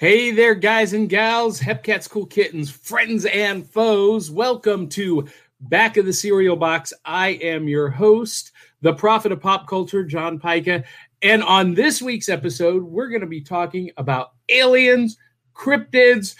Hey 0.00 0.30
there, 0.30 0.54
guys 0.54 0.94
and 0.94 1.10
gals, 1.10 1.60
Hepcats, 1.60 2.08
cool 2.08 2.24
kittens, 2.24 2.70
friends 2.70 3.26
and 3.26 3.68
foes. 3.68 4.30
Welcome 4.30 4.88
to 4.88 5.28
Back 5.60 5.98
of 5.98 6.06
the 6.06 6.12
Cereal 6.14 6.56
Box. 6.56 6.94
I 7.04 7.32
am 7.42 7.68
your 7.68 7.90
host, 7.90 8.52
the 8.80 8.94
prophet 8.94 9.30
of 9.30 9.42
pop 9.42 9.68
culture, 9.68 10.02
John 10.02 10.38
Pica. 10.38 10.84
And 11.20 11.42
on 11.42 11.74
this 11.74 12.00
week's 12.00 12.30
episode, 12.30 12.82
we're 12.82 13.10
going 13.10 13.20
to 13.20 13.26
be 13.26 13.42
talking 13.42 13.90
about 13.98 14.30
aliens, 14.48 15.18
cryptids, 15.54 16.34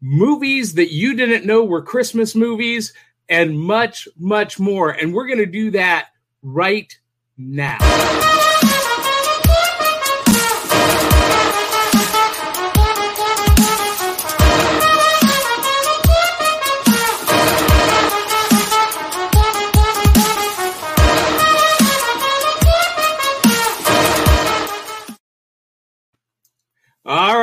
movies 0.00 0.74
that 0.74 0.92
you 0.92 1.16
didn't 1.16 1.44
know 1.44 1.64
were 1.64 1.82
Christmas 1.82 2.36
movies, 2.36 2.92
and 3.28 3.58
much, 3.58 4.06
much 4.20 4.60
more. 4.60 4.90
And 4.90 5.12
we're 5.12 5.26
going 5.26 5.38
to 5.38 5.46
do 5.46 5.72
that 5.72 6.10
right 6.42 6.96
now. 7.36 8.29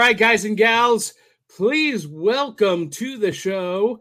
Right, 0.07 0.17
guys 0.17 0.45
and 0.45 0.55
gals, 0.55 1.13
please 1.53 2.07
welcome 2.07 2.89
to 2.89 3.17
the 3.17 3.33
show 3.33 3.99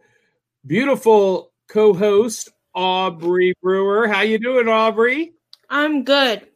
beautiful 0.64 1.50
co-host 1.66 2.48
Aubrey 2.76 3.52
Brewer. 3.60 4.06
How 4.06 4.20
you 4.20 4.38
doing, 4.38 4.68
Aubrey? 4.68 5.32
I'm 5.68 6.04
good. 6.04 6.46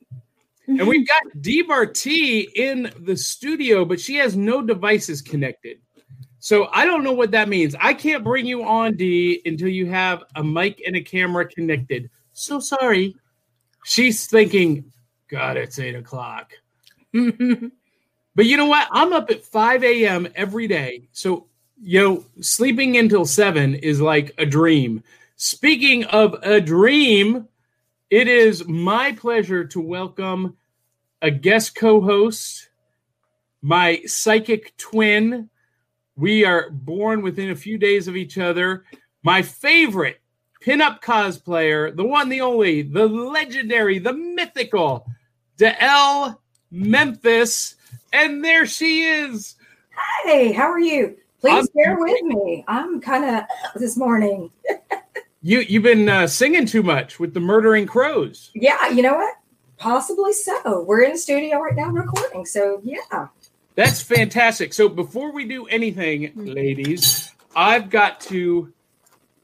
And 0.68 0.86
we've 0.86 1.04
got 1.04 1.42
Dee 1.42 1.62
Barty 1.62 2.42
in 2.54 2.92
the 3.00 3.16
studio, 3.16 3.84
but 3.84 3.98
she 3.98 4.14
has 4.16 4.36
no 4.36 4.62
devices 4.62 5.20
connected. 5.20 5.80
So 6.38 6.68
I 6.72 6.84
don't 6.84 7.02
know 7.02 7.12
what 7.12 7.32
that 7.32 7.48
means. 7.48 7.74
I 7.80 7.92
can't 7.92 8.22
bring 8.22 8.46
you 8.46 8.62
on, 8.62 8.96
Dee, 8.96 9.42
until 9.44 9.66
you 9.66 9.86
have 9.86 10.22
a 10.36 10.44
mic 10.44 10.80
and 10.86 10.94
a 10.94 11.00
camera 11.00 11.44
connected. 11.44 12.08
So 12.34 12.60
sorry. 12.60 13.16
She's 13.84 14.28
thinking, 14.28 14.92
God, 15.26 15.56
it's 15.56 15.80
eight 15.80 15.96
o'clock. 15.96 16.52
But 18.34 18.46
you 18.46 18.56
know 18.56 18.66
what? 18.66 18.88
I'm 18.90 19.12
up 19.12 19.30
at 19.30 19.44
5 19.44 19.82
a.m. 19.84 20.28
every 20.34 20.68
day. 20.68 21.08
So, 21.12 21.46
you 21.82 22.00
know, 22.00 22.24
sleeping 22.40 22.96
until 22.96 23.24
7 23.24 23.74
is 23.76 24.00
like 24.00 24.32
a 24.38 24.46
dream. 24.46 25.02
Speaking 25.36 26.04
of 26.04 26.34
a 26.42 26.60
dream, 26.60 27.48
it 28.10 28.28
is 28.28 28.66
my 28.66 29.12
pleasure 29.12 29.64
to 29.64 29.80
welcome 29.80 30.56
a 31.22 31.30
guest 31.30 31.74
co 31.74 32.00
host, 32.00 32.68
my 33.62 34.00
psychic 34.06 34.76
twin. 34.76 35.50
We 36.16 36.44
are 36.44 36.70
born 36.70 37.22
within 37.22 37.50
a 37.50 37.56
few 37.56 37.78
days 37.78 38.08
of 38.08 38.16
each 38.16 38.38
other. 38.38 38.84
My 39.22 39.42
favorite 39.42 40.20
pinup 40.62 41.00
cosplayer, 41.02 41.94
the 41.94 42.04
one, 42.04 42.28
the 42.28 42.42
only, 42.42 42.82
the 42.82 43.06
legendary, 43.06 43.98
the 43.98 44.12
mythical, 44.12 45.06
D'Elle 45.56 46.40
Memphis. 46.70 47.76
And 48.12 48.44
there 48.44 48.66
she 48.66 49.02
is. 49.02 49.56
Hey, 50.24 50.52
how 50.52 50.70
are 50.70 50.80
you? 50.80 51.16
Please 51.40 51.68
I'm, 51.68 51.74
bear 51.74 51.96
with 51.98 52.22
me. 52.22 52.64
I'm 52.68 53.00
kind 53.00 53.24
of 53.24 53.44
this 53.80 53.96
morning. 53.96 54.50
you 55.42 55.60
you've 55.60 55.82
been 55.82 56.08
uh, 56.08 56.26
singing 56.26 56.66
too 56.66 56.82
much 56.82 57.18
with 57.18 57.34
the 57.34 57.40
murdering 57.40 57.86
crows. 57.86 58.50
Yeah, 58.54 58.88
you 58.88 59.02
know 59.02 59.14
what? 59.14 59.34
Possibly 59.78 60.32
so. 60.32 60.82
We're 60.82 61.02
in 61.02 61.12
the 61.12 61.18
studio 61.18 61.58
right 61.60 61.74
now 61.74 61.88
recording. 61.88 62.44
So 62.44 62.80
yeah. 62.84 63.28
That's 63.74 64.02
fantastic. 64.02 64.74
So 64.74 64.88
before 64.88 65.32
we 65.32 65.46
do 65.46 65.66
anything, 65.66 66.32
ladies, 66.34 67.30
I've 67.56 67.88
got 67.88 68.20
to 68.22 68.72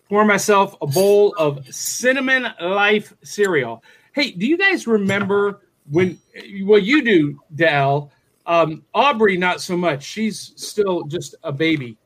pour 0.08 0.24
myself 0.24 0.76
a 0.82 0.86
bowl 0.86 1.34
of 1.38 1.66
cinnamon 1.74 2.48
life 2.60 3.14
cereal. 3.22 3.82
Hey, 4.12 4.32
do 4.32 4.46
you 4.46 4.58
guys 4.58 4.86
remember 4.86 5.62
when 5.90 6.18
well 6.62 6.80
you 6.80 7.02
do, 7.02 7.40
Dal? 7.54 8.12
Um, 8.46 8.84
Aubrey, 8.94 9.36
not 9.36 9.60
so 9.60 9.76
much. 9.76 10.04
She's 10.04 10.52
still 10.56 11.02
just 11.04 11.34
a 11.42 11.52
baby. 11.52 11.98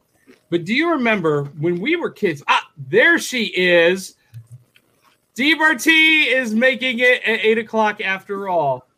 But 0.49 0.65
do 0.65 0.75
you 0.75 0.91
remember 0.91 1.45
when 1.59 1.81
we 1.81 1.97
were 1.97 2.11
kids? 2.11 2.43
Ah, 2.49 2.69
there 2.89 3.19
she 3.19 3.45
is. 3.45 4.17
Dee 5.35 5.55
Barty 5.55 6.23
is 6.25 6.55
making 6.55 6.99
it 6.99 7.23
at 7.23 7.41
eight 7.45 7.59
o'clock 7.59 8.01
after 8.01 8.49
all. 8.49 8.89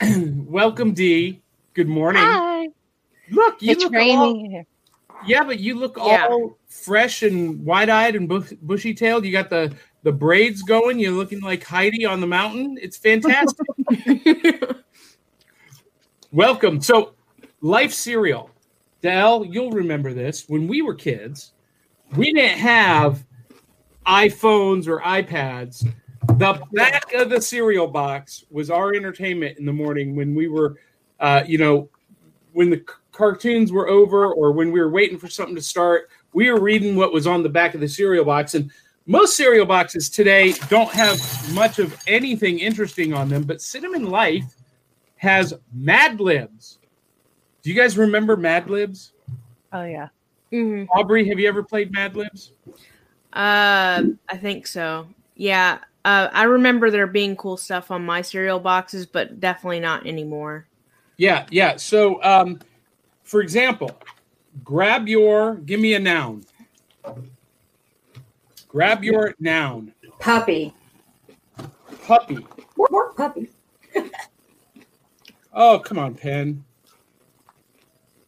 Welcome, 0.26 0.94
Dee. 0.94 1.42
Good 1.74 1.88
morning. 1.88 2.22
Hi. 2.22 2.68
Look, 3.30 3.62
you 3.62 3.70
it's 3.72 3.84
look 3.84 3.92
raining. 3.92 4.56
All, 4.56 4.64
yeah, 5.26 5.44
but 5.44 5.60
you 5.60 5.74
look 5.76 5.96
Yeah. 5.96 6.26
all 6.28 6.58
fresh 6.68 7.22
and 7.22 7.64
wide-eyed 7.64 8.16
and 8.16 8.28
bush, 8.28 8.52
bushy-tailed. 8.62 9.24
You 9.24 9.32
got 9.32 9.50
the 9.50 9.72
the 10.02 10.12
braids 10.12 10.62
going. 10.62 10.98
You're 10.98 11.12
looking 11.12 11.40
like 11.40 11.62
Heidi 11.62 12.04
on 12.06 12.20
the 12.20 12.26
mountain. 12.26 12.78
It's 12.80 12.96
fantastic. 12.96 13.66
Welcome. 16.32 16.80
So, 16.80 17.14
Life 17.60 17.92
Cereal. 17.92 18.50
Dell, 19.02 19.44
you'll 19.44 19.72
remember 19.72 20.14
this. 20.14 20.48
When 20.48 20.68
we 20.68 20.80
were 20.80 20.94
kids, 20.94 21.54
we 22.14 22.32
didn't 22.32 22.58
have 22.58 23.24
iPhones 24.06 24.86
or 24.86 25.00
iPads. 25.00 25.90
The 26.38 26.62
back 26.72 27.12
of 27.14 27.30
the 27.30 27.40
cereal 27.40 27.88
box 27.88 28.44
was 28.48 28.70
our 28.70 28.94
entertainment 28.94 29.58
in 29.58 29.66
the 29.66 29.72
morning 29.72 30.14
when 30.14 30.36
we 30.36 30.46
were, 30.46 30.76
uh, 31.18 31.42
you 31.48 31.58
know, 31.58 31.88
when 32.52 32.70
the 32.70 32.76
c- 32.76 32.94
cartoons 33.10 33.72
were 33.72 33.88
over 33.88 34.32
or 34.32 34.52
when 34.52 34.70
we 34.70 34.78
were 34.78 34.90
waiting 34.90 35.18
for 35.18 35.28
something 35.28 35.56
to 35.56 35.62
start. 35.62 36.10
We 36.32 36.48
were 36.52 36.60
reading 36.60 36.94
what 36.94 37.12
was 37.12 37.26
on 37.26 37.42
the 37.42 37.48
back 37.48 37.74
of 37.74 37.80
the 37.80 37.88
cereal 37.88 38.24
box. 38.24 38.54
And 38.54 38.70
most 39.06 39.36
cereal 39.36 39.66
boxes 39.66 40.08
today 40.08 40.52
don't 40.68 40.90
have 40.90 41.18
much 41.54 41.80
of 41.80 42.00
anything 42.06 42.60
interesting 42.60 43.12
on 43.12 43.28
them, 43.28 43.42
but 43.42 43.60
Cinnamon 43.60 44.08
Life 44.08 44.44
has 45.20 45.52
Mad 45.74 46.18
Libs. 46.18 46.78
Do 47.62 47.68
you 47.68 47.76
guys 47.76 47.98
remember 47.98 48.38
Mad 48.38 48.70
Libs? 48.70 49.12
Oh 49.70 49.84
yeah. 49.84 50.08
hmm 50.50 50.84
Aubrey, 50.94 51.28
have 51.28 51.38
you 51.38 51.46
ever 51.46 51.62
played 51.62 51.92
Mad 51.92 52.16
Libs? 52.16 52.52
Uh, 53.34 54.02
I 54.30 54.36
think 54.40 54.66
so. 54.66 55.06
Yeah. 55.36 55.80
Uh, 56.06 56.28
I 56.32 56.44
remember 56.44 56.90
there 56.90 57.06
being 57.06 57.36
cool 57.36 57.58
stuff 57.58 57.90
on 57.90 58.02
my 58.02 58.22
cereal 58.22 58.58
boxes, 58.58 59.04
but 59.04 59.40
definitely 59.40 59.80
not 59.80 60.06
anymore. 60.06 60.66
Yeah, 61.18 61.44
yeah. 61.50 61.76
So, 61.76 62.22
um, 62.24 62.58
for 63.22 63.42
example, 63.42 63.90
grab 64.64 65.06
your, 65.06 65.56
give 65.56 65.80
me 65.80 65.92
a 65.92 66.00
noun. 66.00 66.46
Grab 68.68 69.04
your 69.04 69.34
noun. 69.38 69.92
Puppy. 70.18 70.72
Puppy. 72.06 72.46
More, 72.78 72.88
more 72.90 73.12
puppy. 73.12 73.50
Oh, 75.52 75.78
come 75.78 75.98
on, 75.98 76.14
pen. 76.14 76.64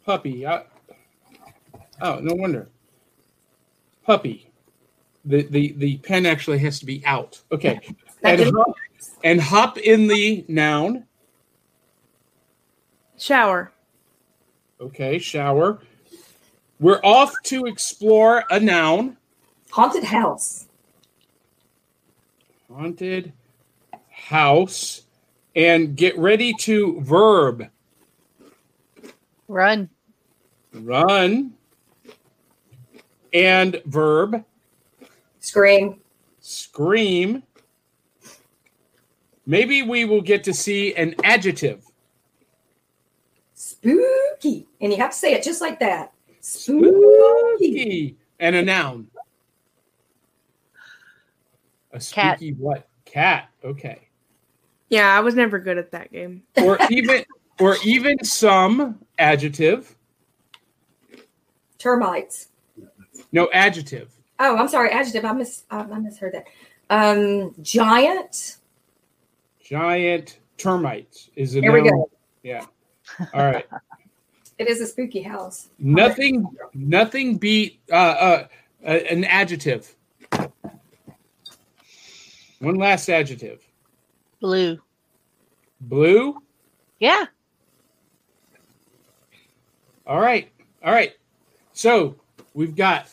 Puppy. 0.05 0.47
I, 0.47 0.65
oh, 2.01 2.19
no 2.21 2.35
wonder. 2.35 2.69
Puppy. 4.05 4.51
The, 5.25 5.43
the 5.45 5.73
the 5.77 5.99
pen 5.99 6.27
actually 6.27 6.59
has 6.59 6.81
to 6.81 6.87
be 6.87 7.05
out. 7.07 7.41
Okay. 7.53 7.79
And 8.25 8.41
hop, 8.41 8.75
and 9.23 9.41
hop 9.41 9.79
in 9.79 10.09
the 10.09 10.45
noun. 10.49 11.07
Shower. 13.17 13.73
Okay, 14.81 15.21
shower. 15.21 15.81
We're 16.81 17.01
off 17.05 17.33
to 17.45 17.67
explore 17.67 18.43
a 18.51 18.59
noun. 18.59 19.17
Haunted 19.71 20.03
house. 20.03 20.67
Haunted 22.69 23.33
house. 24.11 25.03
And 25.55 25.97
get 25.97 26.17
ready 26.17 26.55
to 26.61 27.01
verb. 27.03 27.69
Run. 29.49 29.91
Run. 30.73 31.53
And 33.33 33.83
verb. 33.85 34.45
Scream. 35.41 36.01
Scream. 36.41 37.43
Maybe 39.45 39.83
we 39.83 40.05
will 40.05 40.23
get 40.23 40.45
to 40.45 40.55
see 40.55 40.95
an 40.95 41.15
adjective. 41.25 41.85
Spooky. 43.55 44.67
And 44.81 44.93
you 44.93 44.99
have 44.99 45.11
to 45.11 45.17
say 45.17 45.35
it 45.35 45.43
just 45.43 45.61
like 45.61 45.81
that. 45.81 46.13
Spooky. 46.41 46.89
Spooky. 46.89 48.17
And 48.39 48.57
a 48.57 48.63
noun. 48.63 49.09
A 51.93 51.99
Cat. 51.99 52.39
spooky 52.39 52.53
what? 52.55 52.89
Cat. 53.05 53.51
Okay. 53.65 54.09
Yeah, 54.93 55.17
I 55.17 55.21
was 55.21 55.35
never 55.35 55.59
good 55.59 55.79
at 55.79 55.91
that 55.93 56.13
game. 56.13 56.43
Or 56.63 56.77
even 56.91 57.25
or 57.59 57.77
even 57.83 58.23
some 58.23 58.99
adjective. 59.19 59.97
Termites. 61.79 62.49
No 63.33 63.49
adjective. 63.55 64.11
Oh, 64.39 64.55
I'm 64.59 64.69
sorry. 64.69 64.91
Adjective. 64.91 65.25
I 65.25 65.33
mis 65.33 65.63
I 65.71 65.79
I 65.79 65.99
misheard 65.99 66.35
that. 66.35 66.45
Um, 66.91 67.55
giant. 67.63 68.59
Giant 69.65 70.39
termites 70.59 71.31
is 71.37 71.57
a 71.57 71.63
There 71.63 71.73
we 71.73 71.89
go. 71.89 72.11
Yeah. 72.43 72.67
All 73.33 73.47
right. 73.47 73.67
It 74.59 74.69
is 74.69 74.81
a 74.81 74.87
spooky 74.87 75.23
house. 75.23 75.71
Nothing, 75.79 76.47
nothing 76.73 77.37
beat 77.37 77.81
uh, 77.91 77.95
uh, 77.95 78.47
uh, 78.87 78.91
an 78.91 79.25
adjective. 79.25 79.97
One 82.61 82.77
last 82.77 83.09
adjective. 83.09 83.67
Blue. 84.43 84.77
Blue. 85.81 86.43
Yeah. 86.99 87.27
All 90.05 90.21
right. 90.21 90.51
All 90.85 90.93
right. 90.93 91.13
So 91.73 92.17
we've 92.53 92.75
got 92.75 93.09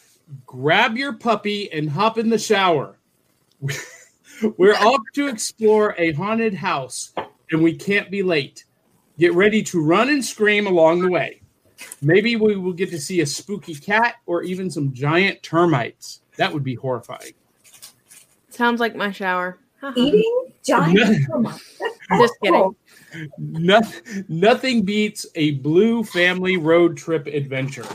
grab 0.47 0.97
your 0.97 1.13
puppy 1.13 1.71
and 1.71 1.87
hop 1.87 2.17
in 2.17 2.29
the 2.29 2.39
shower. 2.39 2.97
We're 4.57 4.73
off 4.79 5.01
to 5.13 5.27
explore 5.27 5.93
a 5.99 6.13
haunted 6.13 6.55
house 6.55 7.13
and 7.51 7.61
we 7.61 7.75
can't 7.75 8.09
be 8.09 8.23
late. 8.23 8.65
Get 9.19 9.35
ready 9.35 9.61
to 9.63 9.83
run 9.83 10.09
and 10.09 10.25
scream 10.25 10.65
along 10.65 11.01
the 11.01 11.11
way. 11.11 11.41
Maybe 12.01 12.37
we 12.37 12.55
will 12.55 12.73
get 12.73 12.89
to 12.89 12.99
see 12.99 13.21
a 13.21 13.25
spooky 13.27 13.75
cat 13.75 14.15
or 14.25 14.41
even 14.41 14.71
some 14.71 14.93
giant 14.93 15.43
termites. 15.43 16.21
That 16.37 16.51
would 16.51 16.63
be 16.63 16.73
horrifying. 16.73 17.33
Sounds 18.49 18.79
like 18.79 18.95
my 18.95 19.11
shower. 19.11 19.59
Haha. 19.81 19.93
Eating 19.95 20.51
giant. 20.63 21.27
Come. 21.27 21.45
Just 22.17 22.33
kidding. 22.43 22.75
No, 23.37 23.81
nothing 24.27 24.83
beats 24.83 25.25
a 25.35 25.51
blue 25.51 26.03
family 26.03 26.57
road 26.57 26.97
trip 26.97 27.27
adventure. 27.27 27.85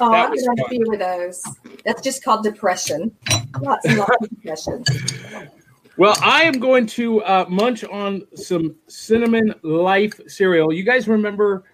Oh, 0.00 0.10
That 0.10 0.26
I've 0.26 0.30
was 0.30 0.42
been 0.42 0.50
on 0.50 0.60
a 0.60 0.68
few 0.68 0.92
of 0.92 0.98
those. 0.98 1.42
That's 1.84 2.02
just 2.02 2.24
called 2.24 2.42
depression. 2.44 3.14
Lots 3.60 3.86
and 3.86 3.98
lots 3.98 4.16
of 4.20 4.30
depression. 4.30 4.84
Well, 5.98 6.16
I 6.22 6.44
am 6.44 6.54
going 6.54 6.86
to 6.86 7.22
uh, 7.22 7.44
munch 7.50 7.84
on 7.84 8.26
some 8.34 8.74
cinnamon 8.88 9.54
life 9.62 10.18
cereal. 10.26 10.72
You 10.72 10.84
guys 10.84 11.06
remember 11.06 11.64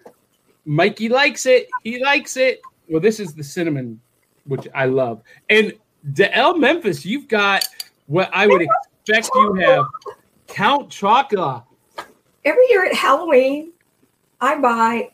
Mikey 0.65 1.07
likes 1.07 1.45
it. 1.45 1.69
He 1.83 2.03
likes 2.03 2.35
it. 2.35 2.59
Well, 2.89 2.99
this 2.99 3.21
is 3.21 3.33
the 3.33 3.43
cinnamon, 3.45 4.01
which 4.43 4.67
I 4.75 4.85
love. 4.85 5.21
And 5.49 5.73
Del 6.13 6.57
Memphis, 6.57 7.05
you've 7.05 7.29
got 7.29 7.65
what 8.07 8.29
I 8.33 8.45
would 8.45 8.61
expect 8.61 8.88
you 9.09 9.53
have 9.55 9.85
Count 10.47 10.89
Chocula. 10.89 11.63
Every 12.45 12.65
year 12.69 12.85
at 12.85 12.93
Halloween, 12.93 13.73
I 14.39 14.59
buy 14.59 15.09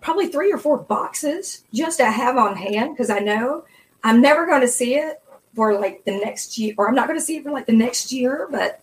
probably 0.00 0.28
three 0.28 0.52
or 0.52 0.58
four 0.58 0.78
boxes 0.78 1.64
just 1.72 1.98
to 1.98 2.06
have 2.06 2.36
on 2.36 2.56
hand 2.56 2.94
because 2.94 3.10
I 3.10 3.18
know 3.18 3.64
I'm 4.04 4.20
never 4.20 4.46
going 4.46 4.60
to 4.62 4.68
see 4.68 4.94
it 4.94 5.20
for 5.54 5.78
like 5.78 6.04
the 6.04 6.12
next 6.12 6.58
year, 6.58 6.74
or 6.78 6.88
I'm 6.88 6.94
not 6.94 7.06
going 7.06 7.18
to 7.18 7.24
see 7.24 7.36
it 7.36 7.42
for 7.42 7.50
like 7.50 7.66
the 7.66 7.72
next 7.72 8.12
year, 8.12 8.48
but 8.50 8.80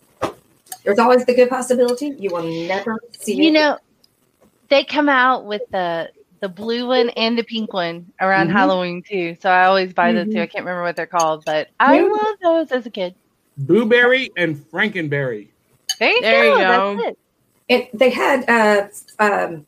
there's 0.84 1.00
always 1.00 1.26
the 1.26 1.34
good 1.34 1.50
possibility 1.50 2.14
you 2.18 2.30
will 2.32 2.68
never 2.68 3.00
see 3.12 3.36
You 3.36 3.50
it. 3.50 3.54
know, 3.54 3.78
they 4.70 4.84
come 4.84 5.10
out 5.10 5.46
with 5.46 5.62
the 5.72 6.10
the 6.40 6.50
blue 6.50 6.88
one 6.88 7.10
and 7.10 7.36
the 7.36 7.44
pink 7.44 7.74
one 7.74 8.12
around 8.22 8.50
Mhm. 8.50 8.52
Halloween 8.52 9.02
too. 9.08 9.36
So 9.42 9.50
I 9.50 9.66
always 9.66 9.92
buy 9.94 10.12
those 10.14 10.32
too. 10.32 10.40
I 10.40 10.46
can't 10.46 10.66
remember 10.66 10.84
what 10.84 10.96
they're 10.96 11.08
called, 11.08 11.44
but 11.46 11.70
I 11.80 11.96
Yeah. 11.96 12.04
love 12.04 12.36
those 12.44 12.72
as 12.72 12.86
a 12.86 12.92
kid. 12.92 13.16
Boo 13.58 13.86
Berry 13.86 14.32
and 14.38 14.56
Frankenberry. 14.56 15.48
There 16.00 16.12
you 16.12 16.22
There 16.22 16.46
you 16.46 16.52
go. 16.58 16.58
go. 16.58 16.96
That's 16.98 17.08
it. 17.10 17.18
And 17.70 18.00
they 18.00 18.10
had 18.12 18.50
uh, 18.50 18.88
um, 19.20 19.66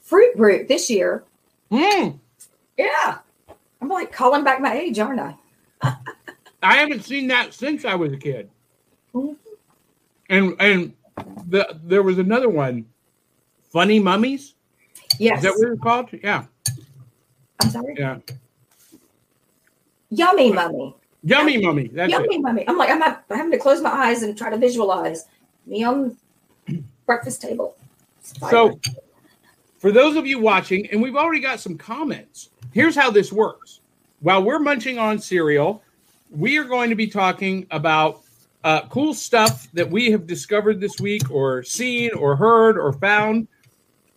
fruit 0.00 0.36
brute 0.36 0.68
this 0.68 0.88
year. 0.88 1.24
Mm, 1.70 2.18
Yeah. 2.78 3.18
I'm 3.80 3.88
like 3.88 4.12
calling 4.12 4.44
back 4.44 4.60
my 4.60 4.74
age, 4.78 4.98
aren't 4.98 5.20
I? 5.20 5.34
I 6.62 6.76
haven't 6.76 7.04
seen 7.04 7.26
that 7.28 7.52
since 7.52 7.84
I 7.84 7.94
was 7.94 8.12
a 8.12 8.16
kid. 8.16 8.48
Mhm. 9.14 9.36
And 10.30 10.56
and 10.58 10.94
the 11.48 11.78
there 11.84 12.02
was 12.02 12.18
another 12.18 12.48
one, 12.48 12.86
Funny 13.70 13.98
Mummies. 13.98 14.54
Yes. 15.18 15.38
Is 15.38 15.42
that 15.44 15.52
what 15.58 15.72
it's 15.72 15.82
called? 15.82 16.08
Yeah, 16.22 16.44
I'm 17.60 17.68
sorry. 17.70 17.94
yeah. 17.98 18.18
Yummy 20.10 20.52
mummy. 20.52 20.96
Yummy 21.24 21.56
Mummy. 21.56 21.88
That's 21.88 22.10
Yummy 22.10 22.36
it. 22.36 22.42
mummy. 22.42 22.68
I'm 22.68 22.76
like, 22.76 22.90
I'm, 22.90 22.98
not, 22.98 23.24
I'm 23.30 23.36
having 23.36 23.52
to 23.52 23.58
close 23.58 23.80
my 23.80 23.90
eyes 23.90 24.22
and 24.22 24.36
try 24.36 24.50
to 24.50 24.58
visualize 24.58 25.26
me 25.66 25.82
on 25.84 26.16
breakfast 27.06 27.40
table. 27.40 27.76
So, 28.22 28.78
for 29.78 29.92
those 29.92 30.16
of 30.16 30.26
you 30.26 30.38
watching, 30.38 30.86
and 30.90 31.02
we've 31.02 31.16
already 31.16 31.40
got 31.40 31.60
some 31.60 31.76
comments, 31.76 32.50
here's 32.72 32.94
how 32.94 33.10
this 33.10 33.32
works. 33.32 33.80
While 34.20 34.42
we're 34.42 34.58
munching 34.58 34.98
on 34.98 35.18
cereal, 35.18 35.82
we 36.30 36.58
are 36.58 36.64
going 36.64 36.88
to 36.90 36.96
be 36.96 37.06
talking 37.06 37.66
about 37.70 38.22
uh, 38.62 38.86
cool 38.88 39.12
stuff 39.12 39.68
that 39.74 39.90
we 39.90 40.10
have 40.10 40.26
discovered 40.26 40.80
this 40.80 40.98
week, 41.00 41.30
or 41.30 41.62
seen, 41.62 42.12
or 42.14 42.34
heard, 42.34 42.78
or 42.78 42.94
found. 42.94 43.46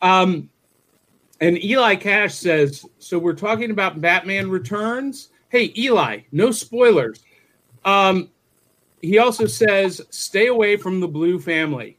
Um, 0.01 0.49
and 1.41 1.61
Eli 1.63 1.95
Cash 1.95 2.35
says, 2.35 2.85
"So 2.99 3.19
we're 3.19 3.33
talking 3.33 3.71
about 3.71 3.99
Batman 3.99 4.49
Returns." 4.49 5.29
Hey, 5.49 5.73
Eli, 5.77 6.21
no 6.31 6.51
spoilers. 6.51 7.21
Um, 7.85 8.29
he 9.01 9.17
also 9.17 9.45
says, 9.45 10.01
"Stay 10.09 10.47
away 10.47 10.77
from 10.77 10.99
the 10.99 11.07
Blue 11.07 11.39
family." 11.39 11.97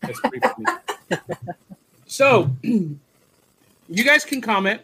That's 0.00 0.20
pretty 0.20 0.40
funny. 0.40 1.20
So, 2.06 2.48
you 2.62 4.04
guys 4.04 4.24
can 4.24 4.40
comment. 4.40 4.80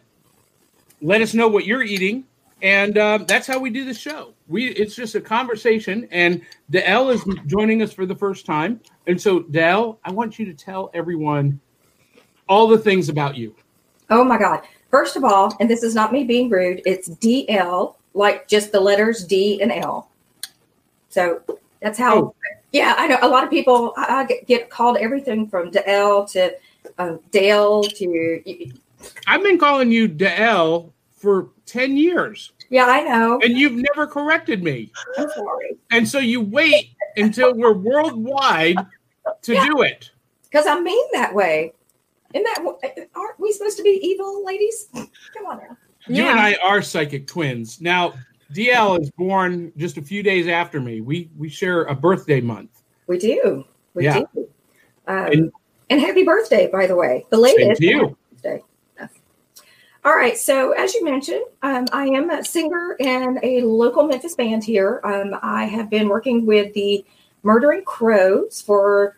Let 1.00 1.23
us 1.23 1.32
know 1.32 1.47
what 1.47 1.65
you're 1.65 1.85
eating, 1.85 2.25
and 2.61 2.99
uh, 2.99 3.19
that's 3.27 3.47
how 3.47 3.61
we 3.61 3.71
do 3.71 3.85
the 3.85 3.94
show. 3.94 4.35
We 4.49 4.71
it's 4.71 4.97
just 4.97 5.15
a 5.15 5.21
conversation, 5.21 6.09
and 6.11 6.43
Dale 6.71 7.11
is 7.11 7.25
joining 7.47 7.82
us 7.82 7.93
for 7.93 8.05
the 8.05 8.17
first 8.17 8.47
time, 8.47 8.81
and 9.06 9.21
so 9.21 9.43
Dale, 9.43 10.00
I 10.05 10.11
want 10.11 10.41
you 10.41 10.47
to 10.47 10.55
tell 10.55 10.91
everyone 10.93 11.61
all 12.49 12.67
the 12.67 12.79
things 12.79 13.09
about 13.09 13.37
you. 13.37 13.55
Oh 14.11 14.25
my 14.25 14.37
God. 14.37 14.62
First 14.90 15.16
of 15.16 15.25
all, 15.25 15.56
and 15.60 15.69
this 15.70 15.82
is 15.82 15.94
not 15.94 16.12
me 16.12 16.25
being 16.25 16.48
rude, 16.50 16.82
it's 16.84 17.08
DL, 17.08 17.94
like 18.14 18.48
just 18.48 18.72
the 18.72 18.81
letters 18.81 19.25
D 19.25 19.60
and 19.62 19.70
L. 19.72 20.10
So 21.08 21.42
that's 21.81 21.98
how, 21.98 22.16
Oh. 22.16 22.34
yeah, 22.72 22.94
I 22.98 23.06
know 23.06 23.19
a 23.22 23.28
lot 23.28 23.44
of 23.44 23.50
people, 23.50 23.94
I, 23.96 24.22
I 24.22 24.25
get- 24.44 24.70
called 24.70 24.96
everything 24.98 25.46
from 25.48 25.70
DL 25.70 26.31
to 26.32 26.54
um, 26.98 27.20
Dale 27.31 27.82
to, 27.84 28.72
I've 29.26 29.42
been 29.42 29.58
calling 29.58 29.90
you 29.92 30.08
Dale 30.08 30.93
for 31.16 31.48
ten 31.66 31.96
years, 31.96 32.52
yeah, 32.70 32.86
I 32.86 33.02
know. 33.02 33.38
and 33.43 33.56
you've 33.56 33.72
never 33.94 34.06
corrected 34.06 34.62
me, 34.62 34.90
I'm 35.19 35.28
sorry. 35.31 35.76
and 35.93 36.08
so 36.08 36.19
you 36.19 36.40
wait 36.40 36.90
until 37.16 37.54
we're 37.54 37.75
worldwide 37.75 38.76
to 39.43 39.54
do 39.54 39.82
it. 39.82 40.10
Because 40.44 40.66
I'm 40.66 40.82
mean 40.82 41.06
that 41.12 41.34
way. 41.34 41.72
Isn't 42.35 42.44
that, 42.44 43.09
aren't 43.15 43.41
we 43.41 43.53
supposed 43.53 43.77
to 43.79 43.82
be 43.82 43.99
evil 44.03 44.44
ladies? 44.44 44.89
Come 44.94 45.46
on 45.46 45.58
now. 45.58 45.77
You 46.06 46.22
Yeah. 46.25 46.31
and 46.31 46.41
I 46.41 46.55
are 46.63 46.81
psychic 46.82 47.27
twins. 47.27 47.81
Now, 47.81 48.15
DL 48.53 49.01
is 49.01 49.10
born 49.13 49.72
just 49.77 49.96
a 49.99 50.03
few 50.03 50.22
days 50.22 50.49
after 50.49 50.81
me. 50.81 51.01
We 51.01 51.31
we 51.39 51.49
share 51.49 51.82
a 51.84 51.94
birthday 51.94 52.41
month. 52.41 52.82
We 53.06 53.19
do. 53.19 53.65
We 53.94 54.05
Yeah. 54.05 54.22
do. 54.34 54.49
Um, 55.06 55.27
And- 55.27 55.53
and, 55.91 56.01
happy 56.01 56.22
birthday, 56.22 56.69
by 56.70 56.87
the 56.87 56.94
way. 56.96 57.27
The 57.31 57.37
Same 57.37 57.43
latest. 57.56 57.81
to 57.81 57.87
you. 57.87 58.17
Birthday. 58.32 58.63
All 60.03 60.17
right. 60.17 60.39
So, 60.39 60.72
as 60.72 60.94
you 60.94 61.05
mentioned, 61.05 61.43
um, 61.63 61.84
I 61.93 62.06
am 62.06 62.31
a 62.31 62.43
singer 62.43 62.96
in 63.01 63.39
a 63.43 63.60
local 63.63 64.05
Memphis 64.05 64.34
band 64.34 64.65
here. 64.65 65.01
Um, 65.05 65.37
I 65.43 65.65
have 65.67 65.91
been 65.91 66.08
working 66.08 66.46
with 66.46 66.72
the 66.72 67.05
Murdering 67.43 67.82
Crows 67.84 68.63
for 68.63 69.17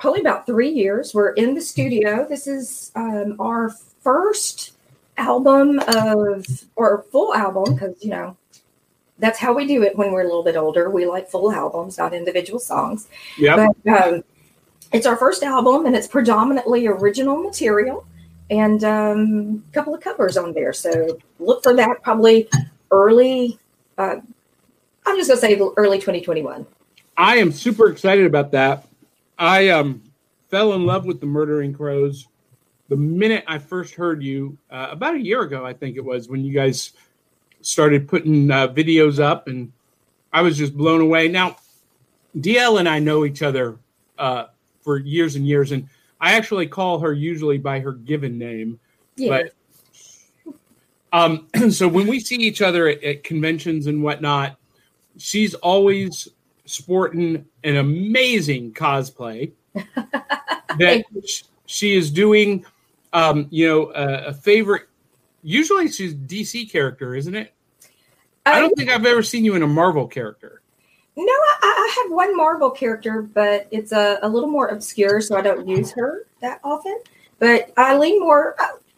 probably 0.00 0.20
about 0.20 0.46
three 0.46 0.70
years. 0.70 1.14
We're 1.14 1.32
in 1.32 1.54
the 1.54 1.60
studio. 1.60 2.26
This 2.28 2.46
is 2.46 2.90
um, 2.96 3.36
our 3.38 3.70
first 4.02 4.72
album 5.18 5.78
of, 5.86 6.46
or 6.74 7.04
full 7.12 7.34
album, 7.34 7.74
because, 7.74 8.02
you 8.02 8.10
know, 8.10 8.36
that's 9.18 9.38
how 9.38 9.52
we 9.52 9.66
do 9.66 9.82
it 9.82 9.96
when 9.96 10.12
we're 10.12 10.22
a 10.22 10.24
little 10.24 10.42
bit 10.42 10.56
older. 10.56 10.88
We 10.88 11.06
like 11.06 11.28
full 11.28 11.52
albums, 11.52 11.98
not 11.98 12.14
individual 12.14 12.58
songs. 12.58 13.08
Yeah. 13.36 13.72
But 13.84 14.02
um, 14.02 14.24
it's 14.92 15.06
our 15.06 15.16
first 15.16 15.42
album, 15.42 15.84
and 15.84 15.94
it's 15.94 16.08
predominantly 16.08 16.86
original 16.86 17.42
material, 17.42 18.06
and 18.48 18.82
um, 18.82 19.62
a 19.70 19.74
couple 19.74 19.94
of 19.94 20.00
covers 20.00 20.38
on 20.38 20.54
there. 20.54 20.72
So 20.72 21.18
look 21.38 21.62
for 21.62 21.74
that 21.74 22.02
probably 22.02 22.48
early. 22.90 23.58
Uh, 23.98 24.16
I'm 25.04 25.16
just 25.16 25.28
gonna 25.28 25.40
say 25.40 25.60
early 25.76 25.98
2021. 25.98 26.66
I 27.18 27.36
am 27.36 27.52
super 27.52 27.90
excited 27.90 28.24
about 28.24 28.52
that. 28.52 28.86
I 29.40 29.70
um 29.70 30.02
fell 30.48 30.74
in 30.74 30.86
love 30.86 31.06
with 31.06 31.18
the 31.18 31.26
Murdering 31.26 31.72
Crows 31.72 32.28
the 32.90 32.96
minute 32.96 33.44
I 33.46 33.58
first 33.58 33.94
heard 33.94 34.22
you 34.22 34.58
uh, 34.70 34.88
about 34.90 35.14
a 35.14 35.20
year 35.20 35.42
ago. 35.42 35.64
I 35.64 35.72
think 35.72 35.96
it 35.96 36.04
was 36.04 36.28
when 36.28 36.44
you 36.44 36.52
guys 36.52 36.92
started 37.62 38.08
putting 38.08 38.50
uh, 38.50 38.68
videos 38.68 39.20
up, 39.20 39.46
and 39.46 39.72
I 40.32 40.42
was 40.42 40.58
just 40.58 40.76
blown 40.76 41.00
away. 41.00 41.28
Now, 41.28 41.56
DL 42.36 42.80
and 42.80 42.88
I 42.88 42.98
know 42.98 43.24
each 43.24 43.42
other 43.42 43.78
uh, 44.18 44.46
for 44.82 44.98
years 44.98 45.36
and 45.36 45.46
years, 45.46 45.70
and 45.70 45.88
I 46.20 46.34
actually 46.34 46.66
call 46.66 46.98
her 46.98 47.12
usually 47.12 47.58
by 47.58 47.78
her 47.78 47.92
given 47.92 48.36
name. 48.36 48.80
Yeah, 49.14 49.42
But 50.42 50.56
um, 51.12 51.48
so 51.70 51.86
when 51.86 52.08
we 52.08 52.18
see 52.18 52.36
each 52.36 52.60
other 52.60 52.88
at, 52.88 53.02
at 53.04 53.22
conventions 53.22 53.86
and 53.86 54.02
whatnot, 54.02 54.58
she's 55.16 55.54
always 55.54 56.28
sporting 56.70 57.44
an 57.64 57.76
amazing 57.76 58.72
cosplay 58.72 59.52
that 59.74 61.04
she 61.66 61.94
is 61.94 62.10
doing 62.10 62.64
um, 63.12 63.48
you 63.50 63.66
know, 63.66 63.86
uh, 63.86 64.24
a 64.26 64.34
favorite. 64.34 64.88
Usually, 65.42 65.90
she's 65.90 66.14
DC 66.14 66.70
character, 66.70 67.14
isn't 67.14 67.34
it? 67.34 67.52
I 68.46 68.60
don't 68.60 68.74
think 68.76 68.90
I've 68.90 69.06
ever 69.06 69.22
seen 69.22 69.44
you 69.44 69.54
in 69.54 69.62
a 69.62 69.66
Marvel 69.66 70.06
character. 70.06 70.62
No, 71.16 71.24
I, 71.24 71.58
I 71.62 72.02
have 72.02 72.12
one 72.12 72.36
Marvel 72.36 72.70
character, 72.70 73.22
but 73.22 73.68
it's 73.70 73.92
a, 73.92 74.18
a 74.22 74.28
little 74.28 74.48
more 74.48 74.68
obscure, 74.68 75.20
so 75.20 75.36
I 75.36 75.42
don't 75.42 75.68
use 75.68 75.90
her 75.92 76.26
that 76.40 76.60
often. 76.64 76.98
But 77.38 77.72
I 77.76 77.96
lean 77.96 78.20
more. 78.20 78.56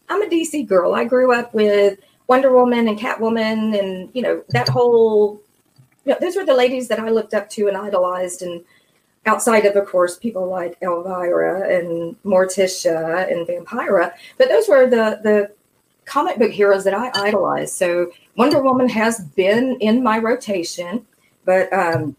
I'm 0.09 0.23
a 0.23 0.27
DC 0.27 0.67
girl. 0.67 0.95
I 0.95 1.05
grew 1.05 1.35
up 1.35 1.55
with 1.55 1.99
Wonder 2.27 2.53
Woman 2.53 2.89
and 2.89 2.99
Catwoman, 2.99 3.79
and 3.79 4.11
you 4.13 4.23
know 4.23 4.43
that 4.51 4.69
whole. 4.69 5.41
You 6.05 6.13
know, 6.13 6.19
those 6.21 6.37
were 6.37 6.45
the 6.45 6.55
ladies 6.55 6.89
that 6.89 6.99
I 6.99 7.11
looked 7.11 7.35
up 7.35 7.49
to 7.51 7.69
and 7.69 7.77
idolized, 7.77 8.43
and 8.43 8.65
outside 9.27 9.65
of, 9.67 9.77
of 9.77 9.87
course, 9.87 10.19
people 10.19 10.49
like 10.49 10.77
Elvira 10.83 11.69
and 11.77 12.21
Morticia 12.25 13.31
and 13.31 13.47
Vampira. 13.47 14.13
But 14.39 14.49
those 14.49 14.69
were 14.69 14.89
the 14.89 15.21
the 15.23 15.53
comic 16.05 16.39
book 16.39 16.51
heroes 16.51 16.85
that 16.85 16.95
I 16.95 17.11
idolized. 17.15 17.75
So 17.75 18.11
Wonder 18.37 18.61
Woman 18.63 18.89
has 18.89 19.21
been 19.21 19.77
in 19.81 20.03
my 20.03 20.19
rotation, 20.19 21.07
but 21.45 21.73
um, 21.73 22.17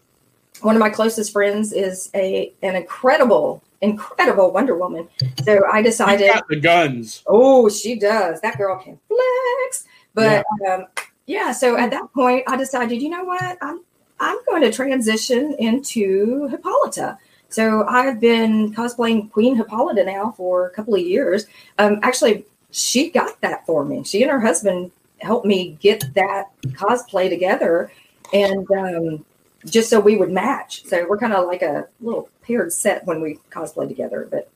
one 0.62 0.74
of 0.74 0.80
my 0.80 0.88
closest 0.90 1.32
friends 1.32 1.72
is 1.72 2.10
a 2.14 2.52
an 2.62 2.76
incredible, 2.76 3.62
incredible 3.82 4.50
Wonder 4.52 4.76
Woman. 4.78 5.08
So 5.44 5.62
I 5.70 5.82
decided 5.82 6.30
the 6.48 6.56
guns. 6.56 7.22
Oh, 7.26 7.68
she 7.68 7.98
does. 7.98 8.40
That 8.40 8.56
girl 8.56 8.82
can 8.82 8.98
flex. 9.08 9.86
But 10.14 10.44
yeah. 10.62 10.74
Um, 10.74 10.86
yeah, 11.26 11.52
so 11.52 11.76
at 11.76 11.90
that 11.90 12.12
point, 12.12 12.44
I 12.46 12.56
decided, 12.56 13.00
you 13.00 13.08
know 13.08 13.24
what, 13.24 13.58
I'm 13.62 13.80
I'm 14.20 14.38
going 14.46 14.62
to 14.62 14.72
transition 14.72 15.54
into 15.58 16.46
Hippolyta. 16.48 17.18
So 17.48 17.84
I've 17.86 18.20
been 18.20 18.72
cosplaying 18.72 19.30
Queen 19.30 19.56
Hippolyta 19.56 20.04
now 20.04 20.32
for 20.36 20.66
a 20.66 20.70
couple 20.70 20.94
of 20.94 21.00
years. 21.00 21.46
Um, 21.78 21.98
actually, 22.02 22.44
she 22.70 23.10
got 23.10 23.40
that 23.40 23.66
for 23.66 23.84
me. 23.84 24.04
She 24.04 24.22
and 24.22 24.30
her 24.30 24.40
husband 24.40 24.92
helped 25.18 25.46
me 25.46 25.76
get 25.80 26.04
that 26.14 26.50
cosplay 26.68 27.28
together, 27.28 27.92
and 28.32 28.70
um, 28.72 29.24
just 29.66 29.90
so 29.90 30.00
we 30.00 30.16
would 30.16 30.30
match. 30.30 30.84
So 30.84 31.06
we're 31.08 31.18
kind 31.18 31.32
of 31.32 31.46
like 31.46 31.62
a 31.62 31.86
little 32.00 32.28
paired 32.42 32.72
set 32.72 33.06
when 33.06 33.20
we 33.20 33.38
cosplay 33.50 33.88
together. 33.88 34.28
But 34.30 34.50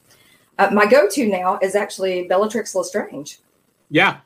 uh, 0.59 0.71
my 0.73 0.87
go-to 0.87 1.27
now 1.27 1.59
is 1.63 1.75
actually 1.75 2.27
Bellatrix 2.27 2.75
Lestrange. 2.75 3.39
Yeah, 3.91 4.19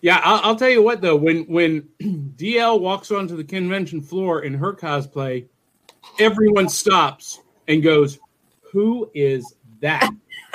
yeah. 0.00 0.20
I'll, 0.22 0.40
I'll, 0.42 0.56
tell 0.56 0.70
you 0.70 0.82
what 0.82 1.00
though, 1.00 1.16
when 1.16 1.44
when 1.44 1.82
DL 2.00 2.80
walks 2.80 3.10
onto 3.10 3.36
the 3.36 3.44
convention 3.44 4.00
floor 4.00 4.42
in 4.42 4.54
her 4.54 4.72
cosplay, 4.72 5.46
everyone 6.18 6.68
stops 6.68 7.40
and 7.68 7.82
goes, 7.82 8.18
"Who 8.72 9.10
is 9.14 9.54
that?" 9.80 10.10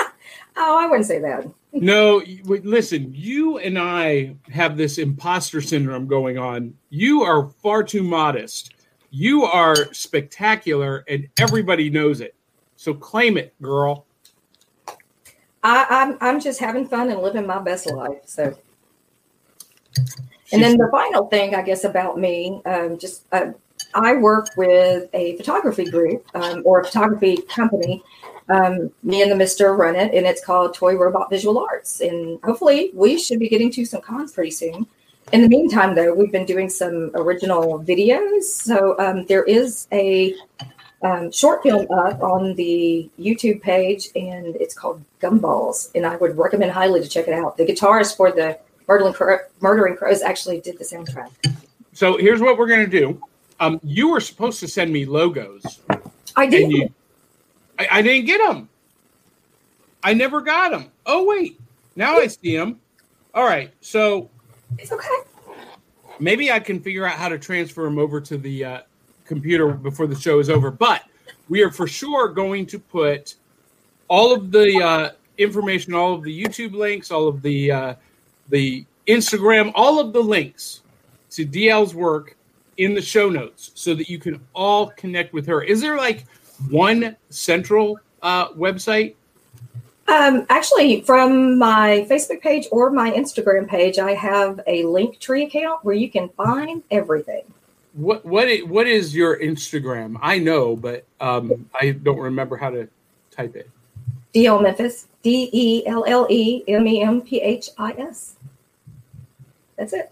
oh, 0.57 0.77
I 0.79 0.87
wouldn't 0.87 1.07
say 1.07 1.19
that 1.19 1.45
no, 1.81 2.21
listen, 2.47 3.11
you 3.13 3.57
and 3.57 3.77
I 3.77 4.35
have 4.49 4.77
this 4.77 4.97
imposter 4.97 5.61
syndrome 5.61 6.07
going 6.07 6.37
on. 6.37 6.73
You 6.89 7.23
are 7.23 7.49
far 7.61 7.83
too 7.83 8.01
modest. 8.01 8.73
You 9.09 9.43
are 9.43 9.93
spectacular, 9.93 11.03
and 11.09 11.27
everybody 11.37 11.89
knows 11.89 12.21
it. 12.21 12.35
So 12.77 12.93
claim 12.93 13.37
it, 13.37 13.53
girl. 13.61 14.05
I, 15.63 15.85
I'm 15.89 16.17
I'm 16.21 16.39
just 16.39 16.59
having 16.59 16.87
fun 16.87 17.09
and 17.09 17.21
living 17.21 17.45
my 17.45 17.59
best 17.59 17.91
life. 17.91 18.21
So, 18.25 18.57
and 20.51 20.61
then 20.63 20.77
the 20.77 20.89
final 20.91 21.27
thing, 21.27 21.55
I 21.55 21.61
guess, 21.61 21.83
about 21.83 22.19
me, 22.19 22.61
um, 22.65 22.97
just 22.97 23.25
uh, 23.31 23.51
I 23.93 24.15
work 24.15 24.47
with 24.57 25.09
a 25.13 25.37
photography 25.37 25.85
group 25.85 26.25
um, 26.35 26.61
or 26.65 26.81
a 26.81 26.85
photography 26.85 27.37
company 27.43 28.03
um, 28.49 28.91
me 29.03 29.21
and 29.21 29.31
the 29.31 29.35
Mister 29.35 29.73
run 29.73 29.95
it, 29.95 30.13
and 30.13 30.25
it's 30.25 30.43
called 30.43 30.73
Toy 30.73 30.95
Robot 30.95 31.29
Visual 31.29 31.57
Arts. 31.57 32.01
And 32.01 32.39
hopefully, 32.43 32.91
we 32.93 33.17
should 33.19 33.39
be 33.39 33.49
getting 33.49 33.71
to 33.71 33.85
some 33.85 34.01
cons 34.01 34.33
pretty 34.33 34.51
soon. 34.51 34.85
In 35.31 35.41
the 35.41 35.47
meantime, 35.47 35.95
though, 35.95 36.13
we've 36.13 36.31
been 36.31 36.45
doing 36.45 36.69
some 36.69 37.11
original 37.15 37.79
videos. 37.79 38.43
So 38.43 38.95
um, 38.99 39.25
there 39.25 39.43
is 39.43 39.87
a 39.91 40.35
um, 41.01 41.31
short 41.31 41.63
film 41.63 41.87
up 41.91 42.21
on 42.21 42.53
the 42.53 43.09
YouTube 43.19 43.61
page, 43.61 44.09
and 44.15 44.55
it's 44.57 44.75
called 44.75 45.03
Gumballs. 45.19 45.89
And 45.95 46.05
I 46.05 46.15
would 46.17 46.37
recommend 46.37 46.71
highly 46.71 47.01
to 47.01 47.07
check 47.07 47.27
it 47.27 47.33
out. 47.33 47.57
The 47.57 47.65
guitarist 47.65 48.15
for 48.15 48.31
the 48.31 48.59
Murdering, 48.87 49.13
Crow, 49.13 49.37
Murdering 49.61 49.95
Crows 49.95 50.21
actually 50.21 50.61
did 50.61 50.77
the 50.77 50.83
soundtrack. 50.83 51.31
So 51.93 52.17
here's 52.17 52.41
what 52.41 52.57
we're 52.57 52.67
going 52.67 52.89
to 52.89 52.99
do. 52.99 53.21
Um, 53.59 53.79
you 53.83 54.09
were 54.09 54.19
supposed 54.19 54.59
to 54.59 54.67
send 54.67 54.91
me 54.91 55.05
logos. 55.05 55.79
I 56.35 56.45
did. 56.47 56.71
You, 56.71 56.93
I, 57.79 57.87
I 57.91 58.01
didn't 58.01 58.25
get 58.25 58.45
them. 58.45 58.69
I 60.03 60.13
never 60.13 60.41
got 60.41 60.71
them. 60.71 60.91
Oh 61.05 61.25
wait, 61.25 61.59
now 61.95 62.17
I 62.17 62.27
see 62.27 62.55
them. 62.55 62.79
All 63.33 63.43
right, 63.43 63.71
so 63.81 64.29
it's 64.77 64.91
okay. 64.91 65.07
Maybe 66.19 66.51
I 66.51 66.59
can 66.59 66.79
figure 66.79 67.05
out 67.05 67.15
how 67.15 67.29
to 67.29 67.39
transfer 67.39 67.83
them 67.83 67.97
over 67.97 68.21
to 68.21 68.37
the 68.37 68.63
uh, 68.63 68.81
computer 69.25 69.69
before 69.69 70.07
the 70.07 70.15
show 70.15 70.39
is 70.39 70.49
over. 70.49 70.69
But 70.69 71.03
we 71.49 71.63
are 71.63 71.71
for 71.71 71.87
sure 71.87 72.29
going 72.29 72.65
to 72.67 72.79
put 72.79 73.35
all 74.07 74.33
of 74.33 74.51
the 74.51 74.81
uh, 74.81 75.09
information, 75.37 75.93
all 75.93 76.13
of 76.13 76.23
the 76.23 76.43
YouTube 76.43 76.73
links, 76.73 77.09
all 77.09 77.27
of 77.27 77.41
the 77.41 77.71
uh, 77.71 77.93
the 78.49 78.85
Instagram, 79.07 79.71
all 79.75 79.99
of 79.99 80.13
the 80.13 80.21
links 80.21 80.81
to 81.31 81.45
DL's 81.45 81.93
work 81.93 82.35
in 82.77 82.93
the 82.93 83.01
show 83.01 83.29
notes 83.29 83.71
so 83.75 83.93
that 83.93 84.09
you 84.09 84.19
can 84.19 84.39
all 84.53 84.87
connect 84.91 85.33
with 85.33 85.45
her. 85.47 85.61
Is 85.61 85.81
there 85.81 85.97
like 85.97 86.25
one 86.69 87.15
central 87.29 87.99
uh, 88.21 88.49
website? 88.49 89.15
Um, 90.07 90.45
actually, 90.49 91.01
from 91.01 91.57
my 91.57 92.05
Facebook 92.09 92.41
page 92.41 92.67
or 92.71 92.91
my 92.91 93.11
Instagram 93.11 93.67
page, 93.67 93.97
I 93.97 94.13
have 94.13 94.59
a 94.67 94.83
Linktree 94.83 95.47
account 95.47 95.83
where 95.83 95.95
you 95.95 96.11
can 96.11 96.29
find 96.29 96.83
everything. 96.91 97.43
What 97.93 98.23
what 98.25 98.47
is, 98.47 98.63
what 98.65 98.87
is 98.87 99.15
your 99.15 99.39
Instagram? 99.39 100.17
I 100.21 100.37
know, 100.37 100.75
but 100.75 101.05
um, 101.19 101.69
I 101.79 101.91
don't 101.91 102.19
remember 102.19 102.55
how 102.55 102.69
to 102.69 102.87
type 103.31 103.55
it. 103.55 103.69
DL 104.33 104.61
Memphis, 104.61 105.07
D 105.25 105.49
E 105.51 105.87
L 105.87 106.05
L 106.07 106.27
E 106.29 106.63
M 106.67 106.85
E 106.85 107.01
M 107.01 107.19
P 107.19 107.41
H 107.41 107.71
I 107.79 107.93
S. 107.93 108.35
That's 109.75 109.91
it. 109.91 110.11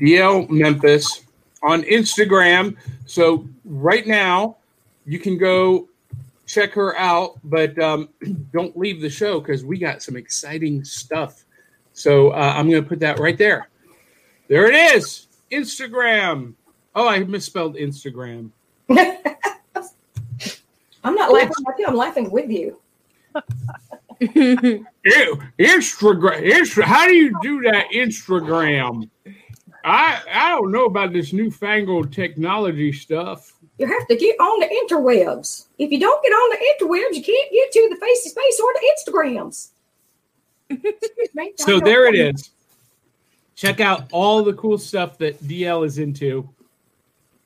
DL 0.00 0.50
Memphis 0.50 1.22
on 1.62 1.82
Instagram. 1.82 2.76
So 3.06 3.46
right 3.64 4.04
now, 4.08 4.56
you 5.06 5.20
can 5.20 5.38
go 5.38 5.88
check 6.46 6.72
her 6.72 6.98
out, 6.98 7.38
but 7.44 7.78
um, 7.78 8.08
don't 8.52 8.76
leave 8.76 9.00
the 9.00 9.08
show 9.08 9.38
because 9.38 9.64
we 9.64 9.78
got 9.78 10.02
some 10.02 10.16
exciting 10.16 10.82
stuff. 10.82 11.44
So 11.92 12.30
uh, 12.30 12.54
I'm 12.56 12.68
going 12.68 12.82
to 12.82 12.88
put 12.88 12.98
that 12.98 13.20
right 13.20 13.38
there. 13.38 13.68
There 14.48 14.66
it 14.66 14.74
is. 14.96 15.28
Instagram. 15.52 16.54
Oh, 16.96 17.06
I 17.06 17.20
misspelled 17.20 17.76
Instagram. 17.76 18.50
I'm 18.90 19.04
not 21.14 21.32
laughing 21.32 21.64
at 21.68 21.78
you. 21.78 21.86
I'm 21.86 21.94
laughing 21.94 22.32
with 22.32 22.50
you. 22.50 22.76
Ew, 24.20 24.86
Instagram. 25.58 26.82
How 26.84 27.06
do 27.06 27.14
you 27.14 27.38
do 27.42 27.62
that? 27.62 27.86
Instagram. 27.94 29.08
I 29.84 30.20
I 30.30 30.50
don't 30.50 30.72
know 30.72 30.84
about 30.84 31.12
this 31.12 31.32
newfangled 31.32 32.12
technology 32.12 32.92
stuff. 32.92 33.54
You 33.78 33.86
have 33.86 34.06
to 34.08 34.16
get 34.16 34.38
on 34.38 34.60
the 34.60 34.66
interwebs. 34.66 35.68
If 35.78 35.90
you 35.90 35.98
don't 35.98 36.22
get 36.22 36.32
on 36.32 36.50
the 36.50 36.56
interwebs, 36.56 37.16
you 37.16 37.22
can't 37.22 37.50
get 37.50 37.72
to 37.72 37.88
the 37.88 37.96
face 37.96 38.24
to 38.24 38.30
face 38.30 38.60
or 38.60 38.72
the 38.74 38.92
Instagrams. 38.94 39.70
so 41.56 41.80
there 41.80 42.06
it 42.06 42.14
is. 42.14 42.50
Check 43.54 43.80
out 43.80 44.04
all 44.12 44.42
the 44.42 44.52
cool 44.54 44.78
stuff 44.78 45.18
that 45.18 45.42
DL 45.42 45.86
is 45.86 45.98
into, 45.98 46.48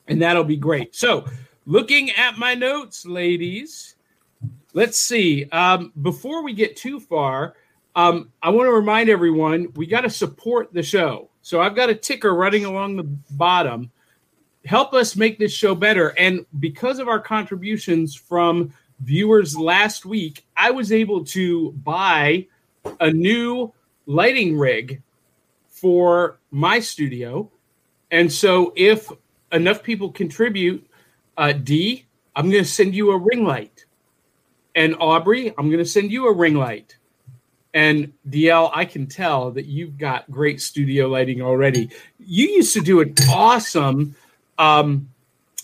and 0.09 0.21
that'll 0.21 0.45
be 0.45 0.57
great. 0.57 0.95
So, 0.95 1.25
looking 1.67 2.11
at 2.11 2.37
my 2.37 2.55
notes, 2.55 3.07
ladies, 3.07 3.94
let's 4.75 4.99
see. 4.99 5.47
Um, 5.51 5.93
before 6.03 6.45
we 6.45 6.53
get 6.53 6.77
too 6.77 7.01
far, 7.01 7.55
um, 7.97 8.31
I 8.43 8.51
want 8.51 8.67
to 8.67 8.73
remind 8.73 9.09
everyone 9.09 9.73
we 9.75 9.87
got 9.87 10.03
to 10.03 10.11
support 10.11 10.73
the 10.73 10.83
show. 10.83 11.31
So 11.43 11.61
I've 11.61 11.75
got 11.75 11.91
a 11.91 11.95
ticker 11.95 12.35
running 12.35 12.65
along 12.65 12.97
the 12.97 13.05
bottom 13.05 13.91
help 14.65 14.95
us 14.95 15.17
make 15.17 15.39
this 15.39 15.53
show 15.53 15.75
better. 15.75 16.09
And 16.19 16.47
because 16.59 16.99
of 16.99 17.09
our 17.09 17.21
contributions 17.21 18.15
from 18.15 18.73
viewers 19.01 19.57
last 19.57 20.07
week, 20.07 20.45
I 20.57 20.71
was 20.71 20.93
able 20.93 21.25
to 21.27 21.73
buy 21.73 22.47
a 23.01 23.11
new 23.11 23.73
lighting 24.07 24.59
rig 24.59 25.03
for 25.69 26.39
my 26.51 26.81
studio. 26.81 27.51
And 28.11 28.33
so 28.33 28.73
if 28.77 29.11
enough 29.53 29.83
people 29.83 30.11
contribute, 30.11 30.87
uh, 31.37 31.53
D, 31.53 32.05
I'm 32.37 32.51
going 32.51 32.65
to 32.65 32.69
send 32.69 32.95
you 32.95 33.11
a 33.11 33.19
ring 33.19 33.45
light. 33.45 33.74
And 34.75 34.97
Aubrey, 34.99 35.49
I'm 35.57 35.69
going 35.69 35.79
to 35.83 35.89
send 35.89 36.11
you 36.11 36.27
a 36.27 36.33
ring 36.33 36.55
light. 36.55 36.97
And 37.75 38.13
DL, 38.29 38.71
I 38.73 38.85
can 38.85 39.07
tell 39.07 39.51
that 39.53 39.67
you've 39.67 39.99
got 39.99 40.31
great 40.31 40.61
studio 40.61 41.09
lighting 41.09 41.43
already. 41.43 41.91
You 42.19 42.49
used 42.49 42.73
to 42.75 42.81
do 42.81 43.01
an 43.01 43.15
awesome 43.29 44.15
um, 44.59 45.09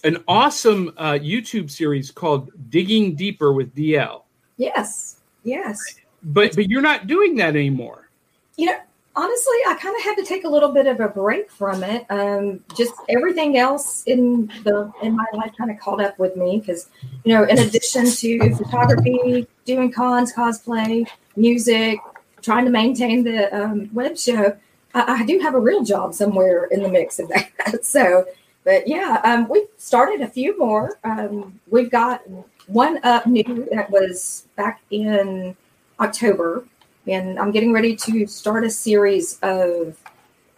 an 0.03 0.23
awesome 0.27 0.93
uh, 0.97 1.13
YouTube 1.13 1.71
series 1.71 2.11
called 2.11 2.51
Digging 2.71 3.15
Deeper 3.15 3.53
with 3.53 3.75
DL. 3.75 4.23
Yes, 4.57 5.21
yes. 5.45 5.79
but 6.23 6.55
but 6.55 6.69
you're 6.69 6.81
not 6.81 7.07
doing 7.07 7.37
that 7.37 7.51
anymore. 7.51 8.11
You 8.57 8.67
know, 8.67 8.79
honestly, 9.21 9.57
I 9.69 9.75
kind 9.75 9.95
of 9.95 10.03
had 10.03 10.15
to 10.17 10.25
take 10.25 10.45
a 10.45 10.49
little 10.49 10.71
bit 10.71 10.87
of 10.87 10.99
a 11.01 11.09
break 11.09 11.51
from 11.51 11.85
it. 11.85 12.07
Um, 12.09 12.65
just 12.75 12.95
everything 13.11 13.59
else 13.59 14.03
in 14.05 14.47
the 14.65 14.91
in 15.03 15.15
my 15.15 15.27
life 15.35 15.53
kind 15.59 15.71
of 15.71 15.79
caught 15.79 16.03
up 16.03 16.19
with 16.19 16.37
me 16.37 16.59
because, 16.59 16.89
you 17.25 17.35
know, 17.35 17.45
in 17.45 17.59
addition 17.59 18.11
to 18.11 18.55
photography, 18.57 19.47
doing 19.67 19.93
cons, 19.93 20.33
cosplay, 20.33 21.07
music, 21.37 21.99
trying 22.41 22.65
to 22.65 22.71
maintain 22.71 23.23
the 23.23 23.55
um, 23.55 23.91
web 23.93 24.17
show, 24.17 24.57
I, 24.95 25.21
I, 25.21 25.27
do 25.27 25.39
have 25.41 25.55
a 25.55 25.61
real 25.61 25.85
job 25.85 26.15
somewhere 26.15 26.65
in 26.71 26.83
the 26.83 26.89
mix 26.89 27.19
of 27.19 27.29
that. 27.29 27.85
so, 27.85 28.25
but 28.65 28.89
yeah, 28.89 29.21
um, 29.23 29.49
we've 29.51 29.69
started 29.77 30.23
a 30.23 30.29
few 30.29 30.59
more. 30.59 30.99
Um, 31.05 31.61
we've 31.69 31.91
got 31.91 32.23
one 32.69 32.99
up 33.05 33.27
new 33.27 33.69
that 33.71 33.91
was 33.91 34.47
back 34.57 34.81
in 34.91 35.55
October 35.99 36.65
and 37.07 37.39
I'm 37.39 37.51
getting 37.51 37.73
ready 37.73 37.97
to 37.97 38.27
start 38.27 38.65
a 38.65 38.71
series 38.71 39.39
of 39.43 39.97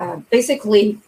uh, 0.00 0.16
basically. 0.30 0.98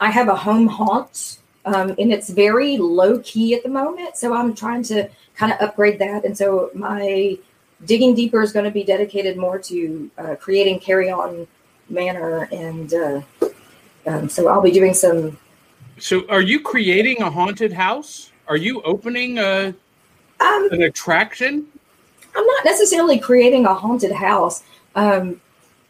I 0.00 0.10
have 0.10 0.26
a 0.26 0.34
home 0.34 0.66
haunt, 0.66 1.38
um, 1.64 1.94
and 1.96 2.12
it's 2.12 2.28
very 2.28 2.76
low 2.76 3.20
key 3.20 3.54
at 3.54 3.62
the 3.62 3.68
moment. 3.68 4.16
So 4.16 4.34
I'm 4.34 4.52
trying 4.52 4.82
to 4.84 5.08
kind 5.36 5.52
of 5.52 5.60
upgrade 5.60 6.00
that, 6.00 6.24
and 6.24 6.36
so 6.36 6.70
my 6.74 7.38
digging 7.84 8.14
deeper 8.14 8.42
is 8.42 8.52
going 8.52 8.64
to 8.64 8.70
be 8.70 8.84
dedicated 8.84 9.36
more 9.36 9.58
to 9.58 10.10
uh, 10.18 10.34
creating 10.36 10.80
carry 10.80 11.10
on 11.10 11.46
manner, 11.88 12.48
and 12.52 12.92
uh, 12.94 13.20
um, 14.06 14.28
so 14.28 14.48
I'll 14.48 14.62
be 14.62 14.72
doing 14.72 14.94
some. 14.94 15.38
So, 15.98 16.26
are 16.28 16.40
you 16.40 16.60
creating 16.60 17.22
a 17.22 17.30
haunted 17.30 17.72
house? 17.72 18.32
Are 18.48 18.56
you 18.56 18.82
opening 18.82 19.38
a 19.38 19.74
um, 20.40 20.68
an 20.72 20.82
attraction? 20.82 21.66
I'm 22.34 22.46
not 22.46 22.64
necessarily 22.64 23.18
creating 23.18 23.66
a 23.66 23.74
haunted 23.74 24.12
house. 24.12 24.62
Um, 24.94 25.40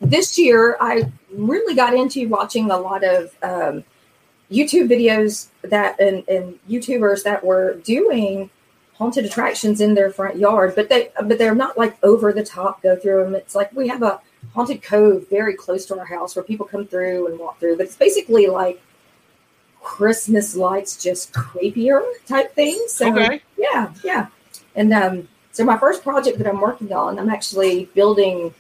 this 0.01 0.39
year, 0.39 0.77
I 0.81 1.11
really 1.33 1.75
got 1.75 1.95
into 1.95 2.29
watching 2.29 2.71
a 2.71 2.77
lot 2.77 3.05
of 3.05 3.35
um, 3.43 3.85
YouTube 4.51 4.89
videos 4.89 5.49
that 5.63 5.99
and, 6.01 6.27
and 6.29 6.59
YouTubers 6.69 7.23
that 7.25 7.45
were 7.45 7.75
doing 7.85 8.51
haunted 8.95 9.25
attractions 9.25 9.81
in 9.81 9.95
their 9.95 10.11
front 10.11 10.37
yard, 10.37 10.75
but 10.75 10.89
they 10.89 11.11
but 11.25 11.39
they're 11.39 11.55
not 11.55 11.79
like 11.79 11.97
over 12.03 12.33
the 12.33 12.45
top. 12.45 12.83
Go 12.83 12.97
through 12.97 13.25
them. 13.25 13.35
It's 13.35 13.55
like 13.55 13.73
we 13.73 13.89
have 13.89 14.03
a 14.03 14.21
haunted 14.55 14.83
cove 14.83 15.29
very 15.31 15.55
close 15.55 15.87
to 15.87 15.99
our 15.99 16.05
house 16.05 16.37
where 16.37 16.45
people 16.45 16.67
come 16.67 16.87
through 16.87 17.29
and 17.29 17.39
walk 17.39 17.59
through. 17.59 17.77
But 17.77 17.87
it's 17.87 17.97
basically 17.97 18.49
like 18.49 18.81
Christmas 19.83 20.57
lights, 20.57 21.03
just 21.03 21.33
creepier 21.33 22.03
type 22.27 22.55
things. 22.55 22.93
So 22.93 23.13
okay. 23.13 23.43
yeah, 23.57 23.93
yeah. 24.05 24.27
And 24.75 24.93
um, 24.93 25.29
so 25.53 25.65
my 25.65 25.77
first 25.79 26.03
project 26.03 26.39
that 26.39 26.47
I'm 26.47 26.61
working 26.61 26.93
on, 26.93 27.19
I'm 27.19 27.29
actually 27.29 27.85
building. 27.95 28.55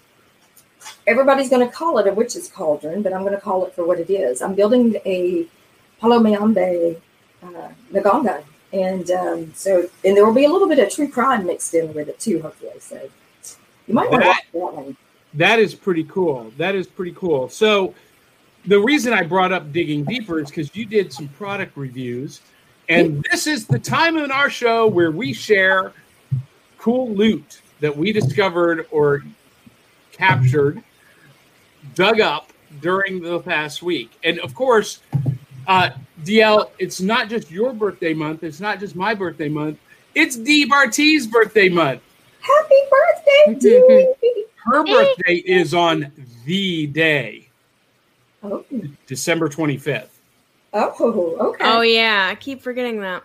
Everybody's 1.06 1.48
going 1.48 1.66
to 1.66 1.72
call 1.72 1.98
it 1.98 2.06
a 2.06 2.12
witch's 2.12 2.48
cauldron, 2.48 3.02
but 3.02 3.12
I'm 3.12 3.22
going 3.22 3.34
to 3.34 3.40
call 3.40 3.64
it 3.64 3.74
for 3.74 3.86
what 3.86 3.98
it 3.98 4.10
is. 4.10 4.42
I'm 4.42 4.54
building 4.54 4.96
a 5.06 5.46
Palo 6.00 6.18
Mayombe 6.18 7.00
uh, 7.42 7.68
nganga, 7.92 8.44
and 8.72 9.10
um, 9.10 9.52
so 9.54 9.88
and 10.04 10.16
there 10.16 10.26
will 10.26 10.34
be 10.34 10.44
a 10.44 10.50
little 10.50 10.68
bit 10.68 10.78
of 10.78 10.92
true 10.92 11.08
crime 11.08 11.46
mixed 11.46 11.72
in 11.74 11.94
with 11.94 12.08
it 12.08 12.20
too, 12.20 12.42
hopefully. 12.42 12.78
So 12.78 13.08
you 13.86 13.94
might 13.94 14.10
want 14.10 14.22
to 14.22 14.28
watch 14.28 14.46
that 14.52 14.58
one. 14.74 14.96
That 15.34 15.58
is 15.58 15.74
pretty 15.74 16.04
cool. 16.04 16.52
That 16.58 16.74
is 16.74 16.86
pretty 16.86 17.12
cool. 17.12 17.48
So 17.48 17.94
the 18.66 18.78
reason 18.78 19.14
I 19.14 19.22
brought 19.22 19.50
up 19.50 19.72
digging 19.72 20.04
deeper 20.04 20.40
is 20.40 20.50
because 20.50 20.76
you 20.76 20.84
did 20.84 21.10
some 21.10 21.28
product 21.28 21.74
reviews, 21.74 22.42
and 22.90 23.24
this 23.30 23.46
is 23.46 23.66
the 23.66 23.78
time 23.78 24.18
in 24.18 24.30
our 24.30 24.50
show 24.50 24.86
where 24.86 25.10
we 25.10 25.32
share 25.32 25.94
cool 26.82 27.10
loot 27.10 27.62
that 27.78 27.96
we 27.96 28.12
discovered 28.12 28.86
or 28.90 29.22
captured, 30.10 30.82
dug 31.94 32.20
up 32.20 32.52
during 32.80 33.22
the 33.22 33.38
past 33.38 33.84
week. 33.84 34.10
And 34.24 34.40
of 34.40 34.52
course, 34.52 35.00
uh, 35.68 35.90
DL, 36.24 36.70
it's 36.80 37.00
not 37.00 37.28
just 37.28 37.52
your 37.52 37.72
birthday 37.72 38.12
month. 38.12 38.42
It's 38.42 38.58
not 38.58 38.80
just 38.80 38.96
my 38.96 39.14
birthday 39.14 39.48
month. 39.48 39.78
It's 40.16 40.36
D 40.36 40.64
Bart's 40.64 41.26
birthday 41.26 41.68
month. 41.68 42.02
Happy 42.40 42.74
birthday, 42.90 43.58
D! 44.20 44.44
Her 44.64 44.84
birthday 44.84 45.36
is 45.36 45.74
on 45.74 46.10
the 46.44 46.88
day, 46.88 47.48
oh. 48.42 48.64
December 49.06 49.48
25th. 49.48 50.08
Oh, 50.72 51.36
okay. 51.38 51.64
Oh, 51.64 51.80
yeah. 51.82 52.28
I 52.30 52.34
keep 52.34 52.60
forgetting 52.60 53.00
that. 53.00 53.22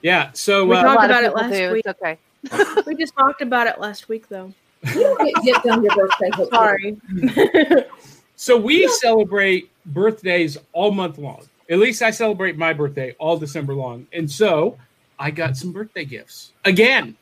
Yeah. 0.00 0.30
So 0.32 0.64
we 0.64 0.76
uh, 0.76 0.82
talked 0.82 1.04
about 1.04 1.24
it 1.24 1.34
last 1.34 1.52
do. 1.52 1.72
week. 1.72 1.84
It's 1.86 1.98
okay 1.98 2.18
we 2.86 2.94
just 2.94 3.14
talked 3.16 3.42
about 3.42 3.66
it 3.66 3.80
last 3.80 4.08
week, 4.08 4.28
though. 4.28 4.52
You 4.94 5.16
get 5.44 5.66
on 5.66 5.82
your 5.82 5.94
birthday. 5.94 6.30
Sorry. 6.50 6.96
so 8.36 8.56
we 8.56 8.82
yeah. 8.82 8.88
celebrate 9.00 9.70
birthdays 9.86 10.58
all 10.72 10.92
month 10.92 11.18
long. 11.18 11.42
At 11.68 11.78
least 11.78 12.02
I 12.02 12.10
celebrate 12.10 12.56
my 12.56 12.72
birthday 12.72 13.14
all 13.18 13.36
December 13.36 13.74
long. 13.74 14.06
And 14.12 14.30
so 14.30 14.78
I 15.18 15.30
got 15.30 15.56
some 15.56 15.72
birthday 15.72 16.04
gifts. 16.04 16.52
Again, 16.64 17.16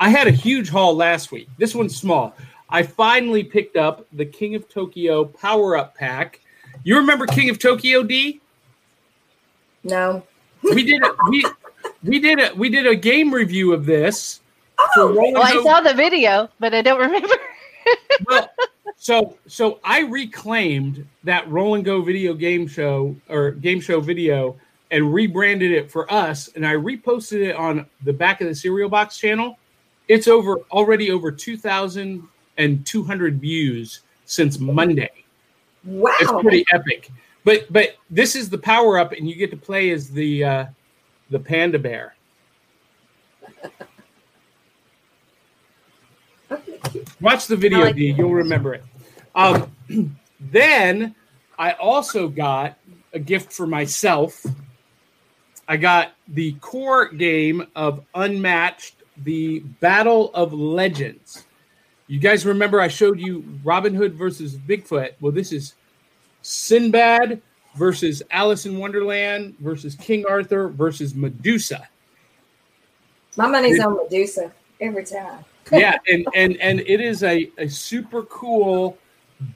I 0.00 0.08
had 0.08 0.26
a 0.26 0.30
huge 0.30 0.70
haul 0.70 0.94
last 0.94 1.30
week. 1.30 1.48
This 1.58 1.74
one's 1.74 1.96
small. 1.96 2.34
I 2.68 2.82
finally 2.82 3.44
picked 3.44 3.76
up 3.76 4.06
the 4.12 4.24
King 4.24 4.54
of 4.54 4.68
Tokyo 4.68 5.24
Power 5.24 5.76
Up 5.76 5.94
Pack. 5.94 6.40
You 6.82 6.96
remember 6.96 7.26
King 7.26 7.50
of 7.50 7.58
Tokyo, 7.58 8.02
D? 8.02 8.40
No. 9.82 10.24
We 10.62 10.82
did 10.82 11.02
it. 11.04 11.12
We 11.28 11.44
we 12.04 12.18
did 12.20 12.38
a 12.40 12.54
we 12.54 12.68
did 12.68 12.86
a 12.86 12.94
game 12.94 13.32
review 13.32 13.72
of 13.72 13.86
this. 13.86 14.40
Oh, 14.96 15.14
well, 15.14 15.42
I 15.42 15.62
saw 15.62 15.80
the 15.80 15.94
video, 15.94 16.48
but 16.58 16.74
I 16.74 16.82
don't 16.82 17.00
remember. 17.00 17.34
well, 18.26 18.48
so 18.96 19.36
so 19.46 19.80
I 19.84 20.00
reclaimed 20.00 21.06
that 21.24 21.48
roll 21.48 21.74
and 21.74 21.84
go 21.84 22.02
video 22.02 22.34
game 22.34 22.66
show 22.66 23.16
or 23.28 23.52
game 23.52 23.80
show 23.80 24.00
video 24.00 24.56
and 24.90 25.12
rebranded 25.12 25.72
it 25.72 25.90
for 25.90 26.10
us, 26.12 26.48
and 26.54 26.66
I 26.66 26.74
reposted 26.74 27.48
it 27.48 27.56
on 27.56 27.86
the 28.04 28.12
back 28.12 28.40
of 28.40 28.48
the 28.48 28.54
cereal 28.54 28.88
box 28.88 29.18
channel. 29.18 29.58
It's 30.08 30.28
over 30.28 30.58
already 30.70 31.10
over 31.10 31.32
two 31.32 31.56
thousand 31.56 32.26
and 32.58 32.84
two 32.86 33.02
hundred 33.02 33.40
views 33.40 34.00
since 34.26 34.58
Monday. 34.58 35.10
Wow, 35.84 36.12
it's 36.20 36.32
pretty 36.32 36.64
epic. 36.72 37.10
But 37.44 37.72
but 37.72 37.96
this 38.10 38.36
is 38.36 38.50
the 38.50 38.58
power 38.58 38.98
up, 38.98 39.12
and 39.12 39.28
you 39.28 39.34
get 39.34 39.50
to 39.50 39.56
play 39.56 39.90
as 39.90 40.10
the 40.10 40.44
uh, 40.44 40.66
the 41.30 41.38
panda 41.38 41.78
bear. 41.78 42.14
Watch 47.20 47.46
the 47.46 47.56
video, 47.56 47.80
like 47.80 47.96
D. 47.96 48.10
You'll 48.10 48.34
remember 48.34 48.74
it. 48.74 48.84
Um, 49.34 49.74
then 50.40 51.14
I 51.58 51.72
also 51.72 52.28
got 52.28 52.78
a 53.12 53.18
gift 53.18 53.52
for 53.52 53.66
myself. 53.66 54.44
I 55.66 55.76
got 55.76 56.12
the 56.28 56.52
core 56.60 57.08
game 57.08 57.66
of 57.74 58.04
Unmatched, 58.14 58.96
the 59.16 59.60
Battle 59.60 60.30
of 60.34 60.52
Legends. 60.52 61.44
You 62.06 62.18
guys 62.18 62.44
remember 62.44 62.80
I 62.80 62.88
showed 62.88 63.18
you 63.18 63.44
Robin 63.64 63.94
Hood 63.94 64.14
versus 64.14 64.56
Bigfoot? 64.56 65.12
Well, 65.20 65.32
this 65.32 65.52
is 65.52 65.74
Sinbad 66.42 67.40
versus 67.74 68.22
Alice 68.30 68.66
in 68.66 68.78
Wonderland 68.78 69.56
versus 69.58 69.94
King 69.94 70.24
Arthur 70.28 70.68
versus 70.68 71.14
Medusa. 71.14 71.88
My 73.36 73.48
money's 73.48 73.78
it, 73.78 73.84
on 73.84 73.96
Medusa 73.96 74.52
every 74.80 75.04
time. 75.04 75.44
yeah, 75.72 75.98
and 76.08 76.26
and 76.34 76.56
and 76.58 76.80
it 76.80 77.00
is 77.00 77.22
a, 77.22 77.50
a 77.58 77.68
super 77.68 78.22
cool 78.24 78.98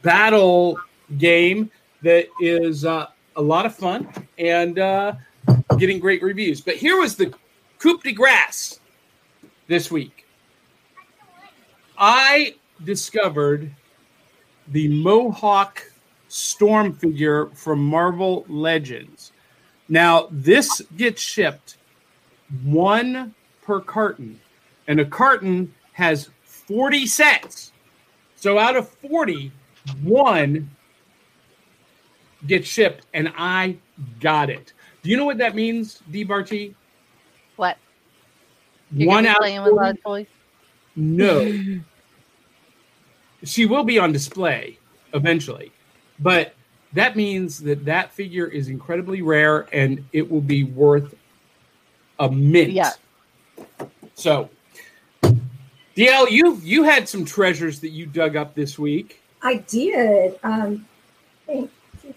battle 0.03 0.79
game 1.17 1.71
that 2.03 2.29
is 2.41 2.85
uh, 2.85 3.07
a 3.37 3.43
lot 3.43 3.67
of 3.67 3.75
fun 3.75 4.09
and 4.39 4.79
uh, 4.79 5.13
getting 5.79 5.99
great 5.99 6.23
reviews. 6.23 6.61
But 6.61 6.77
here 6.77 6.99
was 6.99 7.17
the 7.17 7.33
coup 7.79 7.99
de 7.99 8.13
grace 8.13 8.81
this 9.69 9.91
week. 9.91 10.27
I 11.97 12.55
discovered 12.85 13.71
the 14.69 14.89
Mohawk 14.89 15.88
Storm 16.29 16.93
figure 16.93 17.47
from 17.55 17.85
Marvel 17.85 18.45
Legends. 18.49 19.33
Now, 19.89 20.29
this 20.31 20.83
gets 20.97 21.23
shipped 21.23 21.79
one 22.63 23.35
per 23.63 23.81
carton, 23.81 24.41
and 24.87 25.01
a 25.01 25.05
carton 25.05 25.75
has 25.93 26.31
40 26.45 27.07
sets. 27.07 27.73
So 28.37 28.59
out 28.59 28.77
of 28.77 28.89
40, 28.89 29.51
one 30.03 30.71
gets 32.47 32.69
shipped, 32.69 33.07
and 33.15 33.33
I 33.37 33.79
got 34.21 34.51
it. 34.51 34.73
Do 35.03 35.11
you 35.11 35.17
know 35.17 35.25
what 35.25 35.39
that 35.39 35.55
means, 35.55 36.03
D 36.11 36.25
Barty? 36.25 36.75
What? 37.57 37.79
You're 38.93 39.09
one 39.09 39.27
out 39.27 39.43
of 39.43 39.69
40? 39.71 39.99
toys? 40.03 40.27
No. 40.97 41.81
she 43.45 43.67
will 43.67 43.85
be 43.85 43.99
on 43.99 44.13
display 44.13 44.79
eventually. 45.15 45.73
But 46.21 46.55
that 46.93 47.17
means 47.17 47.59
that 47.61 47.85
that 47.85 48.13
figure 48.13 48.47
is 48.47 48.69
incredibly 48.69 49.23
rare 49.23 49.69
and 49.73 50.05
it 50.13 50.29
will 50.29 50.41
be 50.41 50.65
worth 50.65 51.15
a 52.19 52.31
mint. 52.31 52.73
Yeah. 52.73 52.93
So, 54.15 54.51
DL, 55.23 56.31
you 56.31 56.61
you 56.63 56.83
had 56.83 57.09
some 57.09 57.25
treasures 57.25 57.81
that 57.81 57.91
you 57.91 58.07
dug 58.07 58.37
up 58.37 58.55
this 58.55 58.79
week. 58.79 59.23
I 59.43 59.57
did. 59.57 60.39
Um, 60.43 60.87
see 61.47 61.69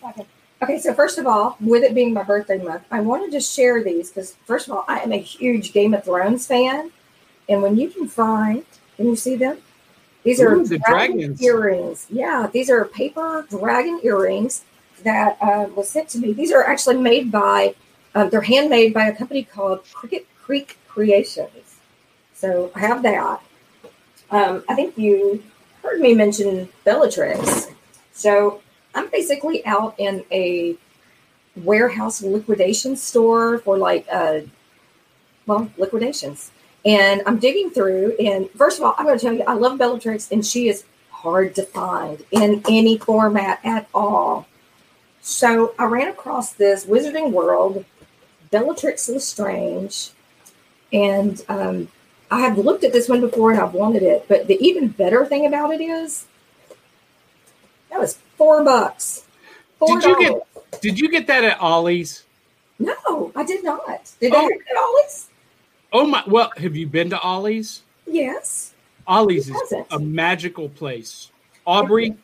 I. 0.03 0.25
Okay, 0.63 0.77
so 0.77 0.93
first 0.93 1.17
of 1.17 1.25
all, 1.25 1.57
with 1.59 1.83
it 1.83 1.95
being 1.95 2.13
my 2.13 2.21
birthday 2.21 2.59
month, 2.59 2.83
I 2.91 3.01
wanted 3.01 3.31
to 3.31 3.39
share 3.39 3.83
these 3.83 4.09
because 4.09 4.35
first 4.45 4.67
of 4.67 4.73
all, 4.73 4.85
I 4.87 4.99
am 4.99 5.11
a 5.11 5.17
huge 5.17 5.73
Game 5.73 5.95
of 5.95 6.03
Thrones 6.03 6.45
fan, 6.45 6.91
and 7.49 7.63
when 7.63 7.77
you 7.77 7.89
can 7.89 8.07
find, 8.07 8.63
can 8.95 9.07
you 9.07 9.15
see 9.15 9.35
them? 9.35 9.57
These 10.23 10.39
are 10.39 10.55
the 10.63 10.77
dragon 10.79 11.17
dragons. 11.17 11.41
earrings. 11.41 12.07
Yeah, 12.09 12.47
these 12.51 12.69
are 12.69 12.85
paper 12.85 13.45
dragon 13.49 13.99
earrings 14.03 14.63
that 15.03 15.37
uh, 15.41 15.67
was 15.75 15.89
sent 15.89 16.09
to 16.09 16.19
me. 16.19 16.33
These 16.33 16.51
are 16.51 16.63
actually 16.63 16.97
made 16.97 17.31
by, 17.31 17.73
um, 18.13 18.29
they're 18.29 18.41
handmade 18.41 18.93
by 18.93 19.07
a 19.07 19.15
company 19.15 19.43
called 19.43 19.83
Cricket 19.93 20.27
Creek 20.39 20.77
Creations. 20.87 21.79
So 22.33 22.71
I 22.75 22.79
have 22.79 23.01
that. 23.03 23.41
Um, 24.29 24.63
I 24.69 24.75
think 24.75 24.97
you 24.97 25.43
heard 25.83 25.99
me 25.99 26.13
mention 26.13 26.69
Bellatrix. 26.85 27.69
So 28.11 28.61
I'm 28.93 29.09
basically 29.09 29.65
out 29.65 29.95
in 29.97 30.23
a 30.31 30.75
warehouse 31.55 32.21
liquidation 32.21 32.95
store 32.95 33.57
for 33.59 33.77
like, 33.77 34.05
uh, 34.11 34.41
well, 35.47 35.71
liquidations. 35.77 36.51
And 36.85 37.21
I'm 37.27 37.37
digging 37.37 37.69
through, 37.69 38.15
and 38.19 38.49
first 38.51 38.79
of 38.79 38.83
all, 38.85 38.95
I'm 38.97 39.05
going 39.05 39.17
to 39.17 39.23
tell 39.23 39.33
you, 39.35 39.43
I 39.43 39.53
love 39.53 39.77
Bellatrix, 39.77 40.31
and 40.31 40.43
she 40.45 40.67
is 40.67 40.83
hard 41.11 41.53
to 41.55 41.63
find 41.63 42.23
in 42.31 42.63
any 42.67 42.97
format 42.97 43.59
at 43.63 43.87
all. 43.93 44.47
So 45.21 45.75
I 45.77 45.85
ran 45.85 46.07
across 46.07 46.53
this 46.53 46.85
Wizarding 46.87 47.31
World, 47.31 47.85
Bellatrix 48.49 49.07
Lestrange, 49.07 50.09
and 50.91 51.45
um, 51.47 51.89
I 52.31 52.39
have 52.41 52.57
looked 52.57 52.83
at 52.83 52.91
this 52.93 53.07
one 53.07 53.21
before 53.21 53.51
and 53.51 53.59
I've 53.61 53.73
wanted 53.75 54.01
it. 54.01 54.25
But 54.27 54.47
the 54.47 54.55
even 54.65 54.87
better 54.87 55.23
thing 55.25 55.45
about 55.45 55.71
it 55.73 55.81
is 55.81 56.25
that 57.91 57.99
was 57.99 58.17
four 58.37 58.63
bucks. 58.63 59.25
Four 59.77 59.99
Did 59.99 60.03
you 60.09 60.19
get- 60.19 60.81
Did 60.81 60.99
you 60.99 61.09
get 61.09 61.27
that 61.27 61.43
at 61.43 61.59
Ollie's? 61.61 62.23
No, 62.79 63.31
I 63.35 63.43
did 63.43 63.63
not. 63.63 64.11
Did 64.19 64.33
Oh. 64.33 64.39
I 64.45 64.49
get 64.49 64.77
Ollie's? 64.77 65.27
Oh 65.91 66.05
my! 66.05 66.23
Well, 66.27 66.51
have 66.57 66.75
you 66.75 66.87
been 66.87 67.09
to 67.09 67.19
Ollie's? 67.19 67.83
Yes. 68.07 68.73
Ollie's 69.07 69.49
is 69.49 69.73
a 69.91 69.99
magical 69.99 70.69
place. 70.69 71.31
Aubrey, 71.65 72.15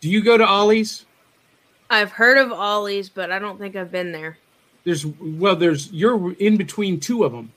do 0.00 0.08
you 0.08 0.22
go 0.22 0.36
to 0.36 0.46
Ollie's? 0.46 1.04
I've 1.90 2.12
heard 2.12 2.38
of 2.38 2.52
Ollie's, 2.52 3.08
but 3.08 3.30
I 3.30 3.38
don't 3.38 3.58
think 3.58 3.76
I've 3.76 3.92
been 3.92 4.12
there. 4.12 4.38
There's 4.84 5.04
well, 5.06 5.56
there's 5.56 5.92
you're 5.92 6.32
in 6.34 6.56
between 6.56 7.00
two 7.00 7.24
of 7.24 7.32
them. 7.32 7.52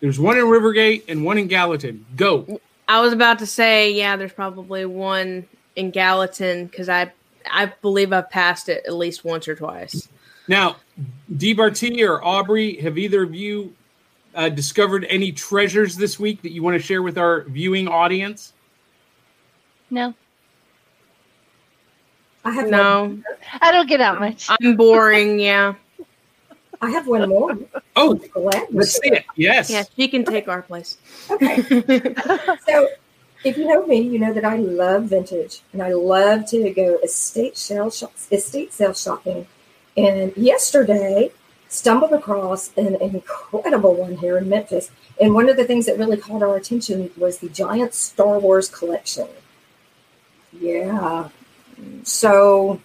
There's 0.00 0.20
one 0.20 0.38
in 0.38 0.44
Rivergate 0.44 1.04
and 1.08 1.24
one 1.24 1.38
in 1.38 1.48
Gallatin. 1.48 2.06
Go. 2.16 2.60
I 2.86 3.00
was 3.00 3.12
about 3.12 3.40
to 3.40 3.46
say, 3.46 3.92
yeah, 3.92 4.16
there's 4.16 4.32
probably 4.32 4.86
one 4.86 5.46
in 5.76 5.90
Gallatin 5.90 6.66
because 6.66 6.88
I 6.88 7.12
I 7.50 7.66
believe 7.82 8.12
I've 8.12 8.30
passed 8.30 8.68
it 8.68 8.84
at 8.86 8.94
least 8.94 9.24
once 9.24 9.48
or 9.48 9.54
twice. 9.54 10.08
Now, 10.46 10.76
Dee 11.36 11.52
Barty 11.52 12.02
or 12.02 12.24
Aubrey, 12.24 12.76
have 12.76 12.96
either 12.96 13.22
of 13.22 13.34
you 13.34 13.74
uh, 14.34 14.48
discovered 14.48 15.06
any 15.08 15.32
treasures 15.32 15.96
this 15.96 16.18
week 16.18 16.42
that 16.42 16.52
you 16.52 16.62
want 16.62 16.76
to 16.76 16.82
share 16.82 17.02
with 17.02 17.18
our 17.18 17.42
viewing 17.44 17.88
audience? 17.88 18.52
No, 19.90 20.14
I 22.44 22.52
have 22.52 22.64
One, 22.64 22.70
No, 22.70 23.18
I 23.60 23.72
don't 23.72 23.88
get 23.88 24.00
out 24.00 24.20
much. 24.20 24.48
I'm 24.60 24.76
boring. 24.76 25.38
Yeah, 25.40 25.74
I 26.80 26.90
have 26.90 27.06
one 27.06 27.28
more. 27.28 27.58
Oh, 27.96 28.14
Glad 28.14 28.66
let's 28.70 28.92
see 28.92 29.08
it. 29.10 29.24
Yes. 29.36 29.70
yeah, 29.70 29.84
she 29.96 30.08
can 30.08 30.24
take 30.24 30.48
our 30.48 30.62
place. 30.62 30.98
Okay. 31.30 31.62
So, 32.66 32.88
if 33.44 33.56
you 33.56 33.66
know 33.66 33.86
me, 33.86 34.00
you 34.00 34.18
know 34.18 34.32
that 34.32 34.44
I 34.44 34.56
love 34.56 35.04
vintage 35.04 35.62
and 35.72 35.82
I 35.82 35.92
love 35.92 36.46
to 36.50 36.70
go 36.70 36.98
estate 37.04 37.56
sale 37.56 37.90
shops, 37.90 38.28
estate 38.30 38.72
sale 38.72 38.94
shopping. 38.94 39.46
And 39.96 40.36
yesterday, 40.36 41.30
stumbled 41.68 42.12
across 42.12 42.72
an 42.76 42.96
incredible 42.96 43.94
one 43.94 44.16
here 44.16 44.38
in 44.38 44.48
Memphis. 44.48 44.90
And 45.20 45.34
one 45.34 45.48
of 45.48 45.56
the 45.56 45.64
things 45.64 45.86
that 45.86 45.98
really 45.98 46.16
caught 46.16 46.42
our 46.42 46.56
attention 46.56 47.10
was 47.16 47.38
the 47.38 47.48
giant 47.48 47.94
Star 47.94 48.38
Wars 48.38 48.68
collection. 48.68 49.28
Yeah. 50.52 51.28
So, 52.02 52.80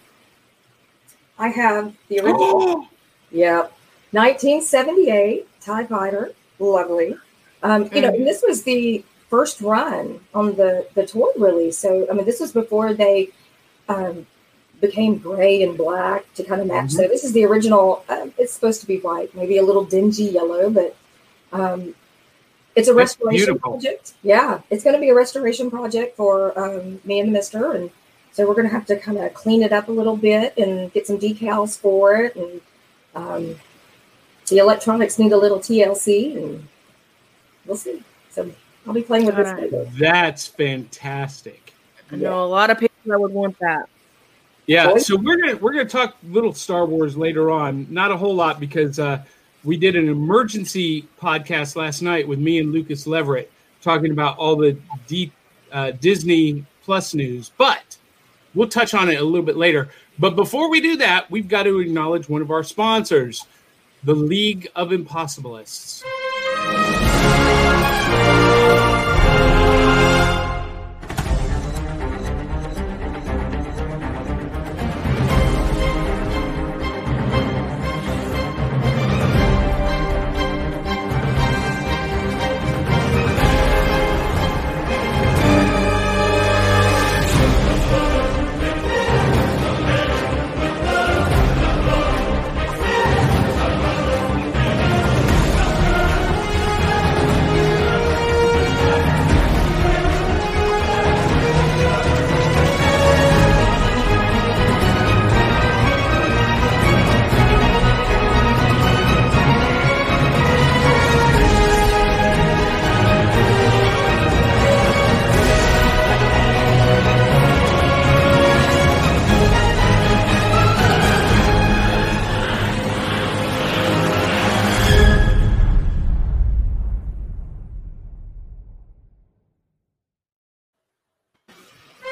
I 1.38 1.48
have 1.48 1.94
the 2.08 2.20
original. 2.20 2.38
Oh, 2.40 2.88
Yep. 3.30 3.72
1978 4.12 5.60
TIE 5.60 5.86
Fighter. 5.86 6.32
Lovely. 6.60 7.16
Um, 7.64 7.90
you 7.92 8.02
know, 8.02 8.10
and 8.10 8.24
this 8.24 8.44
was 8.46 8.62
the 8.62 9.04
first 9.28 9.60
run 9.60 10.20
on 10.34 10.54
the, 10.54 10.86
the 10.94 11.04
toy 11.04 11.30
release. 11.36 11.76
So, 11.76 12.06
I 12.08 12.14
mean, 12.14 12.24
this 12.24 12.38
was 12.38 12.52
before 12.52 12.94
they 12.94 13.30
um, 13.88 14.24
became 14.86 15.18
gray 15.18 15.62
and 15.62 15.76
black 15.76 16.32
to 16.34 16.44
kind 16.44 16.60
of 16.60 16.66
match. 16.66 16.90
So, 16.90 17.02
this 17.02 17.24
is 17.24 17.32
the 17.32 17.44
original. 17.44 18.04
Um, 18.08 18.32
it's 18.38 18.52
supposed 18.52 18.80
to 18.82 18.86
be 18.86 18.98
white, 18.98 19.34
maybe 19.34 19.58
a 19.58 19.62
little 19.62 19.84
dingy 19.84 20.24
yellow, 20.24 20.70
but 20.70 20.96
um, 21.52 21.94
it's 22.74 22.88
a 22.88 22.92
That's 22.92 23.18
restoration 23.18 23.46
beautiful. 23.46 23.72
project. 23.72 24.14
Yeah, 24.22 24.60
it's 24.70 24.84
going 24.84 24.94
to 24.94 25.00
be 25.00 25.10
a 25.10 25.14
restoration 25.14 25.70
project 25.70 26.16
for 26.16 26.58
um, 26.58 27.00
me 27.04 27.20
and 27.20 27.28
the 27.28 27.32
mister. 27.32 27.72
And 27.72 27.90
so, 28.32 28.46
we're 28.46 28.54
going 28.54 28.68
to 28.68 28.74
have 28.74 28.86
to 28.86 28.98
kind 28.98 29.18
of 29.18 29.32
clean 29.34 29.62
it 29.62 29.72
up 29.72 29.88
a 29.88 29.92
little 29.92 30.16
bit 30.16 30.56
and 30.58 30.92
get 30.92 31.06
some 31.06 31.18
decals 31.18 31.78
for 31.78 32.14
it. 32.16 32.36
And 32.36 32.60
um, 33.14 33.56
the 34.48 34.58
electronics 34.58 35.18
need 35.18 35.32
a 35.32 35.36
little 35.36 35.58
TLC, 35.58 36.36
and 36.36 36.68
we'll 37.66 37.76
see. 37.76 38.02
So 38.30 38.50
I'll 38.86 38.92
be 38.92 39.02
playing 39.02 39.26
with 39.26 39.36
this 39.36 39.48
Alright. 39.48 39.72
later. 39.72 39.90
that's 39.98 40.46
fantastic. 40.46 41.72
I 42.10 42.16
know 42.16 42.44
a 42.44 42.46
lot 42.46 42.70
of 42.70 42.78
people 42.78 42.96
that 43.06 43.20
would 43.20 43.32
want 43.32 43.58
that. 43.60 43.88
Yeah, 44.66 44.84
Sorry? 44.84 45.00
so 45.00 45.16
we're 45.16 45.36
gonna 45.36 45.56
we're 45.56 45.72
gonna 45.72 45.84
talk 45.84 46.16
little 46.24 46.54
Star 46.54 46.86
Wars 46.86 47.16
later 47.16 47.50
on. 47.50 47.86
Not 47.90 48.10
a 48.10 48.16
whole 48.16 48.34
lot 48.34 48.60
because 48.60 48.98
uh, 48.98 49.22
we 49.62 49.76
did 49.76 49.96
an 49.96 50.08
emergency 50.08 51.06
podcast 51.20 51.76
last 51.76 52.02
night 52.02 52.26
with 52.26 52.38
me 52.38 52.58
and 52.58 52.72
Lucas 52.72 53.06
Leverett 53.06 53.50
talking 53.82 54.10
about 54.10 54.38
all 54.38 54.56
the 54.56 54.78
deep 55.06 55.32
uh, 55.72 55.90
Disney 55.92 56.64
Plus 56.82 57.14
news. 57.14 57.50
But 57.58 57.96
we'll 58.54 58.68
touch 58.68 58.94
on 58.94 59.08
it 59.08 59.20
a 59.20 59.24
little 59.24 59.44
bit 59.44 59.56
later. 59.56 59.90
But 60.18 60.36
before 60.36 60.70
we 60.70 60.80
do 60.80 60.96
that, 60.98 61.30
we've 61.30 61.48
got 61.48 61.64
to 61.64 61.80
acknowledge 61.80 62.28
one 62.28 62.40
of 62.40 62.50
our 62.50 62.62
sponsors, 62.62 63.46
the 64.04 64.14
League 64.14 64.68
of 64.76 64.90
Impossibilists. 64.90 66.02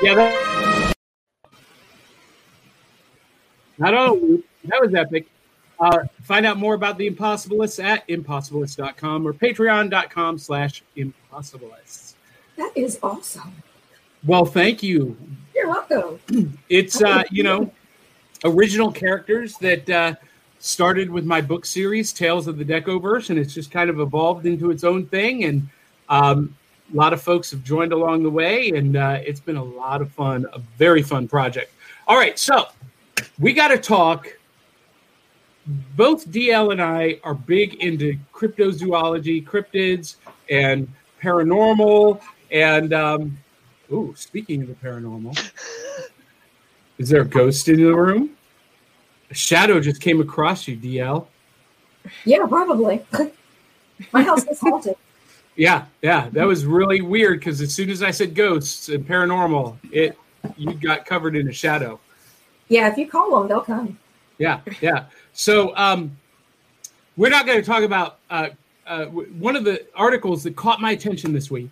Yeah, 0.02 0.16
that, 0.16 0.94
not 3.78 3.94
only 3.94 4.42
that 4.64 4.80
was 4.80 4.94
epic. 4.94 5.28
Uh, 5.78 6.04
find 6.22 6.44
out 6.44 6.56
more 6.58 6.74
about 6.74 6.98
the 6.98 7.08
Impossibilists 7.08 7.82
at 7.82 8.06
impossibilists.com 8.08 9.26
or 9.26 9.32
patreon.com 9.32 10.38
slash 10.38 10.82
impossibilists. 10.96 12.14
That 12.56 12.72
is 12.74 12.98
awesome. 13.00 13.54
Well, 14.24 14.44
thank 14.44 14.82
you. 14.82 15.16
You're 15.54 15.68
welcome. 15.68 16.18
It's, 16.68 17.00
uh, 17.00 17.22
you 17.30 17.44
know, 17.44 17.72
original 18.44 18.90
characters 18.90 19.56
that 19.58 19.88
uh, 19.88 20.14
started 20.58 21.10
with 21.10 21.24
my 21.24 21.40
book 21.40 21.64
series, 21.64 22.12
Tales 22.12 22.48
of 22.48 22.58
the 22.58 22.64
Decoverse, 22.64 23.30
and 23.30 23.38
it's 23.38 23.54
just 23.54 23.70
kind 23.70 23.88
of 23.88 24.00
evolved 24.00 24.46
into 24.46 24.72
its 24.72 24.82
own 24.82 25.06
thing. 25.06 25.44
And 25.44 25.68
um, 26.08 26.56
a 26.92 26.96
lot 26.96 27.12
of 27.12 27.22
folks 27.22 27.50
have 27.50 27.62
joined 27.64 27.92
along 27.92 28.22
the 28.22 28.30
way, 28.30 28.70
and 28.70 28.96
uh, 28.96 29.18
it's 29.24 29.40
been 29.40 29.56
a 29.56 29.64
lot 29.64 30.02
of 30.02 30.10
fun, 30.12 30.46
a 30.52 30.58
very 30.78 31.02
fun 31.02 31.28
project. 31.28 31.72
All 32.06 32.16
right, 32.16 32.38
so 32.38 32.66
we 33.38 33.52
got 33.52 33.68
to 33.68 33.78
talk. 33.78 34.28
Both 35.96 36.28
DL 36.28 36.72
and 36.72 36.82
I 36.82 37.20
are 37.22 37.34
big 37.34 37.74
into 37.74 38.18
cryptozoology, 38.34 39.44
cryptids, 39.44 40.16
and 40.50 40.88
paranormal. 41.22 42.20
And 42.50 42.92
um, 42.92 43.38
ooh, 43.92 44.12
speaking 44.16 44.62
of 44.62 44.68
the 44.68 44.74
paranormal, 44.74 45.38
is 46.98 47.08
there 47.08 47.22
a 47.22 47.26
ghost 47.26 47.68
in 47.68 47.82
the 47.82 47.94
room? 47.94 48.30
A 49.30 49.34
shadow 49.34 49.80
just 49.80 50.00
came 50.02 50.20
across 50.20 50.66
you, 50.66 50.76
DL. 50.76 51.26
Yeah, 52.24 52.44
probably. 52.46 53.04
My 54.12 54.22
house 54.22 54.44
is 54.46 54.60
haunted. 54.60 54.96
Yeah, 55.56 55.84
yeah, 56.00 56.28
that 56.32 56.46
was 56.46 56.64
really 56.64 57.02
weird 57.02 57.40
because 57.40 57.60
as 57.60 57.74
soon 57.74 57.90
as 57.90 58.02
I 58.02 58.10
said 58.10 58.34
ghosts 58.34 58.88
and 58.88 59.06
paranormal, 59.06 59.76
it 59.90 60.16
you 60.56 60.72
got 60.74 61.04
covered 61.04 61.36
in 61.36 61.48
a 61.48 61.52
shadow. 61.52 62.00
Yeah, 62.68 62.90
if 62.90 62.96
you 62.96 63.08
call 63.08 63.38
them, 63.38 63.48
they'll 63.48 63.60
come. 63.60 63.98
Yeah, 64.38 64.60
yeah. 64.80 65.04
So 65.34 65.76
um, 65.76 66.16
we're 67.16 67.28
not 67.28 67.46
going 67.46 67.60
to 67.60 67.66
talk 67.66 67.82
about 67.82 68.18
uh, 68.30 68.48
uh, 68.86 69.06
one 69.06 69.56
of 69.56 69.64
the 69.64 69.86
articles 69.94 70.42
that 70.44 70.56
caught 70.56 70.80
my 70.80 70.92
attention 70.92 71.32
this 71.32 71.50
week, 71.50 71.70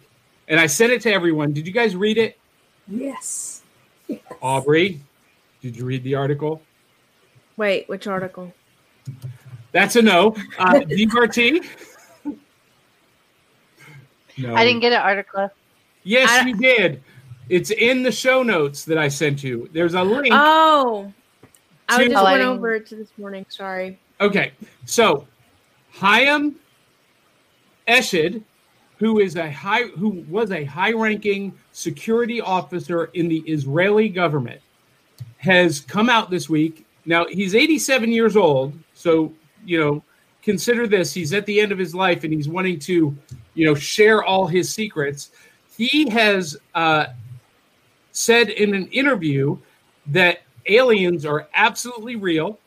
and 0.48 0.60
I 0.60 0.66
sent 0.66 0.92
it 0.92 1.00
to 1.02 1.12
everyone. 1.12 1.52
Did 1.52 1.66
you 1.66 1.72
guys 1.72 1.96
read 1.96 2.18
it? 2.18 2.38
Yes. 2.86 3.62
yes. 4.08 4.20
Aubrey, 4.42 5.00
did 5.62 5.76
you 5.76 5.84
read 5.86 6.04
the 6.04 6.14
article? 6.14 6.60
Wait, 7.56 7.88
which 7.88 8.06
article? 8.06 8.52
That's 9.72 9.96
a 9.96 10.02
no. 10.02 10.36
Uh, 10.58 10.74
DRT? 10.80 11.64
No. 14.38 14.54
I 14.54 14.64
didn't 14.64 14.80
get 14.80 14.92
an 14.92 15.00
article. 15.00 15.50
Yes, 16.02 16.46
you 16.46 16.56
did. 16.56 17.02
It's 17.48 17.70
in 17.70 18.02
the 18.02 18.12
show 18.12 18.42
notes 18.42 18.84
that 18.84 18.96
I 18.96 19.08
sent 19.08 19.42
you. 19.42 19.68
There's 19.72 19.94
a 19.94 20.02
link. 20.02 20.28
Oh, 20.32 21.12
I 21.88 22.06
just 22.06 22.24
went 22.24 22.42
over 22.42 22.78
to 22.78 22.94
this 22.96 23.10
morning. 23.18 23.44
Sorry. 23.48 23.98
Okay, 24.20 24.52
so 24.84 25.26
Haim 25.92 26.56
Eshed, 27.88 28.42
who 28.98 29.18
is 29.18 29.36
a 29.36 29.50
high, 29.50 29.84
who 29.84 30.24
was 30.28 30.52
a 30.52 30.64
high-ranking 30.64 31.52
security 31.72 32.40
officer 32.40 33.06
in 33.14 33.28
the 33.28 33.38
Israeli 33.40 34.08
government, 34.08 34.60
has 35.38 35.80
come 35.80 36.08
out 36.08 36.30
this 36.30 36.48
week. 36.48 36.86
Now 37.04 37.26
he's 37.26 37.54
87 37.54 38.12
years 38.12 38.36
old, 38.36 38.74
so 38.94 39.32
you 39.64 39.80
know, 39.80 40.02
consider 40.42 40.86
this: 40.86 41.12
he's 41.12 41.32
at 41.32 41.46
the 41.46 41.60
end 41.60 41.72
of 41.72 41.78
his 41.78 41.94
life, 41.94 42.24
and 42.24 42.32
he's 42.32 42.48
wanting 42.48 42.78
to, 42.80 43.16
you 43.54 43.66
know, 43.66 43.74
share 43.74 44.22
all 44.22 44.46
his 44.46 44.72
secrets. 44.72 45.30
He 45.76 46.08
has 46.10 46.56
uh, 46.74 47.06
said 48.12 48.50
in 48.50 48.74
an 48.74 48.86
interview 48.88 49.56
that 50.06 50.42
aliens 50.66 51.24
are 51.24 51.48
absolutely 51.54 52.16
real 52.16 52.58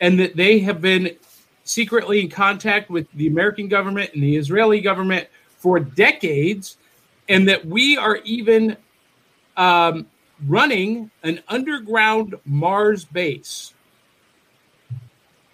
and 0.00 0.18
that 0.18 0.36
they 0.36 0.58
have 0.60 0.80
been 0.80 1.16
secretly 1.64 2.20
in 2.20 2.28
contact 2.28 2.90
with 2.90 3.10
the 3.12 3.26
American 3.26 3.68
government 3.68 4.10
and 4.14 4.22
the 4.22 4.36
Israeli 4.36 4.80
government 4.80 5.28
for 5.58 5.78
decades, 5.78 6.78
and 7.28 7.46
that 7.48 7.64
we 7.64 7.96
are 7.96 8.16
even 8.24 8.76
um, 9.56 10.06
running 10.46 11.10
an 11.22 11.40
underground 11.48 12.34
Mars 12.44 13.04
base. 13.04 13.74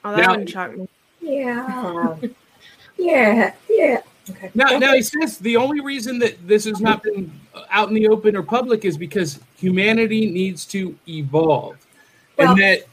Oh, 0.04 0.12
that 0.12 0.22
now, 0.22 0.30
wouldn't 0.30 0.48
shock 0.48 0.76
me. 0.76 0.88
Yeah. 1.26 2.16
yeah. 2.96 3.52
Yeah. 3.68 4.02
Okay. 4.30 4.50
Now, 4.54 4.78
now 4.78 4.94
he 4.94 5.02
says 5.02 5.38
the 5.38 5.56
only 5.56 5.80
reason 5.80 6.18
that 6.20 6.46
this 6.46 6.64
has 6.64 6.80
not 6.80 7.02
been 7.02 7.30
uh, 7.54 7.62
out 7.70 7.88
in 7.88 7.94
the 7.94 8.08
open 8.08 8.36
or 8.36 8.42
public 8.42 8.84
is 8.84 8.98
because 8.98 9.40
humanity 9.56 10.30
needs 10.30 10.64
to 10.66 10.96
evolve, 11.08 11.76
well, 12.36 12.50
and 12.50 12.60
that. 12.60 12.84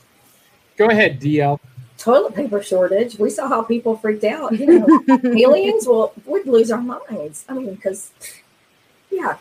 Go 0.75 0.89
ahead, 0.89 1.19
DL. 1.19 1.59
Toilet 1.97 2.35
paper 2.35 2.61
shortage. 2.61 3.17
We 3.17 3.29
saw 3.29 3.47
how 3.47 3.61
people 3.61 3.95
freaked 3.97 4.23
out. 4.23 4.57
You 4.57 4.79
know, 4.79 5.03
aliens 5.23 5.87
will 5.87 6.13
would 6.25 6.47
lose 6.47 6.71
our 6.71 6.81
minds. 6.81 7.45
I 7.47 7.53
mean, 7.53 7.75
because 7.75 8.11
yeah. 9.09 9.37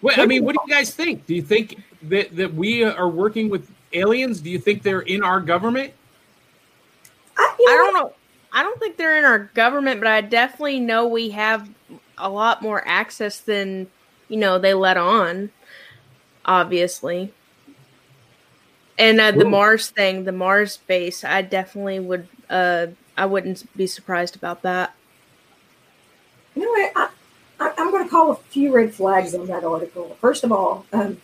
Well, 0.00 0.20
I 0.20 0.26
mean, 0.26 0.44
what 0.44 0.54
do 0.54 0.60
you 0.66 0.74
guys 0.74 0.94
think? 0.94 1.26
Do 1.26 1.34
you 1.34 1.42
think 1.42 1.82
that 2.02 2.34
that 2.36 2.52
we 2.54 2.84
are 2.84 3.08
working 3.08 3.48
with 3.48 3.70
aliens? 3.92 4.40
Do 4.40 4.50
you 4.50 4.58
think 4.58 4.82
they're 4.82 5.00
in 5.00 5.22
our 5.22 5.40
government? 5.40 5.92
I, 7.42 7.66
I 7.68 7.76
don't 7.76 7.94
know. 7.94 8.12
I 8.52 8.62
don't 8.62 8.78
think 8.78 8.96
they're 8.96 9.18
in 9.18 9.24
our 9.24 9.38
government, 9.54 10.00
but 10.00 10.08
I 10.08 10.20
definitely 10.20 10.80
know 10.80 11.06
we 11.06 11.30
have 11.30 11.68
a 12.18 12.28
lot 12.28 12.62
more 12.62 12.86
access 12.86 13.40
than 13.40 13.88
you 14.28 14.36
know 14.36 14.58
they 14.58 14.74
let 14.74 14.96
on. 14.96 15.50
Obviously, 16.44 17.32
and 18.98 19.20
uh, 19.20 19.30
the 19.30 19.44
Mars 19.44 19.90
thing, 19.90 20.24
the 20.24 20.32
Mars 20.32 20.78
base, 20.86 21.24
I 21.24 21.42
definitely 21.42 22.00
would. 22.00 22.28
Uh, 22.50 22.88
I 23.16 23.26
wouldn't 23.26 23.64
be 23.76 23.86
surprised 23.86 24.36
about 24.36 24.62
that. 24.62 24.94
You 26.54 26.62
know 26.62 26.70
what? 26.70 26.92
I, 26.96 27.08
I, 27.60 27.82
am 27.82 27.90
going 27.90 28.04
to 28.04 28.10
call 28.10 28.32
a 28.32 28.36
few 28.36 28.74
red 28.74 28.94
flags 28.94 29.34
on 29.34 29.46
that 29.46 29.64
article. 29.64 30.16
First 30.20 30.44
of 30.44 30.52
all, 30.52 30.86
um, 30.92 31.20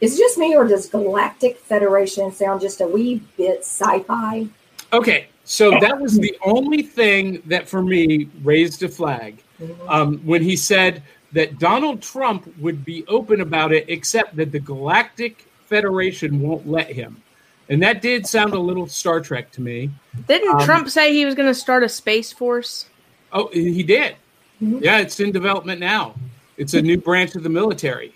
is 0.00 0.14
it 0.14 0.18
just 0.18 0.38
me, 0.38 0.54
or 0.54 0.66
does 0.66 0.88
Galactic 0.88 1.58
Federation 1.58 2.32
sound 2.32 2.60
just 2.60 2.80
a 2.80 2.86
wee 2.86 3.22
bit 3.36 3.60
sci-fi? 3.60 4.46
Okay, 4.92 5.28
so 5.44 5.70
that 5.80 6.00
was 6.00 6.18
the 6.18 6.36
only 6.42 6.82
thing 6.82 7.42
that 7.46 7.68
for 7.68 7.82
me 7.82 8.28
raised 8.42 8.82
a 8.82 8.88
flag 8.88 9.42
um, 9.88 10.18
when 10.18 10.42
he 10.42 10.56
said 10.56 11.02
that 11.32 11.58
Donald 11.58 12.00
Trump 12.00 12.52
would 12.58 12.84
be 12.84 13.04
open 13.08 13.40
about 13.40 13.72
it, 13.72 13.84
except 13.88 14.36
that 14.36 14.52
the 14.52 14.60
Galactic 14.60 15.46
Federation 15.66 16.40
won't 16.40 16.66
let 16.66 16.90
him. 16.90 17.20
And 17.68 17.82
that 17.82 18.02
did 18.02 18.26
sound 18.26 18.52
a 18.54 18.58
little 18.58 18.86
Star 18.86 19.20
Trek 19.20 19.50
to 19.52 19.60
me. 19.60 19.90
Didn't 20.28 20.54
um, 20.54 20.60
Trump 20.60 20.88
say 20.88 21.12
he 21.12 21.24
was 21.24 21.34
going 21.34 21.48
to 21.48 21.54
start 21.54 21.82
a 21.82 21.88
space 21.88 22.32
force? 22.32 22.86
Oh, 23.32 23.48
he 23.52 23.82
did. 23.82 24.16
Mm-hmm. 24.62 24.78
Yeah, 24.82 24.98
it's 24.98 25.18
in 25.20 25.32
development 25.32 25.80
now. 25.80 26.14
It's 26.56 26.74
a 26.74 26.82
new 26.82 26.98
branch 26.98 27.34
of 27.34 27.42
the 27.42 27.48
military. 27.48 28.14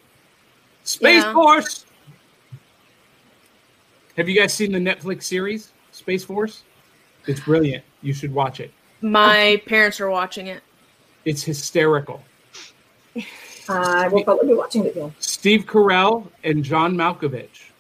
Space 0.84 1.24
yeah. 1.24 1.32
Force. 1.32 1.86
Have 4.16 4.28
you 4.28 4.38
guys 4.38 4.52
seen 4.54 4.72
the 4.72 4.78
Netflix 4.78 5.24
series 5.24 5.72
Space 5.92 6.24
Force? 6.24 6.62
It's 7.28 7.40
brilliant. 7.40 7.84
You 8.02 8.14
should 8.14 8.32
watch 8.32 8.58
it. 8.58 8.72
My 9.02 9.62
parents 9.66 10.00
are 10.00 10.10
watching 10.10 10.46
it. 10.46 10.62
It's 11.24 11.42
hysterical. 11.42 12.22
I 13.68 14.08
will 14.08 14.24
probably 14.24 14.48
be 14.48 14.54
watching 14.54 14.86
it 14.86 14.96
again. 14.96 15.14
Steve 15.18 15.66
Carell 15.66 16.26
and 16.42 16.64
John 16.64 16.94
Malkovich. 16.94 17.70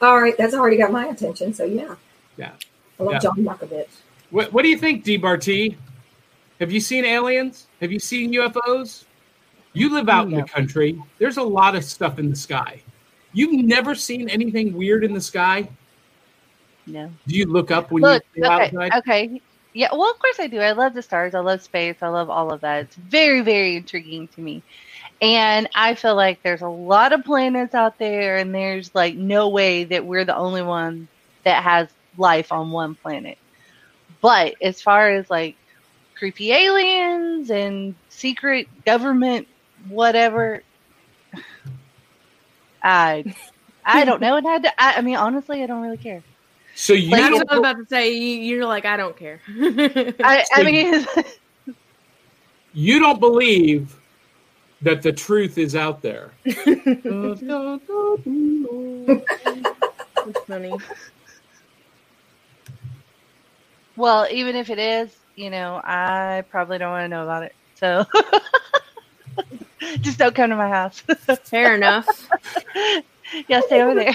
All 0.00 0.20
right, 0.20 0.36
that's 0.38 0.54
already 0.54 0.78
got 0.78 0.90
my 0.90 1.06
attention. 1.06 1.52
So 1.52 1.64
yeah, 1.64 1.94
yeah, 2.36 2.52
I 2.98 3.02
love 3.02 3.12
yeah. 3.12 3.18
John 3.18 3.36
Malkovich. 3.36 3.88
What 4.30 4.52
What 4.52 4.62
do 4.62 4.68
you 4.68 4.78
think, 4.78 5.04
D. 5.04 5.18
Barty? 5.18 5.76
Have 6.60 6.72
you 6.72 6.80
seen 6.80 7.04
aliens? 7.04 7.66
Have 7.80 7.92
you 7.92 7.98
seen 7.98 8.32
UFOs? 8.32 9.04
You 9.74 9.92
live 9.92 10.08
out 10.08 10.28
no. 10.28 10.38
in 10.38 10.42
the 10.42 10.48
country. 10.48 11.00
There's 11.18 11.36
a 11.36 11.42
lot 11.42 11.76
of 11.76 11.84
stuff 11.84 12.18
in 12.18 12.30
the 12.30 12.36
sky. 12.36 12.80
You've 13.32 13.64
never 13.64 13.94
seen 13.94 14.28
anything 14.28 14.72
weird 14.74 15.04
in 15.04 15.12
the 15.12 15.20
sky? 15.20 15.68
No. 16.86 17.10
Do 17.26 17.36
you 17.36 17.46
look 17.46 17.70
up 17.70 17.90
when 17.90 18.02
look, 18.02 18.22
you 18.34 18.44
okay, 18.44 18.72
outside? 18.74 18.92
Okay. 18.98 19.40
Yeah, 19.74 19.88
well, 19.92 20.10
of 20.10 20.18
course 20.18 20.38
I 20.38 20.48
do. 20.48 20.60
I 20.60 20.72
love 20.72 20.92
the 20.92 21.02
stars. 21.02 21.34
I 21.34 21.40
love 21.40 21.62
space. 21.62 21.96
I 22.02 22.08
love 22.08 22.28
all 22.28 22.52
of 22.52 22.60
that. 22.60 22.84
It's 22.84 22.96
very, 22.96 23.40
very 23.40 23.76
intriguing 23.76 24.28
to 24.28 24.40
me. 24.40 24.62
And 25.22 25.68
I 25.74 25.94
feel 25.94 26.14
like 26.14 26.42
there's 26.42 26.62
a 26.62 26.68
lot 26.68 27.12
of 27.12 27.24
planets 27.24 27.74
out 27.74 27.98
there, 27.98 28.36
and 28.36 28.54
there's 28.54 28.94
like 28.94 29.14
no 29.14 29.48
way 29.48 29.84
that 29.84 30.04
we're 30.04 30.24
the 30.24 30.36
only 30.36 30.62
one 30.62 31.08
that 31.44 31.62
has 31.62 31.88
life 32.18 32.52
on 32.52 32.70
one 32.70 32.96
planet. 32.96 33.38
But 34.20 34.56
as 34.60 34.82
far 34.82 35.10
as 35.10 35.30
like 35.30 35.56
creepy 36.18 36.52
aliens 36.52 37.50
and 37.50 37.94
secret 38.10 38.68
government, 38.84 39.48
whatever, 39.88 40.62
I 42.82 43.24
I 43.84 44.04
don't 44.04 44.20
know. 44.20 44.36
And 44.36 44.46
I, 44.46 44.56
I, 44.78 44.94
I 44.98 45.00
mean, 45.00 45.16
honestly, 45.16 45.62
I 45.62 45.66
don't 45.66 45.82
really 45.82 45.96
care. 45.96 46.22
So 46.74 46.92
you 46.94 47.10
like, 47.10 47.22
I 47.22 47.30
was 47.30 47.42
about 47.50 47.76
to 47.76 47.86
say 47.86 48.16
you're 48.16 48.66
like 48.66 48.84
I 48.84 48.96
don't 48.96 49.16
care. 49.16 49.40
I, 49.48 50.44
I 50.54 50.62
mean, 50.62 51.06
you 52.72 52.98
don't 52.98 53.20
believe 53.20 53.94
that 54.80 55.02
the 55.02 55.12
truth 55.12 55.58
is 55.58 55.76
out 55.76 56.02
there. 56.02 56.32
That's 56.44 56.60
funny. 60.46 60.72
Well, 63.96 64.26
even 64.30 64.56
if 64.56 64.70
it 64.70 64.78
is, 64.78 65.14
you 65.36 65.50
know, 65.50 65.80
I 65.84 66.44
probably 66.50 66.78
don't 66.78 66.90
want 66.90 67.04
to 67.04 67.08
know 67.08 67.22
about 67.22 67.42
it. 67.44 67.54
So 67.74 68.06
just 70.00 70.18
don't 70.18 70.34
come 70.34 70.50
to 70.50 70.56
my 70.56 70.68
house. 70.68 71.00
Fair 71.44 71.74
enough. 71.74 72.28
yeah, 73.48 73.60
stay 73.60 73.82
over 73.82 73.94
there. 73.94 74.14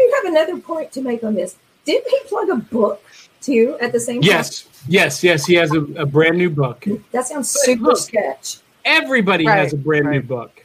I 0.00 0.06
do 0.06 0.14
have 0.16 0.32
another 0.32 0.60
point 0.60 0.92
to 0.92 1.02
make 1.02 1.22
on 1.24 1.34
this. 1.34 1.56
Didn't 1.84 2.08
he 2.08 2.18
plug 2.28 2.48
a 2.50 2.56
book 2.56 3.02
too 3.40 3.76
at 3.80 3.92
the 3.92 4.00
same 4.00 4.22
yes. 4.22 4.62
time? 4.62 4.72
Yes, 4.88 5.22
yes, 5.22 5.24
yes. 5.24 5.46
he 5.46 5.54
has 5.54 5.72
a, 5.72 5.80
a 6.00 6.06
brand 6.06 6.38
new 6.38 6.50
book. 6.50 6.86
That 7.12 7.26
sounds 7.26 7.50
super 7.50 7.82
look, 7.82 7.98
sketch. 7.98 8.58
Everybody 8.84 9.46
right, 9.46 9.58
has 9.58 9.72
a 9.72 9.76
brand 9.76 10.06
right. 10.06 10.14
new 10.14 10.22
book. 10.22 10.64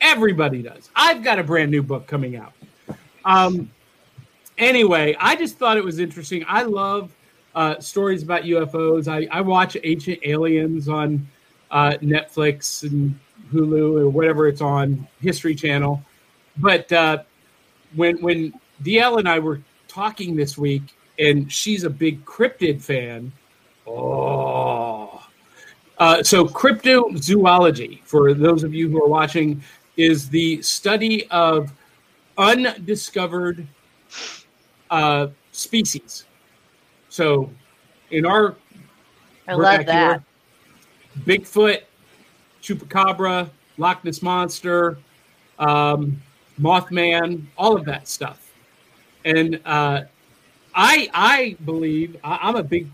Everybody 0.00 0.62
does. 0.62 0.90
I've 0.94 1.22
got 1.22 1.38
a 1.38 1.42
brand 1.42 1.70
new 1.70 1.82
book 1.82 2.06
coming 2.06 2.36
out. 2.36 2.52
Um, 3.24 3.70
anyway, 4.58 5.16
I 5.18 5.36
just 5.36 5.56
thought 5.56 5.76
it 5.76 5.84
was 5.84 5.98
interesting. 5.98 6.44
I 6.46 6.62
love 6.62 7.12
uh, 7.54 7.80
stories 7.80 8.22
about 8.22 8.42
UFOs. 8.42 9.08
I, 9.08 9.26
I 9.36 9.40
watch 9.40 9.76
Ancient 9.82 10.18
Aliens 10.22 10.88
on 10.88 11.26
uh, 11.70 11.92
Netflix 12.02 12.82
and 12.82 13.18
Hulu 13.52 14.00
or 14.00 14.08
whatever 14.08 14.46
it's 14.48 14.60
on, 14.60 15.06
History 15.20 15.54
Channel. 15.54 16.02
But 16.58 16.92
uh, 16.92 17.22
when 17.96 18.20
when 18.22 18.52
D'Elle 18.82 19.18
and 19.18 19.28
I 19.28 19.38
were 19.38 19.60
talking 19.88 20.36
this 20.36 20.56
week, 20.56 20.82
and 21.18 21.50
she's 21.50 21.84
a 21.84 21.90
big 21.90 22.24
cryptid 22.24 22.82
fan. 22.82 23.32
Oh, 23.86 25.26
uh, 25.98 26.22
so 26.22 26.44
cryptozoology, 26.44 28.02
for 28.04 28.34
those 28.34 28.64
of 28.64 28.74
you 28.74 28.90
who 28.90 29.02
are 29.02 29.08
watching, 29.08 29.62
is 29.96 30.28
the 30.28 30.60
study 30.62 31.26
of 31.30 31.72
undiscovered 32.36 33.66
uh, 34.90 35.28
species. 35.52 36.26
So, 37.08 37.50
in 38.10 38.26
our 38.26 38.56
I 39.48 39.54
love 39.54 39.86
that. 39.86 40.22
Bigfoot, 41.20 41.82
chupacabra, 42.62 43.48
Loch 43.78 44.04
Ness 44.04 44.20
monster, 44.20 44.98
um, 45.58 46.20
Mothman, 46.60 47.44
all 47.56 47.76
of 47.76 47.84
that 47.84 48.08
stuff. 48.08 48.52
And 49.24 49.60
uh, 49.64 50.02
I 50.74 51.08
I 51.12 51.56
believe 51.64 52.16
I, 52.22 52.48
am 52.48 52.56
a 52.56 52.62
big 52.62 52.88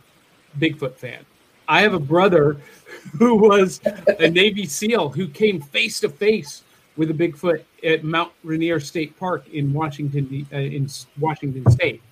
Bigfoot 0.58 0.94
fan. 0.94 1.24
I 1.68 1.80
have 1.82 1.94
a 1.94 2.00
brother 2.00 2.58
who 3.18 3.34
was 3.36 3.80
a 4.18 4.28
Navy 4.28 4.66
SEAL 4.66 5.10
who 5.10 5.28
came 5.28 5.60
face 5.60 6.00
to 6.00 6.08
face 6.08 6.62
with 6.96 7.10
a 7.10 7.14
Bigfoot 7.14 7.62
at 7.84 8.04
Mount 8.04 8.32
Rainier 8.44 8.80
State 8.80 9.18
Park 9.18 9.48
in 9.48 9.72
Washington 9.72 10.46
uh, 10.52 10.56
in 10.56 10.88
Washington 11.18 11.70
State. 11.70 12.02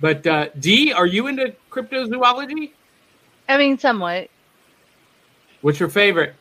But 0.00 0.26
uh, 0.26 0.48
D, 0.58 0.92
are 0.92 1.06
you 1.06 1.26
into 1.26 1.54
cryptozoology? 1.70 2.72
I 3.48 3.58
mean, 3.58 3.78
somewhat. 3.78 4.30
What's 5.60 5.78
your 5.78 5.88
favorite? 5.88 6.34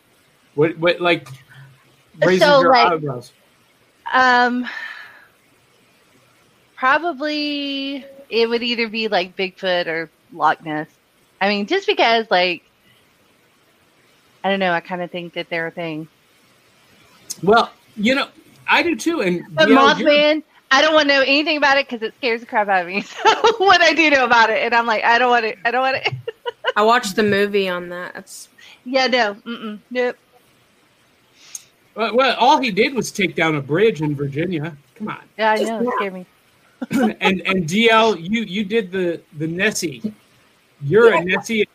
What 0.55 0.77
what 0.77 1.01
like 1.01 1.27
raising 2.23 2.47
so, 2.47 2.61
your 2.61 2.71
like, 2.71 2.93
eyebrows? 2.93 3.31
Um, 4.11 4.67
probably 6.75 8.05
it 8.29 8.49
would 8.49 8.63
either 8.63 8.87
be 8.87 9.07
like 9.07 9.35
Bigfoot 9.35 9.87
or 9.87 10.09
Loch 10.33 10.63
Ness. 10.65 10.87
I 11.41 11.49
mean, 11.49 11.67
just 11.67 11.87
because 11.87 12.25
like 12.29 12.63
I 14.43 14.49
don't 14.49 14.59
know, 14.59 14.71
I 14.71 14.79
kind 14.79 15.01
of 15.01 15.11
think 15.11 15.33
that 15.33 15.49
they're 15.49 15.67
a 15.67 15.71
thing. 15.71 16.07
Well, 17.43 17.71
you 17.95 18.15
know, 18.15 18.27
I 18.67 18.83
do 18.83 18.95
too. 18.95 19.21
And 19.21 19.43
but 19.55 19.67
Mothman, 19.67 20.43
I 20.71 20.81
don't 20.81 20.93
want 20.93 21.09
to 21.09 21.15
know 21.15 21.21
anything 21.21 21.57
about 21.57 21.77
it 21.77 21.87
because 21.89 22.01
it 22.07 22.13
scares 22.17 22.41
the 22.41 22.47
crap 22.47 22.67
out 22.67 22.81
of 22.81 22.87
me. 22.87 23.01
So 23.23 23.57
what 23.57 23.81
I 23.81 23.93
do 23.93 24.09
know 24.09 24.25
about 24.25 24.49
it, 24.49 24.63
and 24.63 24.73
I'm 24.73 24.85
like, 24.85 25.03
I 25.03 25.19
don't 25.19 25.29
want 25.29 25.45
it. 25.45 25.57
I 25.65 25.71
don't 25.71 25.81
want 25.81 25.97
it. 25.97 26.13
I 26.75 26.83
watched 26.83 27.15
the 27.15 27.23
movie 27.23 27.67
on 27.67 27.89
that. 27.89 28.13
That's 28.13 28.47
yeah, 28.85 29.07
no, 29.07 29.35
Mm-mm, 29.45 29.79
nope. 29.91 30.15
Well, 31.99 32.15
well, 32.15 32.37
all 32.39 32.61
he 32.61 32.71
did 32.71 32.93
was 32.93 33.11
take 33.11 33.35
down 33.35 33.55
a 33.55 33.61
bridge 33.61 34.01
in 34.01 34.15
Virginia. 34.15 34.75
Come 34.95 35.09
on. 35.09 35.19
Yeah, 35.37 35.51
I 35.51 35.63
know. 35.63 35.81
It 35.81 35.93
scared 35.97 36.13
me. 36.13 36.25
and 37.19 37.41
and 37.41 37.67
D'Elle, 37.67 38.17
you 38.17 38.43
you 38.43 38.63
did 38.63 38.89
the 38.89 39.21
the 39.37 39.45
Nessie. 39.45 40.13
You're 40.81 41.13
yeah. 41.13 41.19
a 41.19 41.25
Nessie 41.25 41.67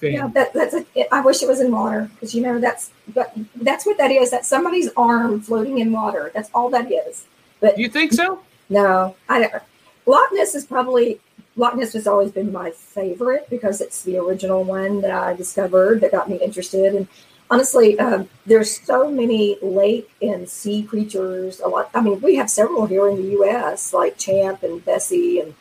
fan. 0.00 0.12
Yeah, 0.12 0.26
that, 0.34 0.52
that's. 0.52 0.74
A, 0.74 1.14
I 1.14 1.20
wish 1.20 1.44
it 1.44 1.48
was 1.48 1.60
in 1.60 1.70
water 1.70 2.10
because 2.12 2.34
you 2.34 2.42
know 2.42 2.58
that's 2.58 2.90
but 3.14 3.32
that's 3.54 3.86
what 3.86 3.98
that 3.98 4.10
is. 4.10 4.32
That's 4.32 4.48
somebody's 4.48 4.90
arm 4.96 5.40
floating 5.40 5.78
in 5.78 5.92
water. 5.92 6.32
That's 6.34 6.50
all 6.54 6.68
that 6.70 6.90
is. 6.90 7.26
But 7.60 7.78
you 7.78 7.88
think 7.88 8.12
so? 8.12 8.40
No, 8.68 9.14
I 9.28 9.38
don't. 9.38 9.62
Loch 10.06 10.28
Ness 10.32 10.56
is 10.56 10.66
probably 10.66 11.20
Loch 11.54 11.76
Ness 11.76 11.92
has 11.92 12.08
always 12.08 12.32
been 12.32 12.50
my 12.50 12.72
favorite 12.72 13.48
because 13.48 13.80
it's 13.80 14.02
the 14.02 14.18
original 14.18 14.64
one 14.64 15.00
that 15.02 15.12
I 15.12 15.34
discovered 15.34 16.00
that 16.00 16.10
got 16.10 16.28
me 16.28 16.38
interested 16.38 16.96
and 16.96 17.06
honestly, 17.52 17.98
um, 17.98 18.28
there's 18.46 18.80
so 18.80 19.10
many 19.10 19.58
lake 19.60 20.10
and 20.22 20.48
sea 20.48 20.82
creatures. 20.82 21.60
A 21.60 21.68
lot. 21.68 21.90
I 21.94 22.00
mean, 22.00 22.20
we 22.20 22.34
have 22.36 22.48
several 22.48 22.86
here 22.86 23.08
in 23.10 23.16
the 23.16 23.30
U.S. 23.32 23.92
like 23.92 24.16
Champ 24.16 24.62
and 24.62 24.82
Bessie, 24.84 25.40
and 25.40 25.54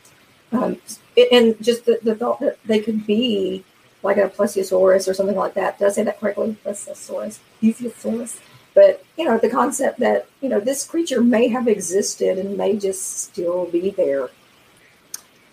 um, 0.54 0.77
and 1.32 1.62
just 1.62 1.86
the, 1.86 1.99
the, 2.01 2.15
thought 2.15 2.39
that 2.39 2.58
they 2.65 2.80
could 2.80 3.06
be 3.06 3.63
like 4.04 4.17
a 4.17 4.30
plesiosaurus 4.30 5.08
or 5.08 5.13
something 5.13 5.36
like 5.36 5.54
that. 5.56 5.77
Did 5.77 5.88
I 5.88 5.91
say 5.91 6.04
that 6.04 6.19
correctly? 6.19 6.56
Plesiosaurus, 6.65 7.39
plesiosaurus. 7.62 8.39
But 8.73 9.04
you 9.17 9.25
know, 9.25 9.38
the 9.38 9.49
concept 9.49 9.99
that 9.99 10.27
you 10.39 10.47
know 10.47 10.62
this 10.62 10.88
creature 10.88 11.21
may 11.21 11.49
have 11.49 11.67
existed 11.67 12.38
and 12.38 12.58
may 12.58 12.77
just 12.77 13.19
still 13.19 13.65
be 13.65 13.89
there. 13.89 14.30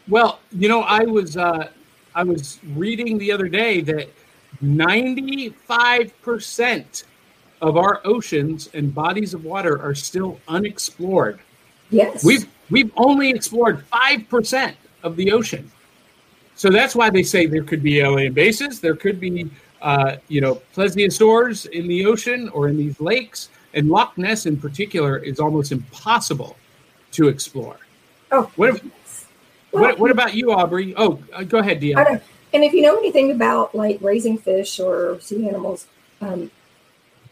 Well, 0.07 0.38
you 0.53 0.68
know, 0.68 0.83
I 0.83 1.03
was 1.03 1.37
uh, 1.37 1.70
I 2.14 2.22
was 2.22 2.61
reading 2.74 3.18
the 3.18 3.33
other 3.33 3.48
day 3.48 3.81
that 3.83 4.09
95% 4.63 7.05
of 7.61 7.77
our 7.77 8.01
oceans 8.05 8.69
and 8.75 8.95
bodies 8.95 9.35
of 9.35 9.45
water 9.45 9.83
are 9.83 9.95
still 9.95 10.41
unexplored. 10.49 11.41
Yes. 11.91 12.25
We've 12.25 12.49
we've 12.71 12.91
only 12.97 13.31
explored 13.31 13.85
5% 13.91 14.75
of 15.03 15.17
the 15.17 15.33
ocean. 15.33 15.71
So 16.55 16.71
that's 16.71 16.95
why 16.95 17.11
they 17.11 17.23
say 17.23 17.47
there 17.47 17.63
could 17.63 17.83
be 17.83 18.01
alien 18.01 18.33
bases, 18.33 18.81
there 18.81 18.97
could 18.97 19.21
be 19.21 19.51
uh, 19.81 20.17
you 20.29 20.41
know, 20.41 20.61
plesiosaurs 20.75 21.69
in 21.71 21.87
the 21.87 22.05
ocean 22.05 22.49
or 22.51 22.69
in 22.69 22.77
these 22.77 23.01
lakes, 23.01 23.51
and 23.75 23.89
Loch 23.89 24.17
Ness 24.19 24.47
in 24.47 24.57
particular 24.57 25.19
is 25.19 25.39
almost 25.39 25.73
impossible 25.73 26.57
to 27.13 27.29
explore. 27.29 27.79
Oh, 28.33 28.51
what, 28.57 28.71
if, 28.71 29.29
well, 29.73 29.83
what, 29.83 29.99
what, 29.99 30.11
about 30.11 30.35
you, 30.35 30.53
Aubrey? 30.53 30.95
Oh, 30.97 31.21
uh, 31.33 31.45
go 31.45 31.59
ahead, 31.59 31.81
Dia. 31.81 32.21
And 32.53 32.65
if 32.65 32.73
you 32.73 32.83
know 32.83 32.97
anything 32.97 33.31
about 33.31 33.75
like 33.75 33.99
raising 34.01 34.39
fish 34.39 34.81
or 34.81 35.21
sea 35.21 35.47
animals, 35.49 35.87
um, 36.21 36.51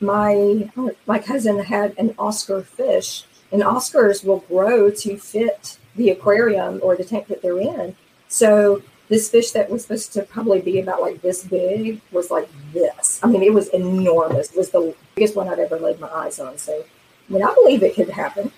my 0.01 0.71
my 1.07 1.19
cousin 1.19 1.59
had 1.59 1.95
an 1.99 2.15
Oscar 2.19 2.63
fish, 2.63 3.25
and 3.51 3.63
Oscars 3.63 4.25
will 4.25 4.41
grow 4.41 4.91
to 4.91 5.17
fit 5.17 5.79
the 5.95 6.11
aquarium 6.11 6.81
or 6.83 6.97
the 6.97 7.05
tank 7.05 7.29
that 7.29 7.43
they're 7.43 7.59
in. 7.59 7.97
So 8.29 8.83
this 9.09 9.31
fish 9.31 9.53
that 9.53 9.71
was 9.71 9.83
supposed 9.83 10.13
to 10.15 10.23
probably 10.23 10.61
be 10.61 10.81
about 10.81 11.01
like 11.01 11.23
this 11.23 11.45
big 11.45 12.01
was 12.13 12.31
like 12.31 12.49
this. 12.73 13.21
I 13.23 13.29
mean, 13.29 13.43
it 13.43 13.53
was 13.53 13.69
enormous. 13.69 14.51
It 14.51 14.57
was 14.57 14.71
the 14.71 14.95
biggest 15.15 15.37
one 15.37 15.49
I'd 15.49 15.59
ever 15.59 15.79
laid 15.79 16.01
my 16.01 16.09
eyes 16.09 16.41
on. 16.41 16.59
So, 16.59 16.85
I 17.29 17.33
mean, 17.33 17.43
I 17.43 17.55
believe 17.55 17.83
it 17.83 17.95
could 17.95 18.11
happen. 18.11 18.51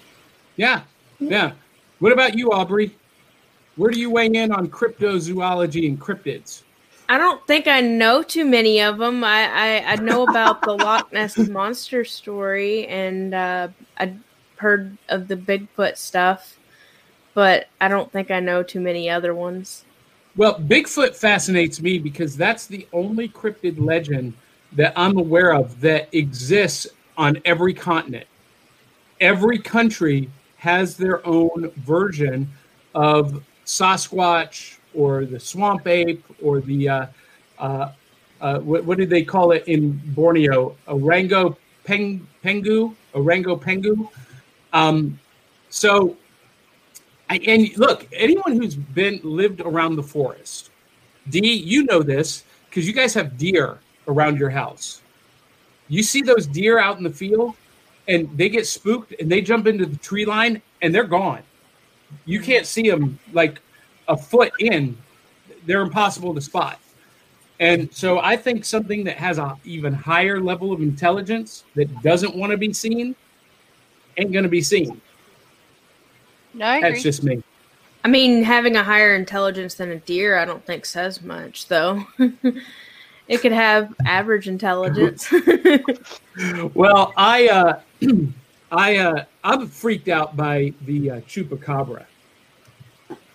Yeah, 0.57 0.83
yeah. 1.21 1.53
What 1.99 2.13
about 2.13 2.37
you, 2.37 2.51
Aubrey? 2.51 2.95
Where 3.79 3.93
do 3.93 4.01
you 4.01 4.11
weigh 4.11 4.27
in 4.27 4.51
on 4.51 4.69
cryptozoology 4.69 5.87
and 5.87 6.01
cryptids? 6.01 6.63
I 7.09 7.17
don't 7.17 7.47
think 7.47 7.69
I 7.69 7.81
know 7.81 8.25
too 8.25 8.45
many 8.45 8.81
of 8.83 8.99
them. 8.99 9.23
I, 9.23 9.45
I, 9.45 9.93
I 9.93 9.97
know 9.97 10.25
about 10.25 10.63
the 10.63 10.73
Loch 10.73 11.13
Ness 11.13 11.39
monster 11.49 12.05
story, 12.05 12.89
and 12.89 13.33
uh, 13.33 13.69
I 13.97 14.15
heard 14.57 14.99
of 15.09 15.29
the 15.29 15.37
Bigfoot 15.37 15.97
stuff, 15.97 16.59
but 17.35 17.69
I 17.81 17.87
don't 17.87 18.11
think 18.11 18.33
I 18.33 18.41
know 18.41 18.65
too 18.65 18.81
many 18.81 19.09
other 19.09 19.33
ones. 19.33 19.85
Well, 20.37 20.59
Bigfoot 20.59 21.15
fascinates 21.15 21.81
me 21.81 22.01
because 22.01 22.37
that's 22.37 22.67
the 22.67 22.85
only 22.93 23.29
cryptid 23.29 23.77
legend 23.79 24.35
that 24.73 24.93
I'm 24.97 25.19
aware 25.19 25.55
of 25.55 25.81
that 25.83 26.09
exists 26.13 26.89
on 27.17 27.41
every 27.45 27.75
continent. 27.75 28.27
Every 29.21 29.61
country 29.61 30.29
has 30.57 30.97
their 30.97 31.25
own 31.25 31.71
version 31.77 32.51
of 32.93 33.45
Sasquatch 33.69 34.79
or 34.95 35.27
the 35.27 35.39
swamp 35.39 35.87
ape 35.87 36.25
or 36.43 36.61
the 36.61 36.89
uh, 36.89 37.07
uh, 37.59 37.93
uh, 38.41 38.59
what, 38.61 38.83
what 38.85 38.97
did 38.97 39.11
they 39.11 39.23
call 39.23 39.53
it 39.53 39.69
in 39.69 40.01
Borneo? 40.15 40.75
Orango 40.87 41.57
peng, 41.85 42.27
pengu, 42.43 42.95
Orango 43.13 43.57
pengu. 43.57 44.09
Um, 44.73 45.21
so, 45.69 46.17
and 47.29 47.77
look, 47.77 48.09
anyone 48.13 48.57
who's 48.57 48.75
been 48.75 49.21
lived 49.23 49.61
around 49.61 49.97
the 49.97 50.03
forest, 50.03 50.71
D, 51.29 51.53
you 51.53 51.85
know 51.85 52.03
this 52.03 52.45
because 52.71 52.87
you 52.87 52.95
guys 52.95 53.13
have 53.13 53.37
deer 53.37 53.79
around 54.07 54.39
your 54.39 54.51
house. 54.51 55.03
You 55.89 56.03
see 56.03 56.23
those 56.23 56.47
deer 56.47 56.79
out 56.79 56.97
in 56.97 57.05
the 57.05 57.11
field, 57.11 57.55
and 58.07 58.35
they 58.39 58.49
get 58.49 58.67
spooked 58.67 59.13
and 59.21 59.31
they 59.31 59.43
jump 59.43 59.67
into 59.67 59.85
the 59.85 59.97
tree 59.97 60.25
line 60.25 60.63
and 60.81 60.95
they're 60.95 61.05
gone 61.05 61.43
you 62.25 62.41
can't 62.41 62.67
see 62.67 62.89
them 62.89 63.19
like 63.33 63.61
a 64.09 64.17
foot 64.17 64.53
in. 64.59 64.97
They're 65.67 65.83
impossible 65.83 66.35
to 66.35 66.41
spot. 66.41 66.79
And 67.61 67.93
so 67.93 68.21
I 68.21 68.37
think 68.37 68.65
something 68.65 69.05
that 69.05 69.17
has 69.17 69.39
an 69.39 69.53
even 69.65 69.93
higher 69.93 70.41
level 70.41 70.73
of 70.73 70.81
intelligence 70.81 71.65
that 71.75 72.03
doesn't 72.03 72.37
want 72.37 72.53
to 72.53 72.57
be 72.57 72.73
seen 72.73 73.17
ain't 74.17 74.33
going 74.33 74.45
to 74.45 74.49
be 74.49 74.63
seen. 74.63 75.01
No, 76.55 76.67
I 76.67 76.81
That's 76.81 77.03
just 77.03 77.23
me. 77.23 77.43
I 78.05 78.09
mean, 78.09 78.43
having 78.45 78.77
a 78.77 78.83
higher 78.83 79.15
intelligence 79.15 79.75
than 79.75 79.91
a 79.91 79.97
deer, 79.97 80.39
I 80.39 80.45
don't 80.45 80.65
think 80.65 80.87
says 80.87 81.21
much, 81.21 81.67
though. 81.67 82.05
it 83.29 83.41
could 83.41 83.53
have 83.53 83.95
average 84.07 84.49
intelligence. 84.49 85.33
well, 86.75 87.13
I, 87.17 87.49
uh, 87.49 87.81
I, 88.71 88.97
uh, 88.99 89.25
I'm 89.45 89.67
freaked 89.67 90.09
out 90.09 90.37
by 90.37 90.73
the 90.83 91.11
uh, 91.11 91.21
chupacabra. 91.23 92.05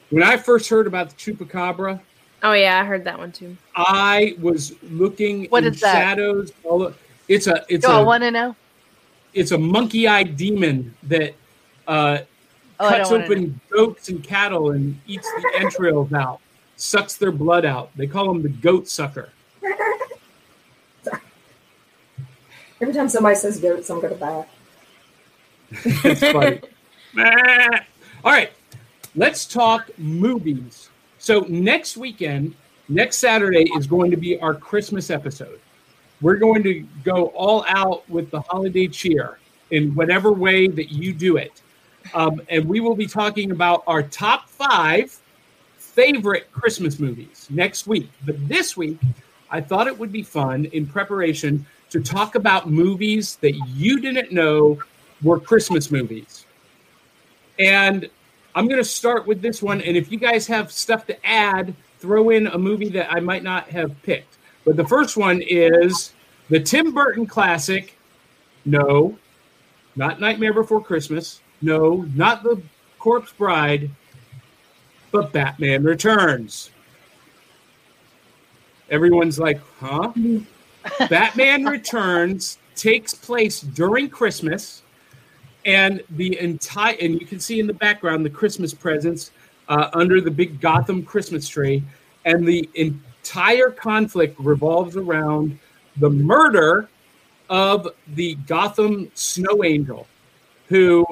When 0.09 0.21
I 0.23 0.37
first 0.37 0.69
heard 0.69 0.85
about 0.85 1.09
the 1.09 1.15
chupacabra, 1.15 1.99
oh 2.43 2.53
yeah, 2.53 2.79
I 2.79 2.85
heard 2.85 3.03
that 3.05 3.17
one 3.17 3.31
too. 3.31 3.57
I 3.75 4.35
was 4.39 4.73
looking 4.83 5.45
What 5.45 5.63
in 5.65 5.73
is 5.73 5.81
that? 5.81 5.93
shadows. 5.93 6.51
All 6.63 6.77
the, 6.79 6.93
it's 7.27 7.47
a, 7.47 7.65
it's 7.67 7.85
Do 7.85 7.91
I 7.91 8.01
a, 8.01 8.03
want 8.05 8.21
to 8.23 8.29
know? 8.31 8.55
it's 9.33 9.51
a 9.51 9.57
monkey-eyed 9.57 10.37
demon 10.37 10.93
that 11.03 11.33
uh, 11.87 12.19
Oh, 12.79 12.89
cuts 12.89 13.11
open 13.11 13.59
goats 13.69 14.09
and 14.09 14.23
cattle 14.23 14.71
and 14.71 14.99
eats 15.07 15.31
the 15.31 15.51
entrails 15.59 16.11
out, 16.11 16.39
sucks 16.75 17.15
their 17.17 17.31
blood 17.31 17.65
out. 17.65 17.91
They 17.95 18.07
call 18.07 18.29
him 18.31 18.41
the 18.41 18.49
goat 18.49 18.87
sucker. 18.87 19.29
Every 22.81 22.93
time 22.93 23.07
somebody 23.09 23.35
says 23.35 23.59
goats, 23.59 23.89
I'm 23.89 24.01
going 24.01 24.13
to 24.13 24.19
It's 25.85 26.21
funny. 26.21 26.59
All 28.23 28.31
right, 28.31 28.51
let's 29.15 29.45
talk 29.45 29.89
movies. 29.97 30.89
So 31.19 31.41
next 31.47 31.97
weekend, 31.97 32.55
next 32.89 33.17
Saturday 33.17 33.69
is 33.75 33.87
going 33.87 34.11
to 34.11 34.17
be 34.17 34.39
our 34.39 34.53
Christmas 34.53 35.09
episode. 35.09 35.59
We're 36.21 36.37
going 36.37 36.63
to 36.63 36.85
go 37.03 37.27
all 37.35 37.65
out 37.67 38.09
with 38.09 38.31
the 38.31 38.39
holiday 38.41 38.87
cheer 38.87 39.39
in 39.71 39.93
whatever 39.93 40.31
way 40.31 40.67
that 40.67 40.91
you 40.91 41.11
do 41.11 41.37
it. 41.37 41.61
Um, 42.13 42.41
and 42.49 42.65
we 42.65 42.79
will 42.79 42.95
be 42.95 43.07
talking 43.07 43.51
about 43.51 43.83
our 43.87 44.03
top 44.03 44.49
five 44.49 45.17
favorite 45.77 46.51
Christmas 46.51 46.99
movies 46.99 47.47
next 47.49 47.87
week. 47.87 48.09
But 48.25 48.47
this 48.47 48.77
week, 48.77 48.99
I 49.51 49.61
thought 49.61 49.87
it 49.87 49.97
would 49.97 50.11
be 50.11 50.23
fun 50.23 50.65
in 50.65 50.87
preparation 50.87 51.65
to 51.89 52.01
talk 52.01 52.35
about 52.35 52.69
movies 52.69 53.35
that 53.37 53.53
you 53.67 53.99
didn't 53.99 54.31
know 54.31 54.79
were 55.23 55.39
Christmas 55.39 55.91
movies. 55.91 56.45
And 57.59 58.09
I'm 58.55 58.67
going 58.67 58.81
to 58.81 58.87
start 58.87 59.25
with 59.25 59.41
this 59.41 59.61
one. 59.61 59.81
And 59.81 59.97
if 59.97 60.11
you 60.11 60.17
guys 60.17 60.47
have 60.47 60.71
stuff 60.71 61.05
to 61.07 61.25
add, 61.25 61.73
throw 61.99 62.29
in 62.29 62.47
a 62.47 62.57
movie 62.57 62.89
that 62.89 63.11
I 63.11 63.19
might 63.19 63.43
not 63.43 63.69
have 63.69 64.01
picked. 64.03 64.37
But 64.65 64.75
the 64.77 64.85
first 64.85 65.17
one 65.17 65.41
is 65.41 66.13
the 66.49 66.59
Tim 66.59 66.93
Burton 66.93 67.25
classic. 67.25 67.97
No, 68.65 69.17
not 69.95 70.19
Nightmare 70.19 70.53
Before 70.53 70.83
Christmas. 70.83 71.41
No, 71.61 72.05
not 72.13 72.43
The 72.43 72.61
Corpse 72.99 73.31
Bride, 73.33 73.89
but 75.11 75.31
Batman 75.31 75.83
Returns. 75.83 76.71
Everyone's 78.89 79.39
like, 79.39 79.59
huh? 79.79 80.11
Batman 81.09 81.65
Returns 81.65 82.57
takes 82.75 83.13
place 83.13 83.61
during 83.61 84.09
Christmas, 84.09 84.82
and 85.65 86.03
the 86.11 86.39
entire 86.39 86.95
and 87.01 87.19
you 87.19 87.25
can 87.25 87.39
see 87.39 87.59
in 87.59 87.67
the 87.67 87.73
background 87.73 88.25
the 88.25 88.29
Christmas 88.29 88.73
presents 88.73 89.31
uh, 89.69 89.89
under 89.93 90.19
the 90.21 90.31
big 90.31 90.59
Gotham 90.59 91.03
Christmas 91.03 91.47
tree, 91.47 91.83
and 92.25 92.45
the 92.47 92.69
entire 92.75 93.69
conflict 93.69 94.39
revolves 94.39 94.97
around 94.97 95.57
the 95.97 96.09
murder 96.09 96.89
of 97.49 97.87
the 98.15 98.35
Gotham 98.47 99.09
Snow 99.13 99.63
Angel, 99.63 100.07
who 100.67 101.05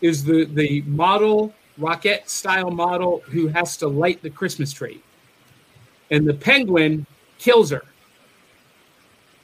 is 0.00 0.24
the 0.24 0.44
the 0.44 0.82
model 0.82 1.52
rocket 1.78 2.28
style 2.30 2.70
model 2.70 3.20
who 3.26 3.48
has 3.48 3.76
to 3.78 3.88
light 3.88 4.22
the 4.22 4.30
Christmas 4.30 4.72
tree, 4.72 5.02
and 6.10 6.26
the 6.26 6.34
Penguin 6.34 7.06
kills 7.38 7.70
her. 7.70 7.82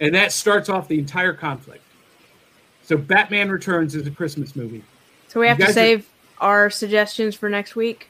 And 0.01 0.14
that 0.14 0.33
starts 0.33 0.68
off 0.68 0.89
the 0.89 0.99
entire 0.99 1.33
conflict. 1.33 1.85
So 2.85 2.97
Batman 2.97 3.51
Returns 3.51 3.95
is 3.95 4.07
a 4.07 4.11
Christmas 4.11 4.57
movie. 4.57 4.83
So 5.28 5.41
we 5.41 5.47
have 5.49 5.57
to 5.59 5.62
guys 5.64 5.70
are- 5.70 5.74
save 5.74 6.09
our 6.39 6.70
suggestions 6.70 7.35
for 7.37 7.49
next 7.49 7.76
week. 7.76 8.09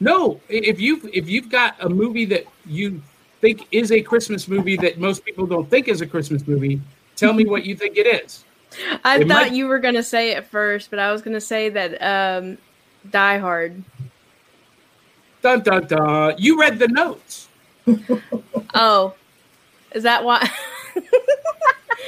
No, 0.00 0.40
if 0.48 0.80
you've 0.80 1.04
if 1.14 1.28
you've 1.28 1.48
got 1.48 1.76
a 1.80 1.88
movie 1.88 2.24
that 2.26 2.44
you 2.66 3.00
think 3.40 3.66
is 3.70 3.92
a 3.92 4.00
Christmas 4.02 4.48
movie 4.48 4.76
that 4.78 4.98
most 4.98 5.24
people 5.24 5.46
don't 5.46 5.68
think 5.70 5.86
is 5.88 6.00
a 6.00 6.06
Christmas 6.06 6.46
movie, 6.46 6.80
tell 7.16 7.32
me 7.32 7.44
what 7.44 7.64
you 7.64 7.76
think 7.76 7.96
it 7.96 8.06
is. 8.24 8.44
I 9.04 9.18
It 9.20 9.28
thought 9.28 9.28
might- 9.28 9.52
you 9.52 9.66
were 9.68 9.78
gonna 9.78 10.02
say 10.02 10.32
it 10.32 10.46
first, 10.46 10.90
but 10.90 10.98
I 10.98 11.12
was 11.12 11.22
gonna 11.22 11.40
say 11.40 11.68
that 11.68 12.02
um, 12.02 12.58
Die 13.08 13.38
Hard. 13.38 13.82
Dun 15.42 15.60
dun 15.62 15.86
dun. 15.86 16.34
You 16.38 16.58
read 16.60 16.78
the 16.78 16.88
notes. 16.88 17.48
Oh, 18.76 19.14
is 19.92 20.02
that 20.02 20.24
why? 20.24 20.50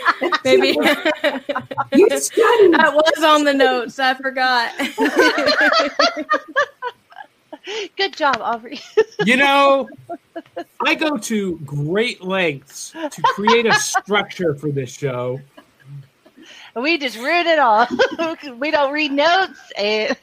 Maybe 0.44 0.68
You 0.68 0.80
studied. 2.20 2.74
that 2.74 2.92
was 2.94 3.24
on 3.24 3.44
the 3.44 3.55
notes. 3.55 3.99
I 3.99 4.14
forgot. 4.14 4.72
Good 7.97 8.16
job, 8.16 8.36
Aubrey. 8.40 8.78
You 9.24 9.36
know, 9.36 9.88
I 10.84 10.94
go 10.94 11.16
to 11.16 11.59
great 11.64 12.22
lengths 12.22 12.92
to 12.92 13.22
create 13.34 13.66
a 13.66 13.74
structure 13.74 14.55
for 14.55 14.70
this 14.70 14.97
show. 14.97 15.40
we 16.76 16.97
just 16.97 17.16
ruined 17.16 17.49
it 17.49 17.59
all. 17.59 17.88
we 18.59 18.70
don't 18.70 18.92
read 18.92 19.11
notes, 19.11 19.59
and 19.76 20.16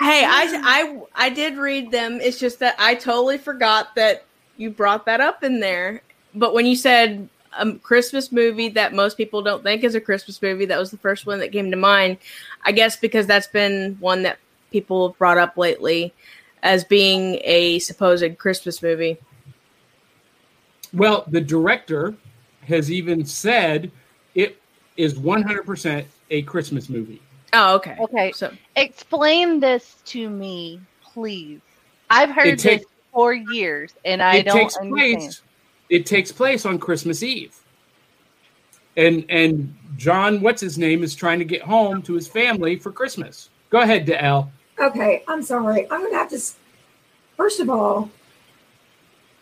Hey, 0.00 0.24
I, 0.26 0.60
I 0.64 1.02
I 1.14 1.28
did 1.30 1.56
read 1.58 1.90
them. 1.90 2.18
It's 2.20 2.38
just 2.38 2.58
that 2.60 2.76
I 2.78 2.94
totally 2.94 3.36
forgot 3.38 3.94
that 3.94 4.24
you 4.56 4.70
brought 4.70 5.04
that 5.06 5.20
up 5.20 5.44
in 5.44 5.60
there. 5.60 6.00
But 6.34 6.54
when 6.54 6.64
you 6.66 6.76
said 6.76 7.28
a 7.58 7.72
Christmas 7.78 8.32
movie 8.32 8.68
that 8.70 8.92
most 8.92 9.16
people 9.16 9.42
don't 9.42 9.62
think 9.62 9.84
is 9.84 9.94
a 9.94 10.00
Christmas 10.00 10.40
movie, 10.42 10.64
that 10.66 10.78
was 10.78 10.90
the 10.90 10.98
first 10.98 11.26
one 11.26 11.38
that 11.40 11.52
came 11.52 11.70
to 11.70 11.76
mind. 11.76 12.18
I 12.64 12.72
guess 12.72 12.96
because 12.96 13.26
that's 13.26 13.46
been 13.46 13.96
one 14.00 14.22
that 14.22 14.38
people 14.70 15.08
have 15.08 15.18
brought 15.18 15.38
up 15.38 15.56
lately 15.56 16.12
as 16.62 16.84
being 16.84 17.40
a 17.44 17.78
supposed 17.78 18.38
Christmas 18.38 18.82
movie. 18.82 19.18
Well, 20.92 21.24
the 21.28 21.40
director 21.40 22.14
has 22.66 22.90
even 22.90 23.24
said 23.24 23.90
it 24.34 24.60
is 24.96 25.14
100% 25.14 26.04
a 26.30 26.42
Christmas 26.42 26.88
movie. 26.88 27.20
Oh, 27.52 27.76
okay. 27.76 27.96
Okay. 28.00 28.32
So 28.32 28.52
explain 28.76 29.60
this 29.60 29.96
to 30.06 30.28
me, 30.28 30.80
please. 31.02 31.60
I've 32.10 32.30
heard 32.30 32.46
It 32.46 32.58
take- 32.58 32.80
this 32.80 32.88
for 33.12 33.32
years, 33.32 33.92
and 34.04 34.22
I 34.22 34.36
it 34.36 34.44
don't 34.44 34.56
takes 34.56 34.76
understand. 34.76 35.18
place 35.18 35.42
it 35.88 36.06
takes 36.06 36.32
place 36.32 36.64
on 36.66 36.78
christmas 36.78 37.22
eve 37.22 37.56
and 38.96 39.24
and 39.28 39.74
john 39.96 40.40
what's 40.40 40.60
his 40.60 40.78
name 40.78 41.02
is 41.02 41.14
trying 41.14 41.38
to 41.38 41.44
get 41.44 41.62
home 41.62 42.02
to 42.02 42.14
his 42.14 42.28
family 42.28 42.76
for 42.76 42.90
christmas 42.90 43.50
go 43.70 43.80
ahead 43.80 44.06
D'Elle. 44.06 44.52
Okay, 44.78 45.22
I'm 45.28 45.42
sorry. 45.42 45.90
I'm 45.90 46.08
to 46.08 46.16
have 46.16 46.30
to. 46.30 46.40
First 47.36 47.60
of 47.60 47.70
all, 47.70 48.10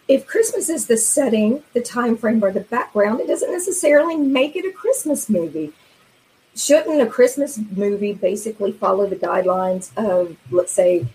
if 0.09 0.27
Christmas 0.27 0.69
is 0.69 0.87
the 0.87 0.97
setting, 0.97 1.63
the 1.73 1.81
time 1.81 2.17
frame, 2.17 2.43
or 2.45 2.53
the 2.53 2.61
background, 2.61 3.21
it 3.21 3.27
doesn't 3.27 3.53
necessarily 3.53 4.17
make 4.17 4.57
it 4.57 4.67
a 4.67 4.73
Christmas 4.73 5.29
movie. 5.29 5.73
Shouldn't 6.55 7.01
a 7.01 7.07
Christmas 7.07 7.59
movie 7.59 8.13
basically 8.13 8.73
follow 8.73 9.07
the 9.07 9.17
guidelines 9.17 9.91
of, 9.97 10.37
let's 10.51 10.73
say, 10.73 11.07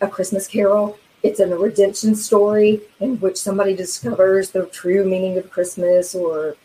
a 0.00 0.08
Christmas 0.08 0.48
Carol? 0.48 0.98
It's 1.22 1.40
a 1.40 1.46
redemption 1.46 2.14
story 2.14 2.80
in 3.00 3.18
which 3.20 3.36
somebody 3.36 3.74
discovers 3.74 4.50
the 4.50 4.66
true 4.66 5.04
meaning 5.04 5.36
of 5.36 5.50
Christmas, 5.50 6.14
or 6.14 6.56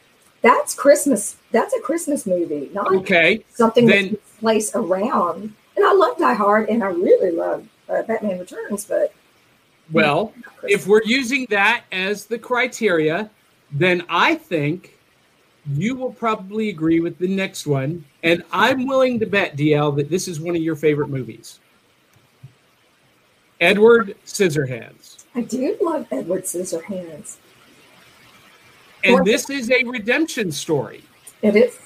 that's 0.42 0.74
Christmas. 0.74 1.38
That's 1.52 1.74
a 1.74 1.82
Christmas 1.82 2.26
movie, 2.26 2.70
not 2.74 2.94
okay 2.96 3.44
something 3.54 3.86
Then- 3.86 4.04
that 4.04 4.10
takes 4.12 4.40
place 4.40 4.76
around. 4.76 5.54
And 5.76 5.86
I 5.86 5.92
love 5.92 6.18
Die 6.18 6.34
Hard, 6.34 6.70
and 6.70 6.84
I 6.84 6.88
really 6.88 7.32
love 7.32 7.68
uh, 7.90 8.02
Batman 8.04 8.40
Returns, 8.40 8.86
but 8.86 9.14
well 9.92 10.34
if 10.68 10.88
we're 10.88 11.04
using 11.04 11.46
that 11.50 11.84
as 11.92 12.26
the 12.26 12.38
criteria 12.38 13.30
then 13.72 14.04
i 14.10 14.36
think 14.36 14.98
you 15.74 15.96
will 15.96 16.12
probably 16.12 16.70
agree 16.70 17.00
with 17.00 17.18
the 17.18 17.28
next 17.28 17.68
one 17.68 18.04
and 18.24 18.44
i'm 18.52 18.88
willing 18.88 19.20
to 19.20 19.26
bet 19.26 19.56
D'Elle 19.56 19.92
that 19.94 20.10
this 20.10 20.28
is 20.28 20.40
one 20.40 20.56
of 20.56 20.62
your 20.62 20.76
favorite 20.76 21.10
movies 21.10 21.60
edward 23.60 24.16
scissorhands 24.26 25.24
I 25.38 25.42
do 25.42 25.78
love 25.82 26.08
Edward 26.12 26.44
Scissorhands. 26.44 27.36
and 29.04 29.26
this 29.26 29.50
is 29.50 29.70
a 29.70 29.84
redemption 29.84 30.52
story 30.52 31.04
It 31.42 31.56
is. 31.56 31.78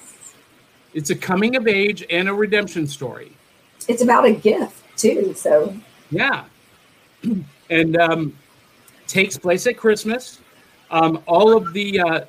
It's 0.94 1.10
a 1.10 1.16
coming 1.16 1.56
of 1.56 1.68
age 1.68 2.04
and 2.10 2.28
a 2.28 2.34
redemption 2.34 2.86
story. 2.86 3.32
It's 3.86 4.02
about 4.02 4.24
a 4.24 4.32
gift 4.32 4.82
too. 4.96 5.34
So 5.34 5.76
Yeah. 6.10 6.44
And 7.70 7.96
um, 7.98 8.36
takes 9.06 9.38
place 9.38 9.68
at 9.68 9.76
Christmas. 9.76 10.40
Um, 10.90 11.22
all 11.28 11.56
of 11.56 11.72
the 11.72 12.00
uh, 12.00 12.24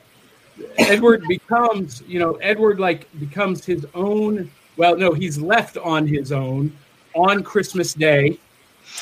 Edward 0.77 1.23
becomes, 1.27 2.03
you 2.05 2.19
know, 2.19 2.33
Edward 2.35 2.79
like 2.79 3.07
becomes 3.19 3.65
his 3.65 3.83
own. 3.95 4.51
Well, 4.77 4.95
no, 4.95 5.13
he's 5.13 5.39
left 5.39 5.77
on 5.77 6.05
his 6.05 6.31
own 6.31 6.71
on 7.15 7.41
Christmas 7.41 7.95
Day 7.95 8.37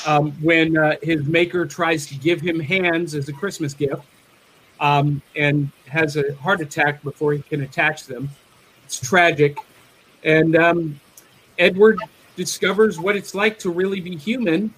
um, 0.05 0.31
when 0.41 0.77
uh, 0.77 0.95
his 1.01 1.25
maker 1.25 1.65
tries 1.65 2.05
to 2.07 2.15
give 2.15 2.41
him 2.41 2.59
hands 2.59 3.15
as 3.15 3.29
a 3.29 3.33
Christmas 3.33 3.73
gift 3.73 4.03
um, 4.79 5.21
and 5.35 5.69
has 5.87 6.15
a 6.15 6.33
heart 6.35 6.61
attack 6.61 7.03
before 7.03 7.33
he 7.33 7.41
can 7.41 7.61
attach 7.61 8.05
them. 8.05 8.29
It's 8.85 8.99
tragic. 8.99 9.57
And 10.23 10.55
um, 10.55 10.99
Edward 11.57 11.99
discovers 12.35 12.99
what 12.99 13.15
it's 13.15 13.35
like 13.35 13.59
to 13.59 13.69
really 13.69 13.99
be 13.99 14.15
human 14.15 14.73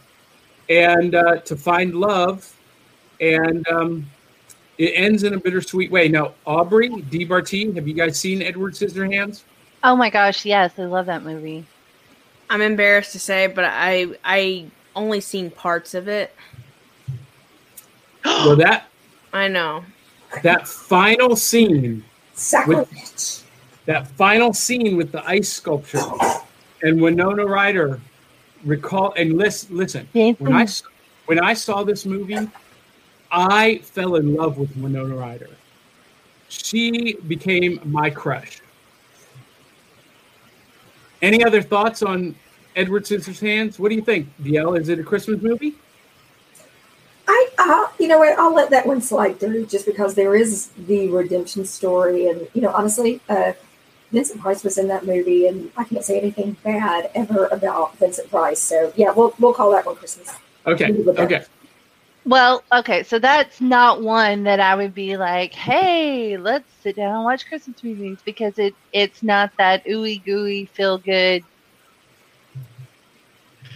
and 0.69 1.15
uh, 1.15 1.37
to 1.37 1.55
find 1.55 1.95
love. 1.95 2.53
And 3.19 3.67
um, 3.67 4.09
it 4.77 4.93
ends 4.95 5.23
in 5.23 5.33
a 5.33 5.39
bittersweet 5.39 5.91
way. 5.91 6.07
Now, 6.07 6.33
Aubrey, 6.45 6.89
Dee 6.89 7.25
Barty, 7.25 7.71
have 7.73 7.87
you 7.87 7.93
guys 7.93 8.19
seen 8.19 8.41
Edward 8.41 8.73
Scissorhands? 8.73 9.43
Oh 9.83 9.95
my 9.95 10.09
gosh, 10.09 10.45
yes, 10.45 10.73
I 10.77 10.85
love 10.85 11.07
that 11.07 11.23
movie. 11.23 11.65
I'm 12.49 12.61
embarrassed 12.61 13.13
to 13.13 13.19
say, 13.19 13.47
but 13.47 13.63
I 13.65 14.07
I 14.23 14.65
only 14.95 15.21
seen 15.21 15.49
parts 15.51 15.93
of 15.93 16.07
it. 16.07 16.35
well, 18.25 18.55
that 18.55 18.85
I 19.33 19.47
know 19.47 19.83
that 20.43 20.67
final 20.67 21.35
scene, 21.35 22.03
Sacrilege. 22.33 23.39
that 23.85 24.07
final 24.07 24.53
scene 24.53 24.95
with 24.97 25.11
the 25.11 25.25
ice 25.27 25.49
sculpture, 25.49 26.01
and 26.83 27.01
Winona 27.01 27.45
Ryder 27.45 27.99
recall 28.63 29.13
and 29.17 29.37
listen. 29.37 29.75
Listen, 29.75 30.07
when 30.13 30.53
I 30.53 30.63
s- 30.63 30.83
when 31.25 31.39
I 31.39 31.53
saw 31.53 31.83
this 31.83 32.05
movie, 32.05 32.49
I 33.31 33.77
fell 33.79 34.15
in 34.15 34.35
love 34.35 34.57
with 34.57 34.75
Winona 34.77 35.15
Ryder. 35.15 35.49
She 36.49 37.13
became 37.27 37.79
my 37.85 38.09
crush. 38.09 38.59
Any 41.21 41.43
other 41.43 41.61
thoughts 41.61 42.01
on 42.01 42.35
Edward 42.75 43.05
Scissorhands? 43.05 43.79
What 43.79 43.89
do 43.89 43.95
you 43.95 44.01
think, 44.01 44.29
D'Elle? 44.43 44.75
Is 44.75 44.89
it 44.89 44.99
a 44.99 45.03
Christmas 45.03 45.41
movie? 45.41 45.75
I, 47.27 47.49
uh, 47.57 47.87
you 47.99 48.07
know 48.07 48.19
what? 48.19 48.37
I'll 48.37 48.53
let 48.53 48.69
that 48.71 48.85
one 48.85 49.01
slide 49.01 49.39
through 49.39 49.67
just 49.67 49.85
because 49.85 50.15
there 50.15 50.35
is 50.35 50.67
the 50.87 51.07
redemption 51.09 51.65
story, 51.65 52.27
and 52.27 52.47
you 52.53 52.61
know, 52.61 52.71
honestly, 52.71 53.21
uh, 53.29 53.53
Vincent 54.11 54.41
Price 54.41 54.63
was 54.63 54.77
in 54.77 54.87
that 54.89 55.05
movie, 55.05 55.47
and 55.47 55.71
I 55.77 55.83
can't 55.85 56.03
say 56.03 56.19
anything 56.19 56.57
bad 56.63 57.09
ever 57.15 57.47
about 57.47 57.97
Vincent 57.97 58.29
Price. 58.29 58.59
So 58.59 58.91
yeah, 58.95 59.11
we'll 59.11 59.33
we'll 59.39 59.53
call 59.53 59.71
that 59.71 59.85
one 59.85 59.95
Christmas. 59.95 60.33
Okay. 60.65 60.91
Okay. 60.91 61.45
Well, 62.23 62.63
okay, 62.71 63.01
so 63.01 63.17
that's 63.17 63.59
not 63.61 64.03
one 64.03 64.43
that 64.43 64.59
I 64.59 64.75
would 64.75 64.93
be 64.93 65.17
like, 65.17 65.53
"Hey, 65.53 66.37
let's 66.37 66.71
sit 66.83 66.95
down 66.97 67.15
and 67.15 67.23
watch 67.23 67.47
Christmas 67.47 67.83
movies," 67.83 68.19
because 68.23 68.59
it 68.59 68.75
it's 68.93 69.23
not 69.23 69.51
that 69.57 69.85
ooey 69.85 70.23
gooey 70.23 70.65
feel 70.65 70.97
good. 70.97 71.43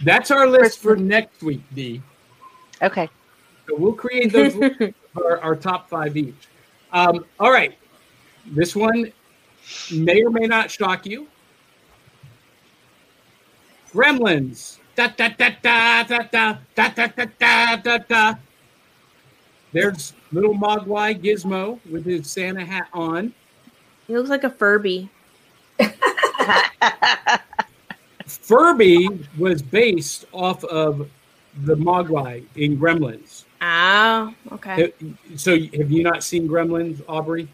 That's 0.04 0.30
our 0.30 0.46
list 0.46 0.80
for 0.80 0.96
next 0.96 1.42
week, 1.42 1.62
D. 1.74 2.02
Okay. 2.82 3.08
So 3.68 3.74
we'll 3.76 3.94
create 3.94 4.32
those 4.32 4.54
lists 4.54 4.94
for 5.12 5.40
our 5.40 5.56
top 5.56 5.88
five 5.88 6.16
each. 6.16 6.34
Um, 6.92 7.24
all 7.40 7.50
right. 7.50 7.76
This 8.46 8.76
one 8.76 9.12
may 9.92 10.22
or 10.22 10.30
may 10.30 10.46
not 10.46 10.70
shock 10.70 11.06
you. 11.06 11.26
Gremlins. 13.92 14.78
Da, 14.94 15.08
da, 15.08 15.28
da, 15.28 15.50
da, 15.62 16.02
da, 16.04 16.18
da, 16.22 16.58
da, 16.74 16.88
da, 16.88 17.06
da, 17.06 17.26
da, 17.38 17.76
da, 17.76 17.98
da. 17.98 18.34
There's 19.72 20.14
little 20.32 20.54
Mogwai 20.54 21.20
Gizmo 21.20 21.80
with 21.90 22.06
his 22.06 22.30
Santa 22.30 22.64
hat 22.64 22.88
on. 22.92 23.34
he 24.06 24.16
looks 24.16 24.30
like 24.30 24.44
a 24.44 24.50
Furby. 24.50 25.10
Furby 28.26 29.08
was 29.38 29.62
based 29.62 30.26
off 30.32 30.62
of 30.64 31.08
the 31.64 31.74
Mogwai 31.76 32.44
in 32.56 32.76
Gremlins. 32.78 33.44
Oh, 33.62 34.34
okay. 34.52 34.92
So 35.36 35.52
have 35.58 35.90
you 35.90 36.02
not 36.02 36.22
seen 36.22 36.46
Gremlins, 36.48 37.02
Aubrey? 37.08 37.48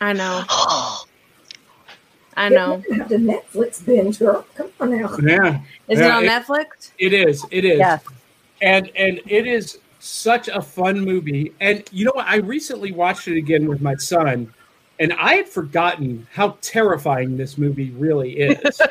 I 0.00 0.12
know. 0.12 0.44
I 2.34 2.48
know. 2.48 2.82
The 2.88 3.16
Netflix 3.16 3.84
binge, 3.84 4.18
girl. 4.18 4.46
Come 4.54 4.70
on 4.80 4.90
now. 5.00 5.16
Yeah. 5.22 5.60
Is 5.88 5.98
Yeah, 5.98 6.06
it 6.06 6.10
on 6.12 6.24
it- 6.24 6.30
Netflix? 6.30 6.92
It 6.98 7.12
is. 7.12 7.44
It 7.50 7.64
is. 7.64 7.78
Yes. 7.78 8.02
And 8.62 8.90
and 8.96 9.20
it 9.26 9.46
is 9.46 9.78
such 9.98 10.48
a 10.48 10.62
fun 10.62 11.00
movie. 11.00 11.52
And 11.60 11.84
you 11.92 12.04
know 12.04 12.12
what? 12.14 12.26
I 12.26 12.36
recently 12.36 12.92
watched 12.92 13.28
it 13.28 13.36
again 13.36 13.66
with 13.68 13.80
my 13.82 13.94
son, 13.96 14.52
and 15.02 15.12
I 15.14 15.34
had 15.34 15.48
forgotten 15.48 16.26
how 16.32 16.56
terrifying 16.60 17.36
this 17.36 17.58
movie 17.58 17.90
really 17.90 18.32
is. 18.38 18.80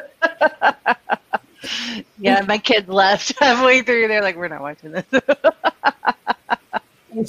Yeah, 2.18 2.42
my 2.42 2.58
kids 2.58 2.88
left 2.88 3.34
halfway 3.40 3.82
through. 3.82 4.08
They're 4.08 4.22
like, 4.22 4.36
"We're 4.36 4.48
not 4.48 4.62
watching 4.62 4.92
this." 4.92 5.06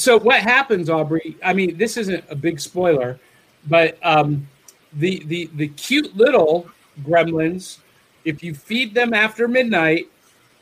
so 0.03 0.19
what 0.19 0.41
happens, 0.41 0.89
Aubrey? 0.89 1.37
I 1.43 1.53
mean, 1.53 1.77
this 1.77 1.97
isn't 1.97 2.25
a 2.31 2.35
big 2.35 2.61
spoiler, 2.61 3.19
but 3.69 3.99
um, 4.03 4.47
the 4.95 5.23
the 5.27 5.51
the 5.55 5.69
cute 5.69 6.15
little 6.17 6.67
gremlins, 7.03 7.79
if 8.25 8.43
you 8.43 8.55
feed 8.55 8.95
them 8.95 9.15
after 9.15 9.49
midnight, 9.49 10.09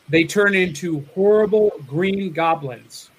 they 0.09 0.25
turn 0.25 0.55
into 0.55 1.05
horrible 1.15 1.73
green 1.87 2.33
goblins. 2.33 3.11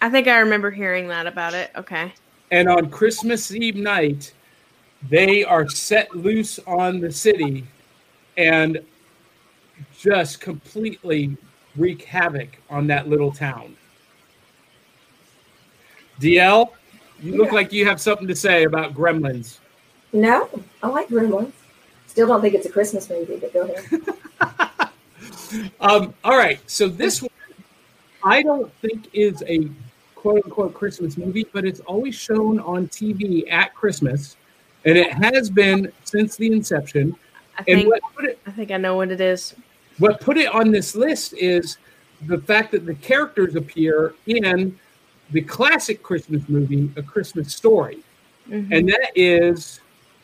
I 0.00 0.10
think 0.10 0.28
I 0.28 0.38
remember 0.38 0.70
hearing 0.70 1.08
that 1.08 1.26
about 1.26 1.54
it. 1.54 1.70
Okay. 1.76 2.12
And 2.50 2.68
on 2.68 2.90
Christmas 2.90 3.52
Eve 3.52 3.76
night, 3.76 4.32
they 5.08 5.44
are 5.44 5.68
set 5.68 6.14
loose 6.14 6.58
on 6.66 7.00
the 7.00 7.10
city 7.10 7.66
and 8.36 8.80
just 9.98 10.40
completely 10.40 11.36
wreak 11.76 12.02
havoc 12.04 12.58
on 12.70 12.86
that 12.86 13.08
little 13.08 13.30
town. 13.32 13.76
D'Elle, 16.18 16.72
you 17.20 17.36
look 17.36 17.48
Yeah. 17.48 17.54
like 17.54 17.72
you 17.72 17.84
have 17.84 18.00
something 18.00 18.26
to 18.26 18.34
say 18.34 18.64
about 18.64 18.94
Gremlins. 18.94 19.58
No, 20.12 20.48
I 20.82 20.88
like 20.88 21.08
Gremlins. 21.08 21.52
Still 22.06 22.28
don't 22.28 22.40
think 22.40 22.54
it's 22.54 22.66
a 22.66 22.70
Christmas 22.70 23.10
movie, 23.10 23.36
but 23.36 23.52
go 23.52 23.62
ahead. 23.62 24.02
Um, 25.80 26.12
all 26.24 26.36
right, 26.36 26.58
so 26.66 26.88
this 26.88 27.22
one 27.22 27.30
I 28.24 28.42
don't 28.42 28.70
think 28.80 29.08
is 29.14 29.42
a 29.46 29.68
quote 30.14 30.44
unquote 30.44 30.74
Christmas 30.74 31.16
movie, 31.16 31.46
but 31.52 31.64
it's 31.64 31.80
always 31.80 32.14
shown 32.14 32.58
on 32.60 32.88
TV 32.88 33.50
at 33.50 33.74
Christmas, 33.74 34.36
and 34.86 34.96
it 34.96 35.12
has 35.12 35.50
been 35.50 35.92
since 36.04 36.36
the 36.36 36.46
inception. 36.52 37.14
I 37.58 37.64
And 37.68 37.80
think 37.80 37.88
what 37.88 38.00
put 38.14 38.24
it 38.26 38.38
I 38.46 38.50
think 38.52 38.70
I 38.70 38.76
know 38.76 38.96
what 38.96 39.10
it 39.10 39.20
is. 39.20 39.54
what 39.98 40.20
put 40.20 40.36
it 40.38 40.46
on 40.54 40.70
this 40.70 40.94
list 40.94 41.34
is 41.34 41.78
the 42.26 42.38
fact 42.38 42.72
that 42.72 42.86
the 42.86 42.94
characters 42.94 43.56
appear 43.56 44.14
in 44.26 44.78
the 45.32 45.40
classic 45.42 46.02
Christmas 46.02 46.48
movie, 46.48 46.90
A 46.96 47.02
Christmas 47.02 47.52
Story, 47.54 47.98
Mhm. 48.48 48.68
and 48.78 48.88
that 48.88 49.10
is 49.16 49.80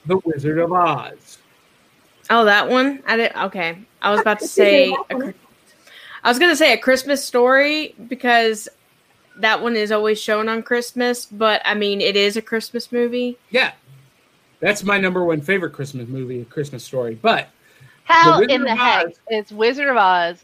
The 0.06 0.18
Wizard 0.24 0.58
of 0.58 0.72
Oz. 0.72 1.38
Oh, 2.30 2.44
that 2.44 2.68
one. 2.68 3.02
I 3.06 3.16
did. 3.16 3.32
Okay, 3.34 3.78
I 4.00 4.10
was 4.12 4.20
about 4.20 4.38
to 4.40 4.46
say. 4.60 4.90
A, 4.92 5.14
Chri- 5.14 5.34
I 6.24 6.28
was 6.28 6.38
gonna 6.38 6.54
say 6.56 6.72
a 6.72 6.78
Christmas 6.78 7.24
story 7.24 7.96
because 8.08 8.68
that 9.38 9.60
one 9.60 9.74
is 9.74 9.90
always 9.90 10.20
shown 10.22 10.48
on 10.48 10.62
Christmas. 10.62 11.26
But 11.26 11.62
I 11.64 11.74
mean, 11.74 12.00
it 12.00 12.14
is 12.14 12.36
a 12.36 12.42
Christmas 12.42 12.92
movie. 12.92 13.38
Yeah, 13.50 13.72
that's 14.62 14.82
my 14.84 14.96
number 14.96 15.24
one 15.24 15.40
favorite 15.42 15.72
Christmas 15.74 16.08
movie, 16.08 16.40
A 16.40 16.44
Christmas 16.46 16.84
Story. 16.84 17.18
But 17.20 17.48
How 18.04 18.38
Wizard 18.38 18.50
in 18.52 18.62
the 18.62 18.72
of 18.72 18.78
heck 18.78 19.06
Oz- 19.08 19.18
is 19.30 19.52
Wizard 19.52 19.88
of 19.88 19.96
Oz 19.96 20.42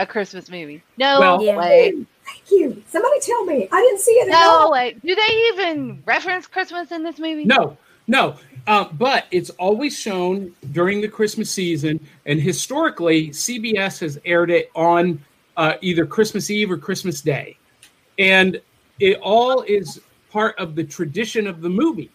a 0.00 0.04
Christmas 0.06 0.50
movie? 0.50 0.82
No 0.98 1.20
Well- 1.20 1.42
Yeah. 1.42 1.56
way. 1.56 1.92
Thank 2.26 2.50
you. 2.50 2.82
Somebody 2.88 3.20
tell 3.20 3.44
me. 3.44 3.68
I 3.70 3.80
didn't 3.80 4.00
see 4.00 4.12
it 4.12 4.28
at 4.28 4.32
No 4.32 4.50
all. 4.50 4.72
way. 4.72 4.96
Do 5.04 5.14
they 5.14 5.48
even 5.52 6.02
reference 6.04 6.46
Christmas 6.46 6.90
in 6.90 7.02
this 7.04 7.18
movie? 7.18 7.44
No, 7.44 7.76
no. 8.08 8.36
Uh, 8.66 8.84
but 8.94 9.26
it's 9.30 9.50
always 9.50 9.96
shown 9.98 10.52
during 10.72 11.00
the 11.02 11.08
Christmas 11.08 11.50
season, 11.50 12.00
and 12.26 12.40
historically, 12.40 13.28
CBS 13.30 14.00
has 14.00 14.18
aired 14.24 14.50
it 14.50 14.70
on 14.74 15.20
uh, 15.56 15.74
either 15.82 16.04
Christmas 16.06 16.50
Eve 16.50 16.70
or 16.72 16.76
Christmas 16.78 17.20
Day, 17.20 17.56
and 18.18 18.60
it 18.98 19.18
all 19.22 19.60
is 19.62 20.00
part 20.32 20.58
of 20.58 20.74
the 20.74 20.82
tradition 20.82 21.46
of 21.46 21.60
the 21.60 21.68
movie. 21.68 22.10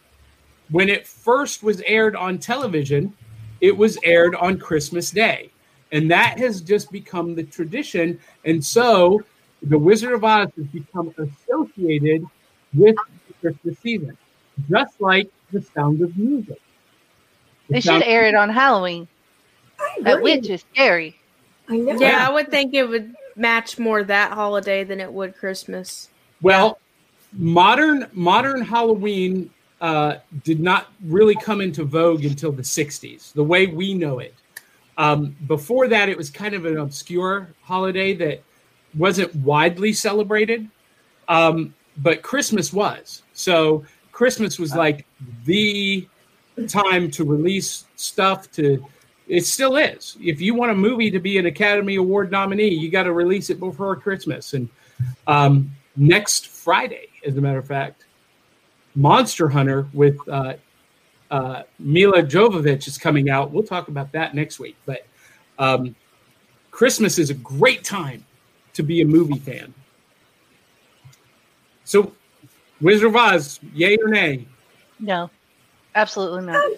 When 0.72 0.90
it 0.90 1.08
first 1.08 1.64
was 1.64 1.82
aired 1.82 2.16
on 2.16 2.38
television, 2.38 3.14
it 3.62 3.76
was 3.76 3.98
aired 4.04 4.36
on 4.36 4.58
Christmas 4.58 5.12
Day, 5.12 5.52
and 5.92 6.10
that 6.12 6.38
has 6.38 6.62
just 6.62 6.92
become 6.92 7.36
the 7.36 7.44
tradition. 7.44 8.20
And 8.46 8.64
so, 8.64 9.24
the 9.64 9.78
Wizard 9.78 10.14
of 10.14 10.24
Oz 10.24 10.50
has 10.56 10.68
become 10.68 11.14
associated 11.18 12.26
with 12.74 12.96
the 13.28 13.34
Christmas 13.42 13.80
season 13.80 14.18
just 14.70 15.00
like 15.00 15.30
the 15.52 15.62
sound 15.62 16.02
of 16.02 16.18
music. 16.18 16.60
The 17.68 17.76
They 17.76 17.82
should 17.82 18.04
air 18.04 18.28
it 18.28 18.36
on 18.36 18.50
Halloween. 18.50 19.08
That 20.02 20.18
agree. 20.18 20.36
witch 20.36 20.50
is 20.50 20.66
scary. 20.74 21.16
I 21.68 21.78
know. 21.78 22.00
Yeah, 22.00 22.28
I 22.28 22.34
would 22.34 22.50
think 22.50 22.74
it 22.74 22.86
would 22.86 23.14
match 23.36 23.78
more 23.78 24.04
that 24.04 24.32
holiday 24.32 24.84
than 24.84 25.00
it 25.00 25.12
would 25.12 25.38
Christmas. 25.38 26.10
Well, 26.42 26.80
modern 27.34 28.08
modern 28.12 28.62
Halloween 28.62 29.52
uh, 29.82 30.16
did 30.44 30.60
not 30.60 30.88
really 31.04 31.36
come 31.36 31.62
into 31.62 31.84
vogue 31.84 32.26
until 32.26 32.52
the 32.52 32.62
'60s, 32.62 33.34
the 33.34 33.44
way 33.44 33.68
we 33.68 33.94
know 33.94 34.20
it. 34.20 34.36
Um, 34.98 35.36
before 35.48 35.88
that, 35.88 36.10
it 36.10 36.18
was 36.18 36.30
kind 36.30 36.54
of 36.54 36.66
an 36.66 36.78
obscure 36.78 37.50
holiday 37.62 38.14
that 38.16 38.44
wasn't 38.98 39.34
widely 39.36 39.94
celebrated, 39.94 40.68
um, 41.30 41.74
but 41.98 42.22
Christmas 42.22 42.74
was. 42.74 43.24
So 43.34 43.86
Christmas 44.12 44.60
was 44.60 44.76
like 44.76 45.06
the 45.46 46.08
time 46.68 47.10
to 47.12 47.24
release 47.24 47.86
stuff 47.96 48.52
to. 48.52 48.86
It 49.30 49.46
still 49.46 49.78
is. 49.78 50.18
If 50.20 50.42
you 50.42 50.56
want 50.56 50.72
a 50.72 50.76
movie 50.76 51.12
to 51.12 51.20
be 51.20 51.38
an 51.38 51.46
Academy 51.46 51.96
Award 51.96 52.32
nominee, 52.32 52.74
you 52.74 52.90
got 52.90 53.04
to 53.04 53.14
release 53.14 53.50
it 53.52 53.60
before 53.60 53.96
Christmas. 53.96 54.54
And 54.54 54.68
um, 55.28 55.72
next 55.96 56.48
Friday, 56.48 57.10
as 57.26 57.38
a 57.38 57.42
matter 57.42 57.60
of 57.60 57.68
fact, 57.68 58.06
Monster 58.96 59.50
Hunter 59.50 59.88
with 59.94 60.18
uh, 60.28 60.54
uh, 61.32 61.64
Milla 61.78 62.24
Jovovich 62.24 62.88
is 62.88 62.98
coming 62.98 63.30
out. 63.30 63.52
We'll 63.52 63.64
talk 63.64 63.88
about 63.88 64.12
that 64.14 64.36
next 64.36 64.60
week. 64.60 64.76
But 64.86 65.06
um, 65.58 65.96
Christmas 66.72 67.20
is 67.20 67.30
a 67.30 67.36
great 67.36 67.84
time 67.84 68.26
to 68.74 68.84
be 68.84 69.02
a 69.02 69.06
movie 69.06 69.40
fan. 69.40 69.74
So, 71.84 72.14
Wizard 72.82 73.10
of 73.10 73.16
Oz, 73.16 73.60
yay 73.74 73.98
or 73.98 74.10
nay? 74.10 74.48
No, 75.00 75.30
absolutely 75.96 76.46
not. 76.46 76.64
Um, 76.64 76.76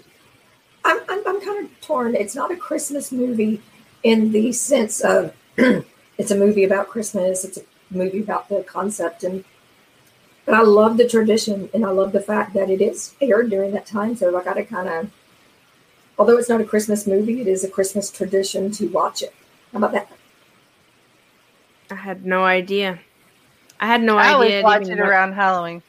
I'm, 0.85 0.99
I'm, 1.09 1.27
I'm 1.27 1.41
kind 1.41 1.65
of 1.65 1.81
torn. 1.81 2.15
It's 2.15 2.35
not 2.35 2.51
a 2.51 2.55
Christmas 2.55 3.11
movie 3.11 3.61
in 4.03 4.31
the 4.31 4.51
sense 4.51 5.01
of 5.01 5.35
it's 5.57 6.31
a 6.31 6.35
movie 6.35 6.63
about 6.63 6.87
Christmas. 6.87 7.43
It's 7.43 7.57
a 7.57 7.63
movie 7.91 8.19
about 8.21 8.49
the 8.49 8.63
concept 8.63 9.23
and 9.23 9.43
but 10.45 10.55
I 10.55 10.61
love 10.61 10.97
the 10.97 11.07
tradition 11.07 11.69
and 11.73 11.85
I 11.85 11.89
love 11.89 12.11
the 12.11 12.21
fact 12.21 12.53
that 12.53 12.69
it 12.69 12.81
is 12.81 13.15
aired 13.21 13.49
during 13.49 13.71
that 13.71 13.85
time. 13.85 14.15
So 14.15 14.37
I 14.37 14.43
got 14.43 14.55
to 14.55 14.65
kind 14.65 14.89
of, 14.89 15.11
although 16.17 16.37
it's 16.37 16.49
not 16.49 16.61
a 16.61 16.65
Christmas 16.65 17.05
movie, 17.05 17.41
it 17.41 17.47
is 17.47 17.63
a 17.63 17.69
Christmas 17.69 18.09
tradition 18.09 18.71
to 18.71 18.87
watch 18.87 19.21
it. 19.21 19.33
How 19.71 19.77
about 19.77 19.91
that? 19.93 20.09
I 21.91 21.95
had 21.95 22.25
no 22.25 22.43
idea. 22.43 22.99
I 23.79 23.87
had 23.87 24.01
no 24.01 24.17
I 24.17 24.21
idea. 24.21 24.29
I 24.29 24.33
always 24.33 24.63
watch 24.63 24.87
it 24.89 24.99
around 24.99 25.33
Halloween. 25.33 25.81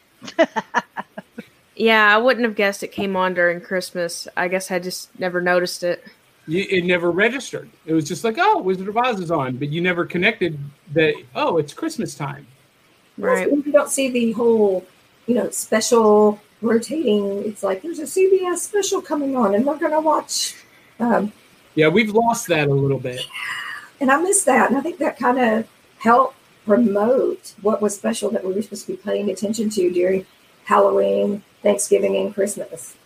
yeah, 1.77 2.15
I 2.15 2.19
wouldn't 2.19 2.45
have 2.47 2.57
guessed 2.57 2.83
it 2.83 2.89
came 2.89 3.17
on 3.17 3.35
during 3.35 3.61
Christmas. 3.61 4.27
I 4.37 4.49
guess 4.49 4.71
I 4.71 4.79
just 4.79 5.17
never 5.19 5.41
noticed 5.41 5.83
it. 5.83 6.05
You, 6.47 6.67
it 6.69 6.85
never 6.85 7.11
registered. 7.11 7.71
It 7.87 7.93
was 7.93 8.07
just 8.07 8.25
like, 8.25 8.37
oh, 8.39 8.59
Wizard 8.59 8.89
of 8.89 8.97
Oz 8.97 9.21
is 9.21 9.31
on, 9.31 9.57
but 9.57 9.69
you 9.69 9.81
never 9.81 10.05
connected 10.05 10.59
that. 10.93 11.15
Oh, 11.35 11.59
it's 11.59 11.73
Christmas 11.73 12.15
time. 12.15 12.47
Right. 13.19 13.51
You 13.51 13.73
don't 13.73 13.91
see 13.91 14.11
the 14.11 14.33
whole, 14.33 14.87
you 15.27 15.35
know, 15.35 15.51
special 15.51 16.41
rotating. 16.61 17.45
It's 17.45 17.63
like 17.63 17.83
there's 17.83 17.99
a 17.99 18.05
CBS 18.05 18.59
special 18.59 19.03
coming 19.03 19.37
on, 19.37 19.55
and 19.55 19.67
we're 19.67 19.79
going 19.79 19.93
to 19.93 20.01
watch. 20.01 20.57
Um, 20.99 21.33
yeah, 21.75 21.89
we've 21.89 22.11
lost 22.11 22.49
that 22.49 22.69
a 22.69 22.75
little 22.75 22.99
bit. 22.99 23.21
And 24.01 24.11
I 24.11 24.21
miss 24.21 24.45
that, 24.45 24.71
and 24.71 24.79
I 24.79 24.81
think 24.81 24.99
that 24.99 25.19
kind 25.19 25.39
of 25.39 25.69
helped 25.99 26.37
promote 26.65 27.55
what 27.63 27.83
was 27.83 27.95
special 27.95 28.31
that 28.31 28.45
we 28.45 28.53
were 28.53 28.63
supposed 28.63 28.87
to 28.87 28.93
be 28.93 28.97
paying 28.97 29.31
attention 29.31 29.69
to 29.71 29.91
during 29.91 30.27
Halloween, 30.65 31.43
Thanksgiving, 31.63 32.17
and 32.17 32.35
Christmas. 32.35 32.97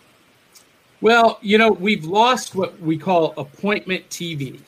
Well, 1.01 1.37
you 1.41 1.57
know, 1.57 1.71
we've 1.71 2.05
lost 2.05 2.55
what 2.55 2.79
we 2.79 2.97
call 2.97 3.33
appointment 3.37 4.09
TV. 4.09 4.59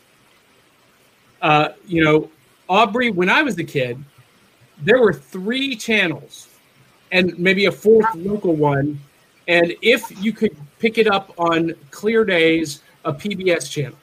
Uh, 1.42 1.70
you 1.88 2.04
know, 2.04 2.30
Aubrey, 2.68 3.10
when 3.10 3.30
I 3.30 3.42
was 3.42 3.58
a 3.58 3.64
kid, 3.64 4.04
there 4.82 5.02
were 5.02 5.14
three 5.14 5.76
channels 5.76 6.48
and 7.12 7.38
maybe 7.38 7.66
a 7.66 7.72
fourth 7.72 8.14
local 8.16 8.56
one. 8.56 9.00
And 9.48 9.74
if 9.82 10.24
you 10.24 10.32
could 10.32 10.56
pick 10.80 10.98
it 10.98 11.08
up 11.08 11.34
on 11.38 11.74
clear 11.92 12.24
days, 12.24 12.82
a 13.06 13.14
PBS 13.14 13.70
channel. 13.70 13.98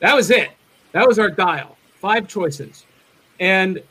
That 0.00 0.14
was 0.14 0.30
it. 0.30 0.50
That 0.92 1.06
was 1.06 1.18
our 1.18 1.30
dial. 1.30 1.76
Five 2.00 2.28
choices. 2.28 2.84
And 3.40 3.82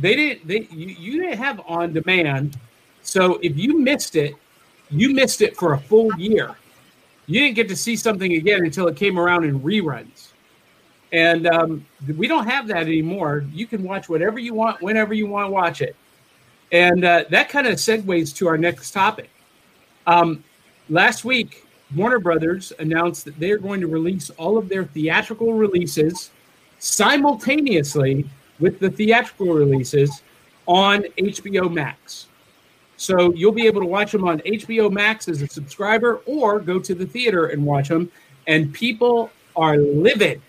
they 0.00 0.14
didn't 0.14 0.46
they 0.46 0.68
you, 0.70 0.88
you 0.88 1.22
didn't 1.22 1.38
have 1.38 1.60
on 1.66 1.92
demand. 1.92 2.58
So 3.02 3.38
if 3.42 3.56
you 3.56 3.78
missed 3.78 4.16
it, 4.16 4.34
you 4.90 5.14
missed 5.14 5.40
it 5.40 5.56
for 5.56 5.74
a 5.74 5.78
full 5.78 6.14
year. 6.16 6.56
You 7.26 7.40
didn't 7.40 7.56
get 7.56 7.68
to 7.68 7.76
see 7.76 7.96
something 7.96 8.34
again 8.34 8.64
until 8.64 8.88
it 8.88 8.96
came 8.96 9.18
around 9.18 9.44
in 9.44 9.60
reruns. 9.60 10.28
And 11.12 11.46
um, 11.46 11.86
we 12.16 12.26
don't 12.26 12.46
have 12.46 12.66
that 12.68 12.82
anymore. 12.82 13.44
You 13.52 13.66
can 13.66 13.82
watch 13.82 14.08
whatever 14.08 14.38
you 14.38 14.54
want, 14.54 14.82
whenever 14.82 15.14
you 15.14 15.26
want 15.26 15.46
to 15.46 15.50
watch 15.50 15.80
it. 15.80 15.96
And 16.72 17.04
uh, 17.04 17.24
that 17.30 17.48
kind 17.48 17.66
of 17.66 17.74
segues 17.74 18.34
to 18.36 18.48
our 18.48 18.58
next 18.58 18.90
topic. 18.90 19.30
Um, 20.06 20.42
last 20.88 21.24
week, 21.24 21.66
Warner 21.94 22.18
Brothers 22.18 22.72
announced 22.78 23.24
that 23.26 23.38
they're 23.38 23.58
going 23.58 23.80
to 23.80 23.86
release 23.86 24.30
all 24.30 24.58
of 24.58 24.68
their 24.68 24.84
theatrical 24.84 25.52
releases 25.52 26.30
simultaneously 26.78 28.28
with 28.58 28.80
the 28.80 28.90
theatrical 28.90 29.54
releases 29.54 30.22
on 30.66 31.02
HBO 31.18 31.72
Max. 31.72 32.26
So 32.96 33.32
you'll 33.34 33.52
be 33.52 33.66
able 33.66 33.80
to 33.82 33.86
watch 33.86 34.12
them 34.12 34.26
on 34.26 34.40
HBO 34.40 34.90
Max 34.90 35.28
as 35.28 35.42
a 35.42 35.48
subscriber 35.48 36.22
or 36.26 36.58
go 36.58 36.78
to 36.78 36.94
the 36.94 37.06
theater 37.06 37.46
and 37.46 37.64
watch 37.64 37.88
them. 37.88 38.10
And 38.46 38.72
people 38.72 39.30
are 39.54 39.76
livid 39.76 40.40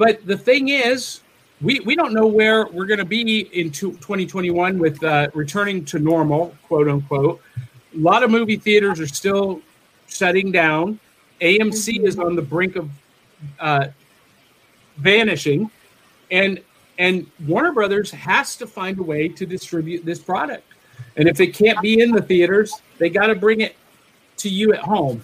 but 0.00 0.26
the 0.26 0.38
thing 0.38 0.68
is, 0.68 1.20
we, 1.60 1.78
we 1.80 1.94
don't 1.94 2.14
know 2.14 2.26
where 2.26 2.66
we're 2.68 2.86
going 2.86 3.00
to 3.00 3.04
be 3.04 3.40
in 3.52 3.70
2021 3.70 4.78
with 4.78 5.04
uh, 5.04 5.28
returning 5.34 5.84
to 5.84 5.98
normal, 5.98 6.56
quote 6.66 6.88
unquote. 6.88 7.42
A 7.94 7.98
lot 7.98 8.22
of 8.22 8.30
movie 8.30 8.56
theaters 8.56 8.98
are 8.98 9.06
still 9.06 9.60
shutting 10.08 10.50
down. 10.52 10.98
AMC 11.42 11.96
mm-hmm. 11.96 12.06
is 12.06 12.18
on 12.18 12.34
the 12.34 12.40
brink 12.40 12.76
of 12.76 12.88
uh, 13.58 13.88
vanishing, 14.96 15.70
and 16.30 16.62
and 16.98 17.26
Warner 17.46 17.72
Brothers 17.72 18.10
has 18.10 18.56
to 18.56 18.66
find 18.66 18.98
a 18.98 19.02
way 19.02 19.28
to 19.28 19.44
distribute 19.44 20.02
this 20.06 20.18
product. 20.18 20.64
And 21.18 21.28
if 21.28 21.40
it 21.40 21.52
can't 21.52 21.78
be 21.82 22.00
in 22.00 22.10
the 22.12 22.22
theaters, 22.22 22.72
they 22.96 23.10
got 23.10 23.26
to 23.26 23.34
bring 23.34 23.60
it 23.60 23.76
to 24.38 24.48
you 24.48 24.72
at 24.72 24.80
home, 24.80 25.22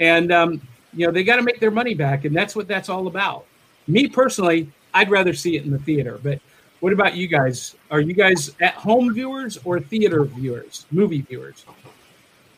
and 0.00 0.32
um, 0.32 0.60
you 0.92 1.06
know 1.06 1.12
they 1.12 1.22
got 1.22 1.36
to 1.36 1.42
make 1.42 1.60
their 1.60 1.70
money 1.70 1.94
back, 1.94 2.24
and 2.24 2.34
that's 2.34 2.56
what 2.56 2.66
that's 2.66 2.88
all 2.88 3.06
about 3.06 3.46
me 3.86 4.08
personally, 4.08 4.70
I'd 4.94 5.10
rather 5.10 5.32
see 5.32 5.56
it 5.56 5.64
in 5.64 5.70
the 5.70 5.78
theater. 5.78 6.18
But 6.22 6.40
what 6.80 6.92
about 6.92 7.14
you 7.14 7.26
guys? 7.26 7.76
Are 7.90 8.00
you 8.00 8.14
guys 8.14 8.54
at 8.60 8.74
home 8.74 9.12
viewers 9.12 9.58
or 9.64 9.80
theater 9.80 10.24
viewers, 10.24 10.86
movie 10.90 11.22
viewers? 11.22 11.64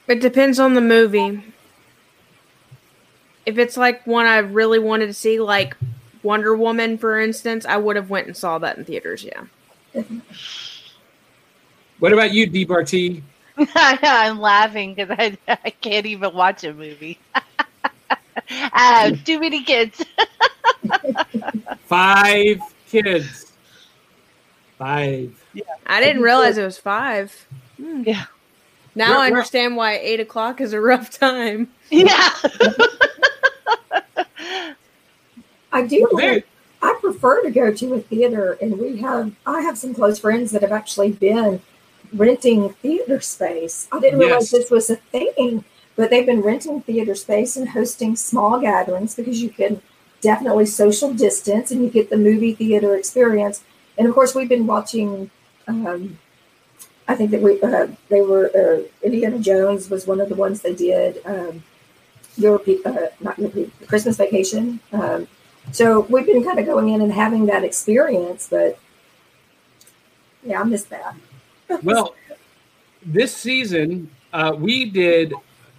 It 0.08 0.20
depends 0.20 0.58
on 0.58 0.74
the 0.74 0.80
movie. 0.80 1.42
If 3.44 3.58
it's 3.58 3.76
like 3.76 4.06
one 4.06 4.26
I 4.26 4.38
really 4.38 4.78
wanted 4.78 5.06
to 5.06 5.14
see, 5.14 5.40
like 5.40 5.76
Wonder 6.22 6.56
Woman, 6.56 6.98
for 6.98 7.18
instance, 7.18 7.66
I 7.66 7.76
would 7.76 7.96
have 7.96 8.10
went 8.10 8.28
and 8.28 8.36
saw 8.36 8.58
that 8.58 8.78
in 8.78 8.84
theaters. 8.84 9.24
Yeah. 9.24 10.02
What 11.98 12.12
about 12.12 12.32
you, 12.32 12.46
Dee 12.46 12.64
Barty? 12.64 13.22
I'm 13.74 14.40
laughing 14.40 14.94
because 14.94 15.16
I, 15.18 15.36
I 15.48 15.70
can't 15.70 16.06
even 16.06 16.34
watch 16.34 16.64
a 16.64 16.72
movie. 16.72 17.18
I 18.50 19.08
have 19.08 19.24
too 19.24 19.40
many 19.40 19.62
kids. 19.62 20.04
five 21.86 22.60
kids. 22.88 23.52
Five. 24.78 25.44
Yeah. 25.54 25.64
I 25.86 26.00
didn't 26.00 26.22
realize 26.22 26.58
it 26.58 26.64
was 26.64 26.78
five. 26.78 27.46
Hmm. 27.76 28.02
Yeah. 28.04 28.24
Now 28.94 29.20
I 29.20 29.26
understand 29.28 29.76
why 29.76 29.96
eight 29.98 30.20
o'clock 30.20 30.60
is 30.60 30.72
a 30.72 30.80
rough 30.80 31.10
time. 31.10 31.68
Yeah. 31.90 32.30
I 35.72 35.86
do. 35.86 36.42
I 36.82 36.98
prefer 37.00 37.42
to 37.42 37.50
go 37.50 37.72
to 37.72 37.94
a 37.94 38.00
theater, 38.00 38.58
and 38.60 38.78
we 38.78 38.98
have. 38.98 39.32
I 39.46 39.62
have 39.62 39.78
some 39.78 39.94
close 39.94 40.18
friends 40.18 40.50
that 40.50 40.62
have 40.62 40.72
actually 40.72 41.12
been 41.12 41.62
renting 42.12 42.68
theater 42.74 43.20
space. 43.20 43.88
I 43.92 44.00
didn't 44.00 44.18
realize 44.18 44.50
this 44.50 44.70
was 44.70 44.90
a 44.90 44.96
thing, 44.96 45.64
but 45.96 46.10
they've 46.10 46.26
been 46.26 46.40
renting 46.40 46.80
theater 46.82 47.14
space 47.14 47.56
and 47.56 47.70
hosting 47.70 48.16
small 48.16 48.60
gatherings 48.60 49.14
because 49.14 49.42
you 49.42 49.50
can 49.50 49.80
definitely 50.20 50.66
social 50.66 51.12
distance 51.12 51.70
and 51.70 51.82
you 51.82 51.90
get 51.90 52.08
the 52.08 52.16
movie 52.16 52.54
theater 52.54 52.96
experience. 52.96 53.62
And 53.98 54.08
of 54.08 54.14
course, 54.14 54.34
we've 54.34 54.48
been 54.48 54.66
watching. 54.66 55.30
Um, 55.68 56.18
I 57.08 57.14
think 57.14 57.30
that 57.32 57.42
we 57.42 57.60
uh, 57.60 57.88
they 58.08 58.22
were 58.22 58.50
uh, 58.54 58.88
Indiana 59.04 59.38
Jones 59.38 59.90
was 59.90 60.06
one 60.06 60.20
of 60.20 60.28
the 60.28 60.34
ones 60.34 60.62
they 60.62 60.74
did. 60.74 61.20
Um, 61.26 61.62
uh, 62.42 63.08
not 63.20 63.38
Europe, 63.38 63.70
Christmas 63.86 64.16
Vacation. 64.16 64.80
Um, 64.92 65.28
so 65.70 66.00
we've 66.08 66.26
been 66.26 66.42
kind 66.42 66.58
of 66.58 66.64
going 66.66 66.88
in 66.88 67.02
and 67.02 67.12
having 67.12 67.46
that 67.46 67.62
experience, 67.62 68.48
but 68.50 68.78
yeah, 70.42 70.60
I 70.60 70.64
missed 70.64 70.90
that. 70.90 71.14
well, 71.82 72.14
this 73.04 73.36
season 73.36 74.10
uh, 74.32 74.54
we 74.56 74.86
did 74.86 75.34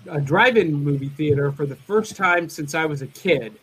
a 0.10 0.22
drive-in 0.22 0.74
movie 0.74 1.10
theater 1.10 1.51
for 1.51 1.66
the 1.66 1.76
first 1.76 2.16
time 2.16 2.49
since 2.49 2.76
I 2.76 2.86
was 2.86 3.01
a 3.01 3.08
kid, 3.08 3.60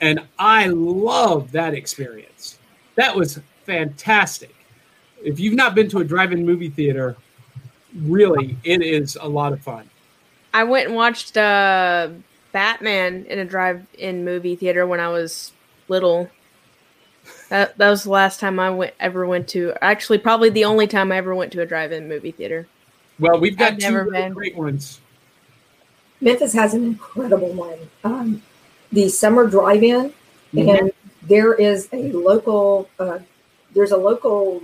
and 0.00 0.20
I 0.38 0.66
love 0.66 1.52
that 1.52 1.74
experience. 1.74 2.58
That 2.94 3.14
was 3.14 3.40
fantastic. 3.64 4.54
If 5.22 5.40
you've 5.40 5.54
not 5.54 5.74
been 5.74 5.88
to 5.90 5.98
a 5.98 6.04
drive-in 6.04 6.44
movie 6.44 6.70
theater, 6.70 7.16
really, 7.94 8.56
it 8.64 8.82
is 8.82 9.16
a 9.20 9.28
lot 9.28 9.52
of 9.52 9.60
fun. 9.62 9.88
I 10.54 10.64
went 10.64 10.86
and 10.86 10.96
watched 10.96 11.36
uh, 11.36 12.08
Batman 12.52 13.26
in 13.28 13.38
a 13.38 13.44
drive-in 13.44 14.24
movie 14.24 14.56
theater 14.56 14.86
when 14.86 15.00
I 15.00 15.08
was 15.08 15.52
little. 15.88 16.30
That 17.48 17.76
that 17.78 17.90
was 17.90 18.04
the 18.04 18.10
last 18.10 18.40
time 18.40 18.60
I 18.60 18.70
went 18.70 18.94
ever 19.00 19.26
went 19.26 19.48
to. 19.48 19.74
Actually, 19.82 20.18
probably 20.18 20.48
the 20.48 20.64
only 20.64 20.86
time 20.86 21.10
I 21.12 21.16
ever 21.16 21.34
went 21.34 21.52
to 21.52 21.60
a 21.60 21.66
drive-in 21.66 22.08
movie 22.08 22.30
theater. 22.30 22.68
Well, 23.18 23.40
we've 23.40 23.56
got 23.56 23.72
I've 23.72 23.78
two 23.78 23.90
never 23.90 24.04
really 24.04 24.22
been. 24.22 24.32
great 24.32 24.56
ones. 24.56 25.00
Memphis 26.20 26.52
has 26.54 26.74
an 26.74 26.84
incredible 26.84 27.52
one. 27.52 27.78
Um, 28.04 28.42
the 28.92 29.08
summer 29.08 29.46
drive-in, 29.46 30.12
Mhm. 30.54 30.78
and 30.78 30.92
there 31.22 31.52
is 31.54 31.88
a 31.92 32.12
local. 32.12 32.88
Uh, 32.98 33.18
there's 33.74 33.92
a 33.92 33.96
local 33.96 34.62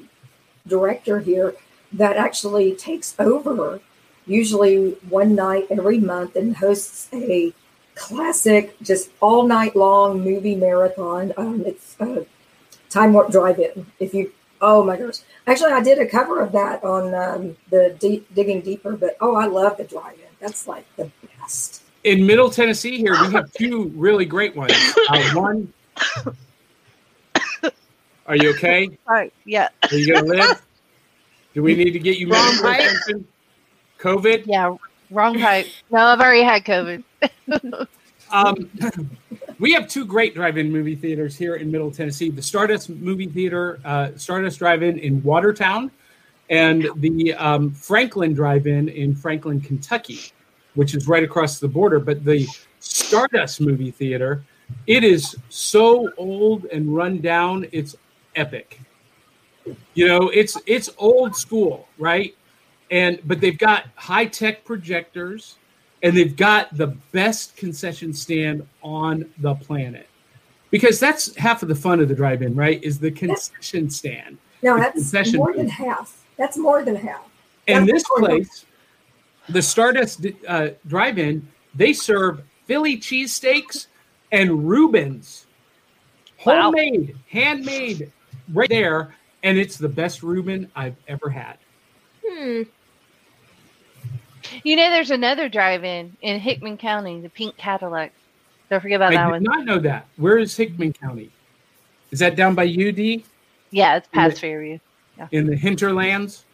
director 0.67 1.19
here 1.19 1.55
that 1.93 2.17
actually 2.17 2.73
takes 2.75 3.15
over, 3.19 3.81
usually 4.27 4.97
one 5.11 5.35
night 5.35 5.67
every 5.71 5.99
month, 5.99 6.37
and 6.37 6.57
hosts 6.57 7.09
a 7.13 7.53
classic, 7.95 8.75
just 8.81 9.11
all 9.21 9.47
night 9.47 9.77
long 9.77 10.23
movie 10.23 10.55
marathon. 10.55 11.35
Um, 11.37 11.65
it's 11.67 11.97
uh, 12.01 12.25
Time 12.89 13.13
Warp 13.13 13.31
Drive-In. 13.31 13.87
If 13.99 14.15
you, 14.15 14.33
oh 14.63 14.83
my 14.85 14.97
gosh, 14.97 15.19
actually, 15.47 15.73
I 15.73 15.83
did 15.83 15.99
a 15.99 16.07
cover 16.07 16.41
of 16.41 16.53
that 16.53 16.83
on 16.85 17.13
um, 17.15 17.57
the 17.71 17.95
deep, 17.99 18.33
Digging 18.35 18.63
Deeper. 18.63 18.93
But 18.93 19.17
oh, 19.21 19.35
I 19.35 19.47
love 19.47 19.77
the 19.77 19.85
Drive-In. 19.85 20.29
That's 20.41 20.67
like 20.67 20.87
the. 20.97 21.11
In 22.05 22.27
Middle 22.27 22.51
Tennessee, 22.51 22.99
here 22.99 23.13
we 23.21 23.33
have 23.33 23.53
two 23.53 23.93
really 23.95 24.25
great 24.25 24.57
ones. 24.57 24.73
Uh, 25.09 25.23
one, 25.35 25.73
are 28.27 28.37
you 28.37 28.51
okay? 28.51 28.91
Sorry. 29.05 29.33
Yeah. 29.45 29.69
Are 29.91 29.97
you 29.97 30.13
gonna 30.13 30.27
live? 30.27 30.63
Do 31.55 31.63
we 31.63 31.75
need 31.75 31.93
to 31.93 31.99
get 31.99 32.19
you 32.19 32.29
medical 32.29 32.65
Right. 32.65 32.81
attention? 32.81 33.27
COVID. 33.99 34.45
Yeah. 34.47 34.77
Wrong 35.11 35.39
type. 35.39 35.67
No, 35.91 35.99
I've 35.99 36.21
already 36.21 36.43
had 36.43 36.65
COVID. 36.65 37.05
Um, 38.33 38.71
we 39.59 39.73
have 39.73 39.87
two 39.89 40.07
great 40.07 40.35
drive-in 40.35 40.73
movie 40.73 40.97
theaters 40.97 41.37
here 41.37 41.57
in 41.57 41.71
Middle 41.71 41.91
Tennessee: 41.91 42.31
the 42.31 42.41
Stardust 42.41 42.89
Movie 42.89 43.27
Theater, 43.27 43.79
uh, 43.85 44.13
Stardust 44.17 44.59
Drive-In 44.59 44.99
in 44.99 45.23
Watertown, 45.23 45.91
and 46.49 46.89
the 46.97 47.35
um, 47.35 47.71
Franklin 47.73 48.33
Drive-In 48.33 48.89
in 48.89 49.15
Franklin, 49.15 49.61
Kentucky, 49.61 50.19
which 50.75 50.95
is 50.95 51.09
right 51.09 51.23
across 51.23 51.59
the 51.59 51.69
border. 51.69 51.99
But 51.99 52.25
the 52.25 52.47
Stardust 52.81 53.61
Movie 53.61 53.91
Theater, 53.91 54.45
it 54.87 55.05
is 55.05 55.37
so 55.49 56.11
old 56.17 56.67
and 56.67 56.95
run 56.95 57.21
down; 57.21 57.67
it's 57.73 57.97
epic. 58.37 58.81
You 59.95 60.09
know, 60.09 60.29
it's 60.31 60.57
it's 60.67 60.91
old 60.99 61.37
school, 61.37 61.89
right? 61.99 62.35
And 62.91 63.21
but 63.25 63.41
they've 63.41 63.59
got 63.59 63.87
high-tech 63.97 64.65
projectors 64.65 65.57
and 66.03 66.17
they've 66.17 66.37
got 66.37 66.77
the 66.77 66.89
best 67.13 67.57
concession 67.57 68.13
stand 68.13 68.67
on 68.83 69.31
the 69.39 69.55
planet 69.55 70.09
because 70.71 70.99
that's 70.99 71.35
half 71.37 71.63
of 71.63 71.69
the 71.69 71.75
fun 71.75 72.01
of 72.01 72.09
the 72.09 72.15
drive-in 72.15 72.55
right 72.55 72.83
is 72.83 72.99
the 72.99 73.11
concession 73.11 73.89
stand 73.89 74.39
No, 74.63 74.77
that's 74.77 74.95
concession 74.95 75.39
more 75.39 75.55
than 75.55 75.69
half. 75.69 76.25
That's 76.37 76.57
more 76.59 76.83
than 76.85 76.97
half. 76.97 77.29
and 77.69 77.89
That's 77.89 78.03
this 78.03 78.05
place 78.19 78.67
the 79.53 79.63
stardust 79.63 80.27
uh, 80.49 80.69
drive-in 80.87 81.47
they 81.75 81.93
serve 81.93 82.43
philly 82.67 82.97
cheesesteaks 82.99 83.87
and 84.33 84.69
reubens 84.69 85.47
Wow. 86.45 86.63
homemade 86.73 87.17
handmade 87.31 88.11
right 88.53 88.69
there 88.69 89.15
and 89.45 89.59
it's 89.59 89.77
the 89.77 89.89
best 89.89 90.23
reuben 90.23 90.71
i've 90.75 90.97
ever 91.09 91.29
had 91.31 91.57
Hmm. 92.29 92.63
You 94.65 94.77
know, 94.77 94.91
there's 94.91 95.11
another 95.11 95.49
drive-in 95.49 96.17
in 96.21 96.41
Hickman 96.41 96.77
County, 96.77 97.21
the 97.21 97.29
Pink 97.29 97.57
Cadillac. 97.57 98.13
Don't 98.71 98.81
forget 98.81 98.97
about 98.97 99.13
i 99.13 99.17
that 99.17 99.27
one. 99.27 99.35
I 99.35 99.39
did 99.39 99.45
not 99.45 99.65
know 99.65 99.79
that 99.81 100.07
where 100.17 100.39
is 100.39 100.57
hickman 100.57 100.93
county 100.95 101.31
is 102.11 102.19
that 102.21 102.37
down 102.37 102.55
by 102.55 102.65
ud 102.65 103.23
Yeah, 103.71 103.97
it's 103.97 104.09
past 104.09 104.43
Yeah. 104.43 104.79
In 105.31 105.47
the 105.47 105.55
hinterlands 105.57 106.45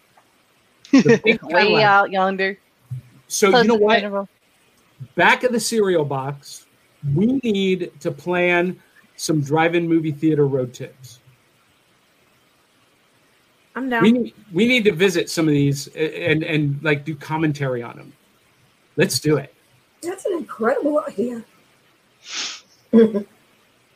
The 0.90 1.38
Way 1.44 1.82
out 1.82 2.10
yonder. 2.10 2.58
So 3.28 3.50
Close 3.50 3.64
you 3.64 3.68
know 3.68 3.74
what? 3.76 4.02
Mineral. 4.02 4.28
Back 5.14 5.44
of 5.44 5.52
the 5.52 5.60
cereal 5.60 6.04
box, 6.04 6.66
we 7.14 7.40
need 7.44 7.92
to 8.00 8.10
plan 8.10 8.78
some 9.16 9.40
drive-in 9.40 9.88
movie 9.88 10.12
theater 10.12 10.46
road 10.46 10.74
trips. 10.74 11.20
I'm 13.76 13.88
down. 13.88 14.02
We 14.02 14.10
need 14.12 14.34
we 14.52 14.66
need 14.66 14.84
to 14.84 14.92
visit 14.92 15.30
some 15.30 15.46
of 15.46 15.52
these 15.54 15.88
a- 15.94 16.30
and 16.30 16.42
and 16.42 16.82
like 16.82 17.04
do 17.04 17.14
commentary 17.14 17.82
on 17.82 17.96
them. 17.96 18.12
Let's 18.96 19.20
do 19.20 19.36
it. 19.36 19.54
That's 20.02 20.26
an 20.26 20.32
incredible 20.32 21.04
idea. 21.06 21.44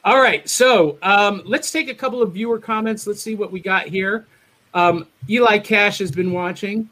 All 0.04 0.20
right, 0.20 0.48
so 0.48 0.98
um, 1.02 1.42
let's 1.44 1.70
take 1.70 1.88
a 1.88 1.94
couple 1.94 2.22
of 2.22 2.32
viewer 2.32 2.58
comments. 2.58 3.06
Let's 3.06 3.22
see 3.22 3.36
what 3.36 3.52
we 3.52 3.60
got 3.60 3.86
here. 3.86 4.26
Um, 4.74 5.06
Eli 5.28 5.58
Cash 5.58 5.98
has 5.98 6.10
been 6.10 6.32
watching, 6.32 6.88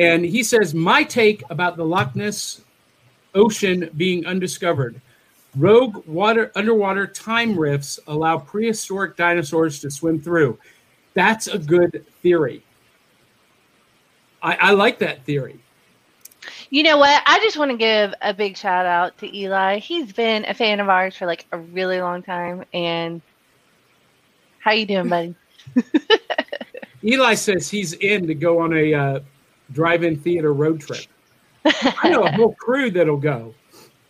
and 0.00 0.24
he 0.24 0.42
says, 0.42 0.74
"My 0.74 1.04
take 1.04 1.42
about 1.50 1.76
the 1.76 1.84
Loch 1.84 2.16
Ness 2.16 2.62
ocean 3.34 3.90
being 3.96 4.26
undiscovered: 4.26 5.00
rogue 5.56 6.06
water 6.06 6.50
underwater 6.54 7.06
time 7.06 7.58
rifts 7.58 8.00
allow 8.06 8.38
prehistoric 8.38 9.16
dinosaurs 9.16 9.78
to 9.80 9.90
swim 9.90 10.18
through. 10.18 10.58
That's 11.14 11.48
a 11.48 11.58
good 11.58 12.04
theory. 12.22 12.64
I, 14.42 14.54
I 14.54 14.70
like 14.72 14.98
that 15.00 15.24
theory. 15.24 15.60
You 16.70 16.82
know 16.82 16.96
what? 16.96 17.22
I 17.26 17.38
just 17.40 17.58
want 17.58 17.70
to 17.70 17.76
give 17.76 18.14
a 18.22 18.32
big 18.32 18.56
shout 18.56 18.86
out 18.86 19.18
to 19.18 19.36
Eli. 19.36 19.78
He's 19.80 20.12
been 20.12 20.46
a 20.46 20.54
fan 20.54 20.80
of 20.80 20.88
ours 20.88 21.16
for 21.16 21.26
like 21.26 21.44
a 21.52 21.58
really 21.58 22.00
long 22.00 22.22
time. 22.22 22.64
And 22.72 23.20
how 24.60 24.72
you 24.72 24.86
doing, 24.86 25.08
buddy? 25.08 25.34
Eli 27.04 27.34
says 27.34 27.68
he's 27.68 27.92
in 27.94 28.26
to 28.26 28.34
go 28.34 28.60
on 28.60 28.72
a 28.72 28.94
uh, 28.94 29.20
drive-in 29.72 30.16
theater 30.16 30.52
road 30.52 30.80
trip. 30.80 31.06
I 31.64 32.08
know 32.08 32.24
a 32.24 32.32
whole 32.32 32.54
crew 32.54 32.90
that'll 32.90 33.16
go. 33.16 33.54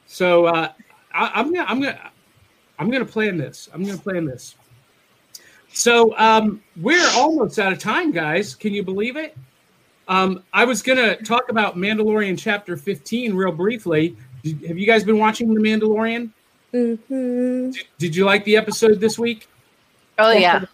So 0.07 0.47
uh, 0.47 0.73
I, 1.13 1.31
I'm 1.35 1.53
gonna, 1.53 1.67
I'm 1.69 1.81
gonna, 1.81 2.11
I'm 2.79 2.91
gonna 2.91 3.05
plan 3.05 3.37
this. 3.37 3.69
I'm 3.73 3.85
gonna 3.85 3.99
plan 3.99 4.25
this. 4.25 4.55
So 5.73 6.17
um, 6.19 6.63
we're 6.77 7.09
almost 7.15 7.59
out 7.59 7.73
of 7.73 7.79
time, 7.79 8.11
guys. 8.11 8.55
Can 8.55 8.73
you 8.73 8.83
believe 8.83 9.17
it? 9.17 9.37
Um, 10.09 10.43
I 10.53 10.65
was 10.65 10.83
gonna 10.83 11.17
talk 11.17 11.49
about 11.49 11.77
Mandalorian 11.77 12.39
chapter 12.39 12.77
15 12.77 13.35
real 13.35 13.53
briefly. 13.53 14.17
Did, 14.43 14.65
have 14.67 14.79
you 14.79 14.87
guys 14.87 15.05
been 15.05 15.19
watching 15.19 15.53
The 15.55 15.61
Mandalorian? 15.61 16.31
Mm-hmm. 16.73 17.71
Did, 17.71 17.87
did 17.99 18.17
you 18.17 18.25
like 18.25 18.45
the 18.45 18.57
episode 18.57 19.01
this 19.01 19.19
week? 19.19 19.49
Oh, 20.19 20.33
yeah. 20.33 20.65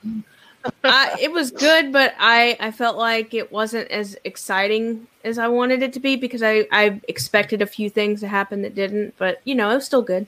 It 1.20 1.32
was 1.32 1.50
good, 1.50 1.92
but 1.92 2.14
I 2.18 2.56
I 2.60 2.70
felt 2.70 2.96
like 2.96 3.34
it 3.34 3.50
wasn't 3.50 3.90
as 3.90 4.16
exciting 4.24 5.06
as 5.24 5.38
I 5.38 5.48
wanted 5.48 5.82
it 5.82 5.92
to 5.94 6.00
be 6.00 6.16
because 6.16 6.42
I 6.42 6.66
I 6.70 7.00
expected 7.08 7.62
a 7.62 7.66
few 7.66 7.90
things 7.90 8.20
to 8.20 8.28
happen 8.28 8.62
that 8.62 8.74
didn't. 8.74 9.14
But 9.18 9.40
you 9.44 9.54
know, 9.54 9.70
it 9.70 9.74
was 9.76 9.86
still 9.86 10.02
good. 10.02 10.26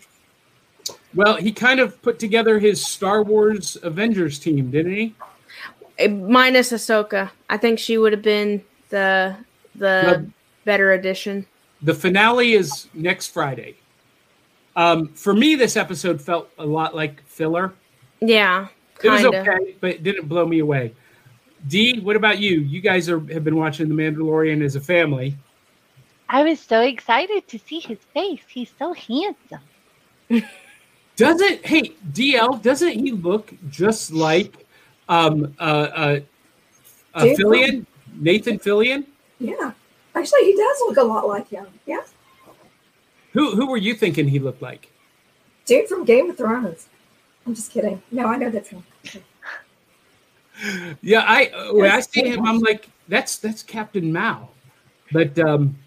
Well, 1.14 1.36
he 1.36 1.53
kind 1.53 1.80
of 1.80 2.01
put 2.03 2.18
together 2.18 2.59
his 2.59 2.84
Star 2.84 3.22
Wars 3.22 3.76
Avengers 3.82 4.39
team, 4.39 4.70
didn't 4.70 4.95
he? 4.95 5.14
Eh, 5.99 6.09
Minus 6.09 6.72
Ahsoka, 6.72 7.30
I 7.51 7.57
think 7.57 7.78
she 7.78 7.99
would 7.99 8.12
have 8.12 8.22
been 8.22 8.62
the 8.89 9.36
the 9.74 10.03
Well- 10.07 10.26
better 10.64 10.93
addition. 10.93 11.47
The 11.82 11.95
finale 11.95 12.55
is 12.55 12.89
next 12.93 13.28
Friday. 13.28 13.76
Um, 14.74 15.09
for 15.09 15.32
me, 15.32 15.55
this 15.55 15.76
episode 15.76 16.20
felt 16.20 16.51
a 16.59 16.66
lot 16.66 16.95
like 16.95 17.22
filler. 17.26 17.72
Yeah, 18.20 18.68
It 19.03 19.11
was 19.11 19.24
okay, 19.24 19.76
but 19.80 19.90
it 19.90 20.03
didn't 20.03 20.26
blow 20.26 20.46
me 20.46 20.59
away. 20.59 20.94
Dee, 21.66 22.01
what 22.01 22.16
about 22.16 22.38
you? 22.38 22.61
You 22.61 22.80
guys 22.80 23.09
are, 23.09 23.20
have 23.32 23.44
been 23.44 23.57
watching 23.57 23.88
The 23.88 23.94
Mandalorian 23.94 24.62
as 24.64 24.76
a 24.76 24.80
family. 24.80 25.36
I 26.28 26.42
was 26.42 26.61
so 26.61 26.82
excited 26.82 27.49
to 27.49 27.59
see 27.59 27.80
his 27.80 27.99
face. 28.12 28.42
He's 28.49 28.70
so 28.78 28.92
handsome. 28.92 29.61
Doesn't 31.16 31.66
hey 31.66 31.94
D'Elle? 32.12 32.59
Doesn't 32.59 32.92
he 32.92 33.11
look 33.11 33.53
just 33.70 34.12
like 34.12 34.66
um, 35.09 35.53
uh, 35.59 35.62
uh, 35.62 36.20
uh, 37.14 37.20
Fillion, 37.20 37.86
Nathan 38.14 38.59
Fillion? 38.61 39.05
Yeah. 39.40 39.72
Actually, 40.14 40.44
he 40.44 40.57
does 40.57 40.76
look 40.86 40.96
a 40.96 41.03
lot 41.03 41.26
like 41.26 41.49
him. 41.49 41.66
Yeah. 41.86 42.03
Who 43.32 43.57
who 43.57 43.68
were 43.68 43.76
you 43.76 43.94
thinking 43.94 44.28
he 44.28 44.38
looked 44.38 44.62
like? 44.62 44.92
Dude 45.64 45.88
from 45.88 46.05
Game 46.05 46.30
of 46.30 46.36
Thrones. 46.36 46.88
I'm 47.49 47.55
just 47.55 47.72
kidding. 47.72 48.03
No, 48.11 48.26
I 48.26 48.36
know 48.36 48.51
that's 48.51 48.68
him. 48.68 48.84
Yeah, 51.01 51.20
I 51.20 51.46
uh, 51.46 51.72
when 51.72 51.90
I 51.90 52.01
see 52.01 52.28
him, 52.28 52.44
I'm 52.44 52.59
like, 52.59 52.90
that's 53.09 53.38
that's 53.38 53.62
Captain 53.62 54.12
Mal. 54.12 54.51
But 55.12 55.38
um, 55.38 55.78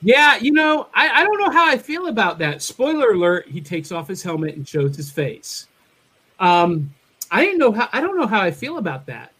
yeah, 0.00 0.36
you 0.36 0.52
know, 0.52 0.88
I, 0.94 1.20
I 1.20 1.24
don't 1.24 1.38
know 1.38 1.50
how 1.50 1.68
I 1.68 1.76
feel 1.76 2.06
about 2.06 2.38
that. 2.38 2.62
Spoiler 2.62 3.10
alert: 3.10 3.48
he 3.48 3.60
takes 3.60 3.92
off 3.92 4.08
his 4.08 4.22
helmet 4.22 4.54
and 4.56 4.66
shows 4.66 4.96
his 4.96 5.10
face. 5.10 5.68
Um, 6.40 6.94
I 7.30 7.44
didn't 7.44 7.58
know 7.58 7.72
how. 7.72 7.90
I 7.92 8.00
don't 8.00 8.16
know 8.18 8.26
how 8.26 8.40
I 8.40 8.50
feel 8.50 8.78
about 8.78 9.04
that. 9.06 9.32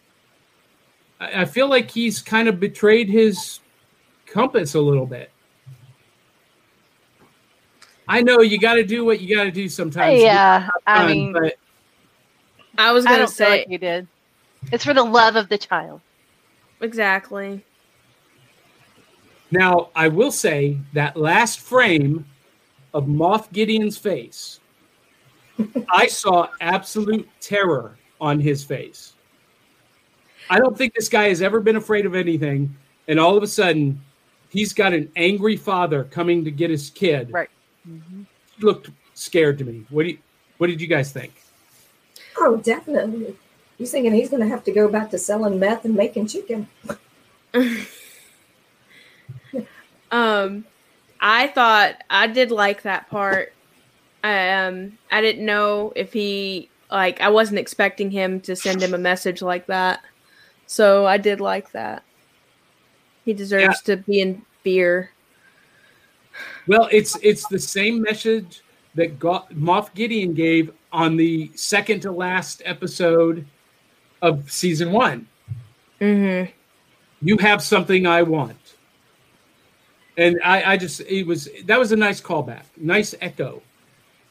I, 1.19 1.41
I 1.41 1.45
feel 1.45 1.67
like 1.67 1.89
he's 1.89 2.21
kind 2.21 2.47
of 2.47 2.59
betrayed 2.59 3.09
his 3.09 3.59
compass 4.27 4.75
a 4.75 4.81
little 4.81 5.07
bit. 5.07 5.31
I 8.07 8.21
know 8.21 8.41
you 8.41 8.59
got 8.59 8.75
to 8.75 8.83
do 8.83 9.03
what 9.05 9.19
you 9.21 9.35
got 9.35 9.43
to 9.45 9.51
do 9.51 9.67
sometimes. 9.67 10.21
Yeah, 10.21 10.69
I 10.85 10.97
Fun, 10.99 11.07
mean, 11.11 11.33
but 11.33 11.55
I 12.77 12.91
was 12.91 13.03
gonna 13.05 13.19
don't 13.19 13.27
say 13.27 13.49
like 13.61 13.69
you 13.69 13.77
did. 13.77 14.07
It's 14.71 14.83
for 14.83 14.93
the 14.93 15.03
love 15.03 15.35
of 15.35 15.49
the 15.49 15.57
child. 15.57 16.01
exactly. 16.81 17.63
now 19.51 19.89
I 19.95 20.07
will 20.07 20.31
say 20.31 20.79
that 20.93 21.15
last 21.17 21.59
frame 21.59 22.25
of 22.93 23.05
Moff 23.05 23.51
Gideon's 23.51 23.97
face, 23.97 24.59
I 25.89 26.07
saw 26.07 26.47
absolute 26.61 27.27
terror 27.39 27.97
on 28.19 28.39
his 28.39 28.63
face. 28.63 29.13
I 30.49 30.59
don't 30.59 30.77
think 30.77 30.93
this 30.93 31.09
guy 31.09 31.29
has 31.29 31.41
ever 31.41 31.59
been 31.59 31.75
afraid 31.75 32.05
of 32.05 32.13
anything, 32.15 32.75
and 33.07 33.19
all 33.19 33.35
of 33.37 33.43
a 33.43 33.47
sudden, 33.47 34.01
he's 34.49 34.73
got 34.73 34.93
an 34.93 35.11
angry 35.15 35.57
father 35.57 36.03
coming 36.05 36.43
to 36.45 36.51
get 36.51 36.69
his 36.69 36.89
kid. 36.89 37.31
Right. 37.31 37.49
He 37.85 38.65
looked 38.65 38.89
scared 39.13 39.57
to 39.59 39.63
me. 39.63 39.85
What 39.89 40.03
do 40.03 40.09
you, 40.09 40.17
What 40.57 40.67
did 40.67 40.81
you 40.81 40.87
guys 40.87 41.11
think? 41.11 41.33
Oh, 42.37 42.57
definitely. 42.57 43.35
He's 43.77 43.91
thinking 43.91 44.13
he's 44.13 44.29
going 44.29 44.41
to 44.41 44.49
have 44.49 44.63
to 44.65 44.71
go 44.71 44.87
back 44.87 45.09
to 45.11 45.17
selling 45.17 45.59
meth 45.59 45.85
and 45.85 45.95
making 45.95 46.27
chicken. 46.27 46.67
Um, 50.11 50.65
I 51.19 51.47
thought 51.47 51.95
I 52.09 52.27
did 52.27 52.51
like 52.51 52.83
that 52.83 53.09
part. 53.09 53.53
I 54.23 54.49
Um, 54.49 54.97
I 55.11 55.21
didn't 55.21 55.45
know 55.45 55.93
if 55.95 56.13
he 56.13 56.69
like 56.89 57.21
I 57.21 57.29
wasn't 57.29 57.59
expecting 57.59 58.11
him 58.11 58.39
to 58.41 58.55
send 58.55 58.81
him 58.81 58.93
a 58.93 58.97
message 58.97 59.41
like 59.41 59.67
that, 59.67 60.01
so 60.67 61.05
I 61.05 61.17
did 61.17 61.41
like 61.41 61.71
that. 61.71 62.03
He 63.25 63.33
deserves 63.33 63.81
to 63.83 63.97
be 63.97 64.21
in 64.21 64.43
fear. 64.63 65.11
Well, 66.67 66.87
it's 66.91 67.17
it's 67.21 67.47
the 67.47 67.59
same 67.59 68.01
message 68.01 68.61
that 68.95 69.19
Go- 69.19 69.45
Moff 69.53 69.93
Gideon 69.93 70.33
gave 70.33 70.71
on 70.91 71.17
the 71.17 71.51
second 71.55 72.01
to 72.01 72.11
last 72.11 72.61
episode 72.65 73.45
of 74.21 74.51
season 74.51 74.91
one. 74.91 75.27
Mm-hmm. 76.01 76.51
You 77.21 77.37
have 77.37 77.61
something 77.61 78.05
I 78.05 78.23
want, 78.23 78.75
and 80.17 80.39
I, 80.43 80.73
I 80.73 80.77
just 80.77 81.01
it 81.01 81.25
was 81.25 81.49
that 81.65 81.79
was 81.79 81.91
a 81.91 81.95
nice 81.95 82.21
callback, 82.21 82.63
nice 82.77 83.15
echo. 83.21 83.61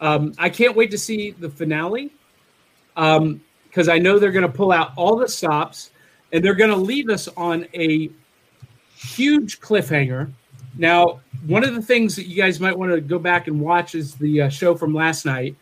Um, 0.00 0.34
I 0.38 0.50
can't 0.50 0.76
wait 0.76 0.90
to 0.90 0.98
see 0.98 1.30
the 1.30 1.48
finale 1.48 2.12
because 2.94 3.88
I 3.88 3.98
know 3.98 4.18
they're 4.18 4.32
going 4.32 4.46
to 4.46 4.52
pull 4.52 4.72
out 4.72 4.92
all 4.96 5.16
the 5.16 5.28
stops 5.28 5.90
and 6.32 6.44
they're 6.44 6.54
going 6.54 6.70
to 6.70 6.76
leave 6.76 7.08
us 7.08 7.28
on 7.36 7.66
a 7.74 8.10
huge 8.96 9.60
cliffhanger. 9.60 10.32
Now, 10.76 11.20
one 11.46 11.64
of 11.64 11.74
the 11.74 11.82
things 11.82 12.16
that 12.16 12.26
you 12.26 12.36
guys 12.36 12.58
might 12.58 12.76
want 12.76 12.92
to 12.92 13.00
go 13.00 13.18
back 13.18 13.46
and 13.46 13.60
watch 13.60 13.94
is 13.94 14.14
the 14.14 14.42
uh, 14.42 14.48
show 14.48 14.74
from 14.74 14.94
last 14.94 15.24
night 15.24 15.54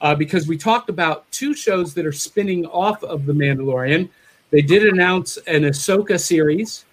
uh, 0.00 0.14
because 0.14 0.46
we 0.46 0.56
talked 0.56 0.88
about 0.88 1.30
two 1.30 1.54
shows 1.54 1.94
that 1.94 2.06
are 2.06 2.12
spinning 2.12 2.66
off 2.66 3.02
of 3.04 3.26
The 3.26 3.32
Mandalorian. 3.32 4.08
They 4.50 4.62
did 4.62 4.86
announce 4.86 5.36
an 5.46 5.62
Ahsoka 5.62 6.18
series 6.20 6.84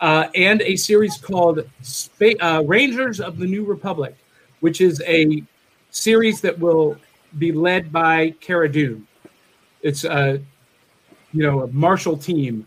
uh, 0.00 0.28
and 0.34 0.60
a 0.62 0.76
series 0.76 1.16
called 1.16 1.68
Spa- 1.82 2.38
uh, 2.40 2.62
Rangers 2.66 3.20
of 3.20 3.38
the 3.38 3.46
New 3.46 3.64
Republic, 3.64 4.16
which 4.60 4.80
is 4.80 5.00
a 5.06 5.42
series 5.90 6.40
that 6.40 6.58
will 6.58 6.96
be 7.38 7.52
led 7.52 7.92
by 7.92 8.30
Cara 8.40 8.70
Dune. 8.70 9.06
It's 9.82 10.04
a 10.04 10.40
you 11.32 11.42
know 11.42 11.62
a 11.62 11.68
marshal 11.68 12.16
team, 12.16 12.66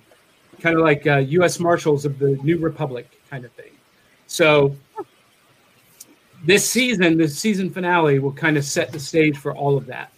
kind 0.62 0.76
of 0.76 0.82
like 0.82 1.06
uh, 1.06 1.18
U.S. 1.18 1.60
Marshals 1.60 2.06
of 2.06 2.18
the 2.18 2.38
New 2.38 2.58
Republic 2.58 3.08
kind 3.30 3.46
of 3.46 3.52
thing. 3.52 3.75
So 4.28 4.76
this 6.46 6.70
season, 6.70 7.18
the 7.18 7.28
season 7.28 7.70
finale, 7.70 8.20
will 8.20 8.34
kind 8.34 8.58
of 8.58 8.66
set 8.66 8.92
the 8.92 9.00
stage 9.00 9.38
for 9.38 9.56
all 9.56 9.78
of 9.78 9.86
that. 9.88 10.12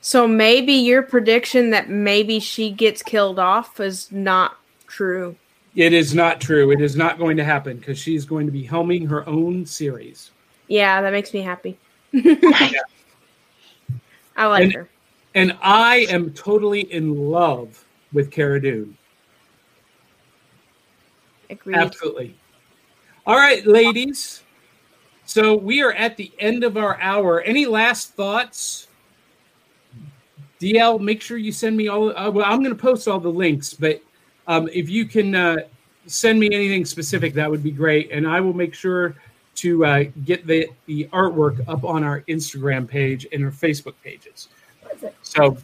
So 0.00 0.28
maybe 0.28 0.72
your 0.72 1.02
prediction 1.02 1.70
that 1.70 1.90
maybe 1.90 2.40
she 2.40 2.70
gets 2.70 3.02
killed 3.02 3.38
off 3.38 3.80
is 3.80 4.10
not 4.12 4.56
true. 4.86 5.36
It 5.74 5.92
is 5.92 6.14
not 6.14 6.40
true. 6.40 6.70
It 6.70 6.80
is 6.80 6.96
not 6.96 7.18
going 7.18 7.36
to 7.36 7.44
happen 7.44 7.78
because 7.78 7.98
she's 7.98 8.24
going 8.24 8.46
to 8.46 8.52
be 8.52 8.66
helming 8.66 9.08
her 9.08 9.28
own 9.28 9.66
series. 9.66 10.30
Yeah, 10.66 11.00
that 11.02 11.12
makes 11.12 11.32
me 11.32 11.40
happy. 11.40 11.78
I 12.14 12.72
like 14.46 14.64
And- 14.64 14.74
her. 14.74 14.88
And 15.34 15.56
I 15.62 16.06
am 16.08 16.32
totally 16.32 16.80
in 16.92 17.30
love 17.30 17.84
with 18.12 18.30
Cara 18.30 18.60
Dune. 18.60 18.96
Agreed. 21.50 21.76
Absolutely. 21.76 22.34
All 23.28 23.36
right, 23.36 23.66
ladies. 23.66 24.42
So 25.26 25.54
we 25.54 25.82
are 25.82 25.92
at 25.92 26.16
the 26.16 26.32
end 26.38 26.64
of 26.64 26.78
our 26.78 26.98
hour. 26.98 27.42
Any 27.42 27.66
last 27.66 28.14
thoughts? 28.14 28.88
D'Elle, 30.60 30.98
make 30.98 31.20
sure 31.20 31.36
you 31.36 31.52
send 31.52 31.76
me 31.76 31.88
all. 31.88 32.16
Uh, 32.16 32.30
well, 32.30 32.46
I'm 32.50 32.60
going 32.60 32.74
to 32.74 32.82
post 32.82 33.06
all 33.06 33.20
the 33.20 33.28
links, 33.28 33.74
but 33.74 34.00
um, 34.46 34.66
if 34.72 34.88
you 34.88 35.04
can 35.04 35.34
uh, 35.34 35.58
send 36.06 36.40
me 36.40 36.46
anything 36.46 36.86
specific, 36.86 37.34
that 37.34 37.50
would 37.50 37.62
be 37.62 37.70
great, 37.70 38.10
and 38.10 38.26
I 38.26 38.40
will 38.40 38.54
make 38.54 38.72
sure 38.72 39.14
to 39.56 39.84
uh, 39.84 40.04
get 40.24 40.46
the 40.46 40.70
the 40.86 41.04
artwork 41.12 41.62
up 41.68 41.84
on 41.84 42.02
our 42.04 42.22
Instagram 42.30 42.88
page 42.88 43.26
and 43.30 43.44
our 43.44 43.50
Facebook 43.50 43.94
pages. 44.02 44.48
So 45.20 45.58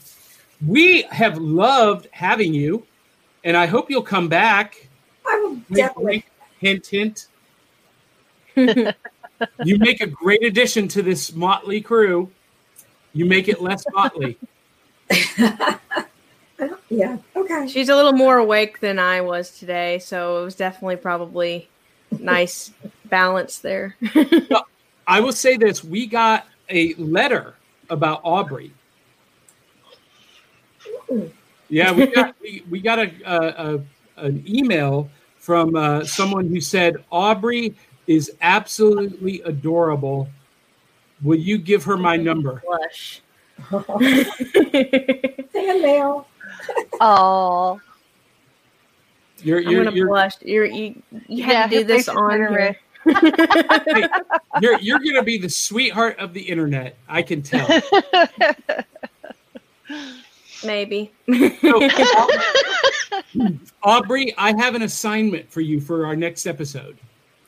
we 0.67 1.01
have 1.05 1.39
loved 1.39 2.09
having 2.13 2.53
you, 2.53 2.87
and 3.43 3.57
I 3.57 3.65
hope 3.65 3.89
you'll 3.89 4.03
come 4.03 4.29
back. 4.29 4.87
I 5.27 5.39
will 5.39 5.57
definitely. 5.75 6.27
hint, 6.61 6.87
hint. 6.87 7.29
you 9.65 9.79
make 9.79 10.01
a 10.01 10.07
great 10.07 10.45
addition 10.45 10.89
to 10.89 11.03
this 11.03 11.35
motley 11.35 11.81
crew. 11.81 12.31
You 13.13 13.27
make 13.27 13.49
it 13.49 13.61
less 13.61 13.85
motley. 13.93 14.39
Yeah. 16.89 17.19
Okay. 17.35 17.67
She's 17.69 17.89
a 17.89 17.97
little 17.97 18.13
more 18.13 18.39
awake 18.39 18.81
than 18.81 18.99
I 18.99 19.21
was 19.21 19.59
today, 19.59 19.99
so 19.99 20.41
it 20.41 20.45
was 20.45 20.55
definitely 20.55 20.97
probably 20.97 21.69
nice 22.19 22.71
balance 23.07 23.59
there. 23.59 23.97
I 25.07 25.21
will 25.21 25.33
say 25.33 25.57
this: 25.57 25.83
we 25.83 26.07
got 26.07 26.47
a 26.69 26.95
letter 26.95 27.55
about 27.91 28.21
Aubrey. 28.23 28.73
Yeah, 31.69 31.93
we 31.93 32.07
got 32.07 32.35
we, 32.41 32.63
we 32.71 32.81
got 32.81 32.99
a, 32.99 33.11
a, 33.25 33.75
a 33.75 33.81
an 34.27 34.45
email 34.47 35.11
from 35.39 35.75
uh, 35.75 36.05
someone 36.05 36.47
who 36.47 36.61
said 36.61 36.97
Aubrey 37.11 37.75
is 38.07 38.33
absolutely 38.41 39.41
adorable. 39.43 40.29
Will 41.23 41.39
you 41.39 41.59
give 41.59 41.85
her 41.85 41.97
my 41.97 42.17
number? 42.17 42.63
Blush. 42.67 43.21
Fan 43.71 45.83
mail. 45.83 46.27
Oh, 47.01 47.81
You're 49.43 49.59
I'm 49.59 49.85
gonna 49.85 49.93
you're, 49.93 50.09
blush. 50.09 50.35
You're, 50.43 50.65
you 50.67 51.01
you 51.29 51.45
Yeah, 51.45 51.63
had 51.63 51.71
to 51.71 51.79
do 51.79 51.85
this 51.85 52.09
on 52.09 52.17
gonna 52.17 52.49
here. 52.49 52.77
you're 54.61 54.81
you're 54.81 54.99
gonna 54.99 55.23
be 55.23 55.39
the 55.39 55.49
sweetheart 55.49 56.19
of 56.19 56.33
the 56.33 56.41
internet. 56.41 56.97
I 57.09 57.23
can 57.23 57.43
tell. 57.43 57.69
Maybe. 60.65 61.13
So, 61.61 61.89
Aubrey, 63.83 64.35
I 64.39 64.57
have 64.57 64.75
an 64.75 64.83
assignment 64.83 65.51
for 65.51 65.61
you 65.61 65.81
for 65.81 66.07
our 66.07 66.17
next 66.17 66.47
episode. 66.47 66.97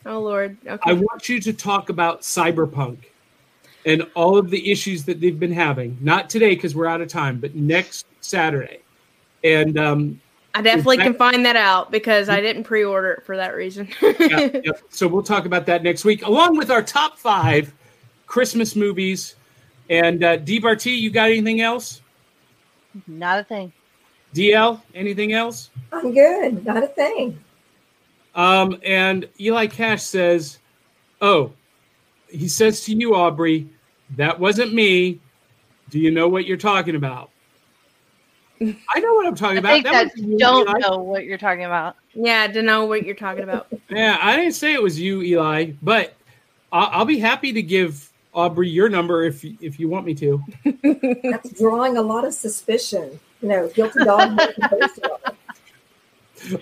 Oh 0.06 0.20
Lord. 0.20 0.56
Okay. 0.66 0.90
I 0.90 0.92
want 0.94 1.28
you 1.28 1.40
to 1.40 1.52
talk 1.52 1.88
about 1.90 2.22
cyberpunk 2.22 2.98
and 3.84 4.06
all 4.14 4.38
of 4.38 4.50
the 4.50 4.70
issues 4.70 5.04
that 5.04 5.20
they've 5.20 5.38
been 5.38 5.52
having. 5.52 5.98
Not 6.00 6.30
today 6.30 6.54
because 6.54 6.74
we're 6.74 6.86
out 6.86 7.00
of 7.00 7.08
time, 7.08 7.38
but 7.40 7.54
next 7.54 8.06
Saturday. 8.20 8.80
And 9.44 9.78
um, 9.78 10.20
I 10.54 10.62
definitely 10.62 11.00
I- 11.00 11.04
can 11.04 11.14
find 11.14 11.44
that 11.44 11.56
out 11.56 11.90
because 11.90 12.28
I 12.28 12.40
didn't 12.40 12.64
pre-order 12.64 13.12
it 13.12 13.26
for 13.26 13.36
that 13.36 13.54
reason. 13.54 13.88
yeah, 14.00 14.16
yeah. 14.64 14.72
so 14.90 15.06
we'll 15.08 15.22
talk 15.22 15.44
about 15.44 15.66
that 15.66 15.82
next 15.82 16.04
week, 16.04 16.24
along 16.24 16.56
with 16.56 16.70
our 16.70 16.82
top 16.82 17.18
five 17.18 17.72
Christmas 18.26 18.74
movies. 18.76 19.34
And 19.90 20.24
uh, 20.24 20.36
Dee 20.36 20.58
Barty, 20.58 20.92
you 20.92 21.10
got 21.10 21.30
anything 21.30 21.60
else? 21.60 22.00
not 23.06 23.38
a 23.40 23.44
thing. 23.44 23.72
D'Elle, 24.32 24.82
anything 24.94 25.32
else? 25.32 25.70
I'm 25.92 26.12
good. 26.14 26.64
Not 26.64 26.82
a 26.82 26.88
thing. 26.88 27.38
Um, 28.36 28.78
and 28.84 29.28
Eli 29.40 29.66
Cash 29.66 30.02
says, 30.02 30.58
"Oh, 31.20 31.52
he 32.28 32.48
says 32.48 32.84
to 32.84 32.94
you, 32.94 33.14
Aubrey, 33.16 33.68
that 34.16 34.38
wasn't 34.38 34.74
me. 34.74 35.20
Do 35.90 35.98
you 35.98 36.10
know 36.10 36.28
what 36.28 36.46
you're 36.46 36.56
talking 36.56 36.94
about?" 36.94 37.30
I 38.60 39.00
know 39.00 39.14
what 39.14 39.26
I'm 39.26 39.34
talking 39.34 39.58
about. 39.58 39.82
That 39.82 39.92
that 39.92 40.04
wasn't 40.06 40.28
you, 40.28 40.38
don't 40.38 40.68
Eli. 40.68 40.78
know 40.78 40.98
what 40.98 41.24
you're 41.24 41.38
talking 41.38 41.64
about. 41.64 41.96
yeah, 42.14 42.46
to 42.46 42.62
know 42.62 42.86
what 42.86 43.04
you're 43.04 43.14
talking 43.14 43.42
about. 43.42 43.66
Yeah, 43.90 44.18
I 44.20 44.36
didn't 44.36 44.54
say 44.54 44.72
it 44.72 44.82
was 44.82 44.98
you, 44.98 45.22
Eli, 45.22 45.72
but 45.82 46.14
I'll, 46.72 46.88
I'll 46.92 47.04
be 47.04 47.18
happy 47.18 47.52
to 47.52 47.62
give 47.62 48.10
Aubrey 48.34 48.68
your 48.68 48.88
number 48.88 49.24
if 49.24 49.44
if 49.60 49.78
you 49.80 49.88
want 49.88 50.06
me 50.06 50.14
to. 50.14 50.42
That's 51.30 51.50
drawing 51.58 51.96
a 51.96 52.02
lot 52.02 52.24
of 52.24 52.34
suspicion. 52.34 53.18
You 53.42 53.48
know, 53.48 53.68
guilty 53.68 54.04
dog. 54.04 54.40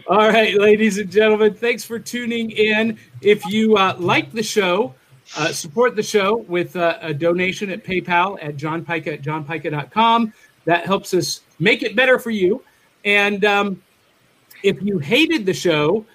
All 0.06 0.28
right, 0.28 0.54
ladies 0.54 0.98
and 0.98 1.10
gentlemen, 1.10 1.54
thanks 1.54 1.84
for 1.84 1.98
tuning 1.98 2.50
in. 2.50 2.98
If 3.20 3.44
you 3.46 3.76
uh, 3.76 3.96
like 3.98 4.32
the 4.32 4.42
show, 4.42 4.94
uh, 5.36 5.52
support 5.52 5.96
the 5.96 6.02
show 6.02 6.36
with 6.48 6.76
uh, 6.76 6.98
a 7.00 7.12
donation 7.12 7.70
at 7.70 7.84
PayPal 7.84 8.38
at 8.42 8.56
johnpica 8.56 9.14
at 9.14 9.22
johnpica.com. 9.22 10.32
That 10.64 10.86
helps 10.86 11.12
us 11.12 11.40
make 11.58 11.82
it 11.82 11.96
better 11.96 12.18
for 12.18 12.30
you. 12.30 12.62
And 13.04 13.44
um, 13.44 13.82
if 14.62 14.80
you 14.80 14.98
hated 14.98 15.44
the 15.44 15.52
show, 15.52 16.06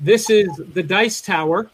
this 0.00 0.30
is 0.30 0.48
the 0.72 0.82
Dice 0.82 1.20
Tower. 1.20 1.70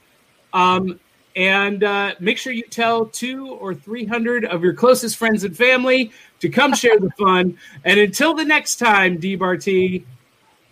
Um, 0.52 0.98
and 1.36 1.84
uh, 1.84 2.14
make 2.18 2.36
sure 2.36 2.52
you 2.52 2.64
tell 2.64 3.06
two 3.06 3.52
or 3.54 3.74
300 3.74 4.44
of 4.44 4.62
your 4.62 4.74
closest 4.74 5.16
friends 5.16 5.44
and 5.44 5.56
family 5.56 6.10
to 6.40 6.48
come 6.48 6.74
share 6.74 6.98
the 6.98 7.10
fun. 7.10 7.56
And 7.84 8.00
until 8.00 8.34
the 8.34 8.44
next 8.44 8.76
time, 8.76 9.18
D 9.18 9.36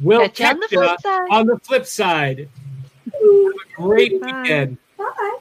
we'll 0.00 0.28
catch, 0.28 0.58
catch 0.60 0.72
you 0.72 0.80
on 0.80 0.86
the 0.86 0.98
flip 0.98 1.00
side. 1.00 1.28
On 1.30 1.46
the 1.46 1.58
flip 1.58 1.86
side. 1.86 2.48
Have 3.12 3.22
a 3.22 3.82
great 3.82 4.20
Bye. 4.20 4.42
weekend. 4.42 4.78
Bye. 4.96 5.38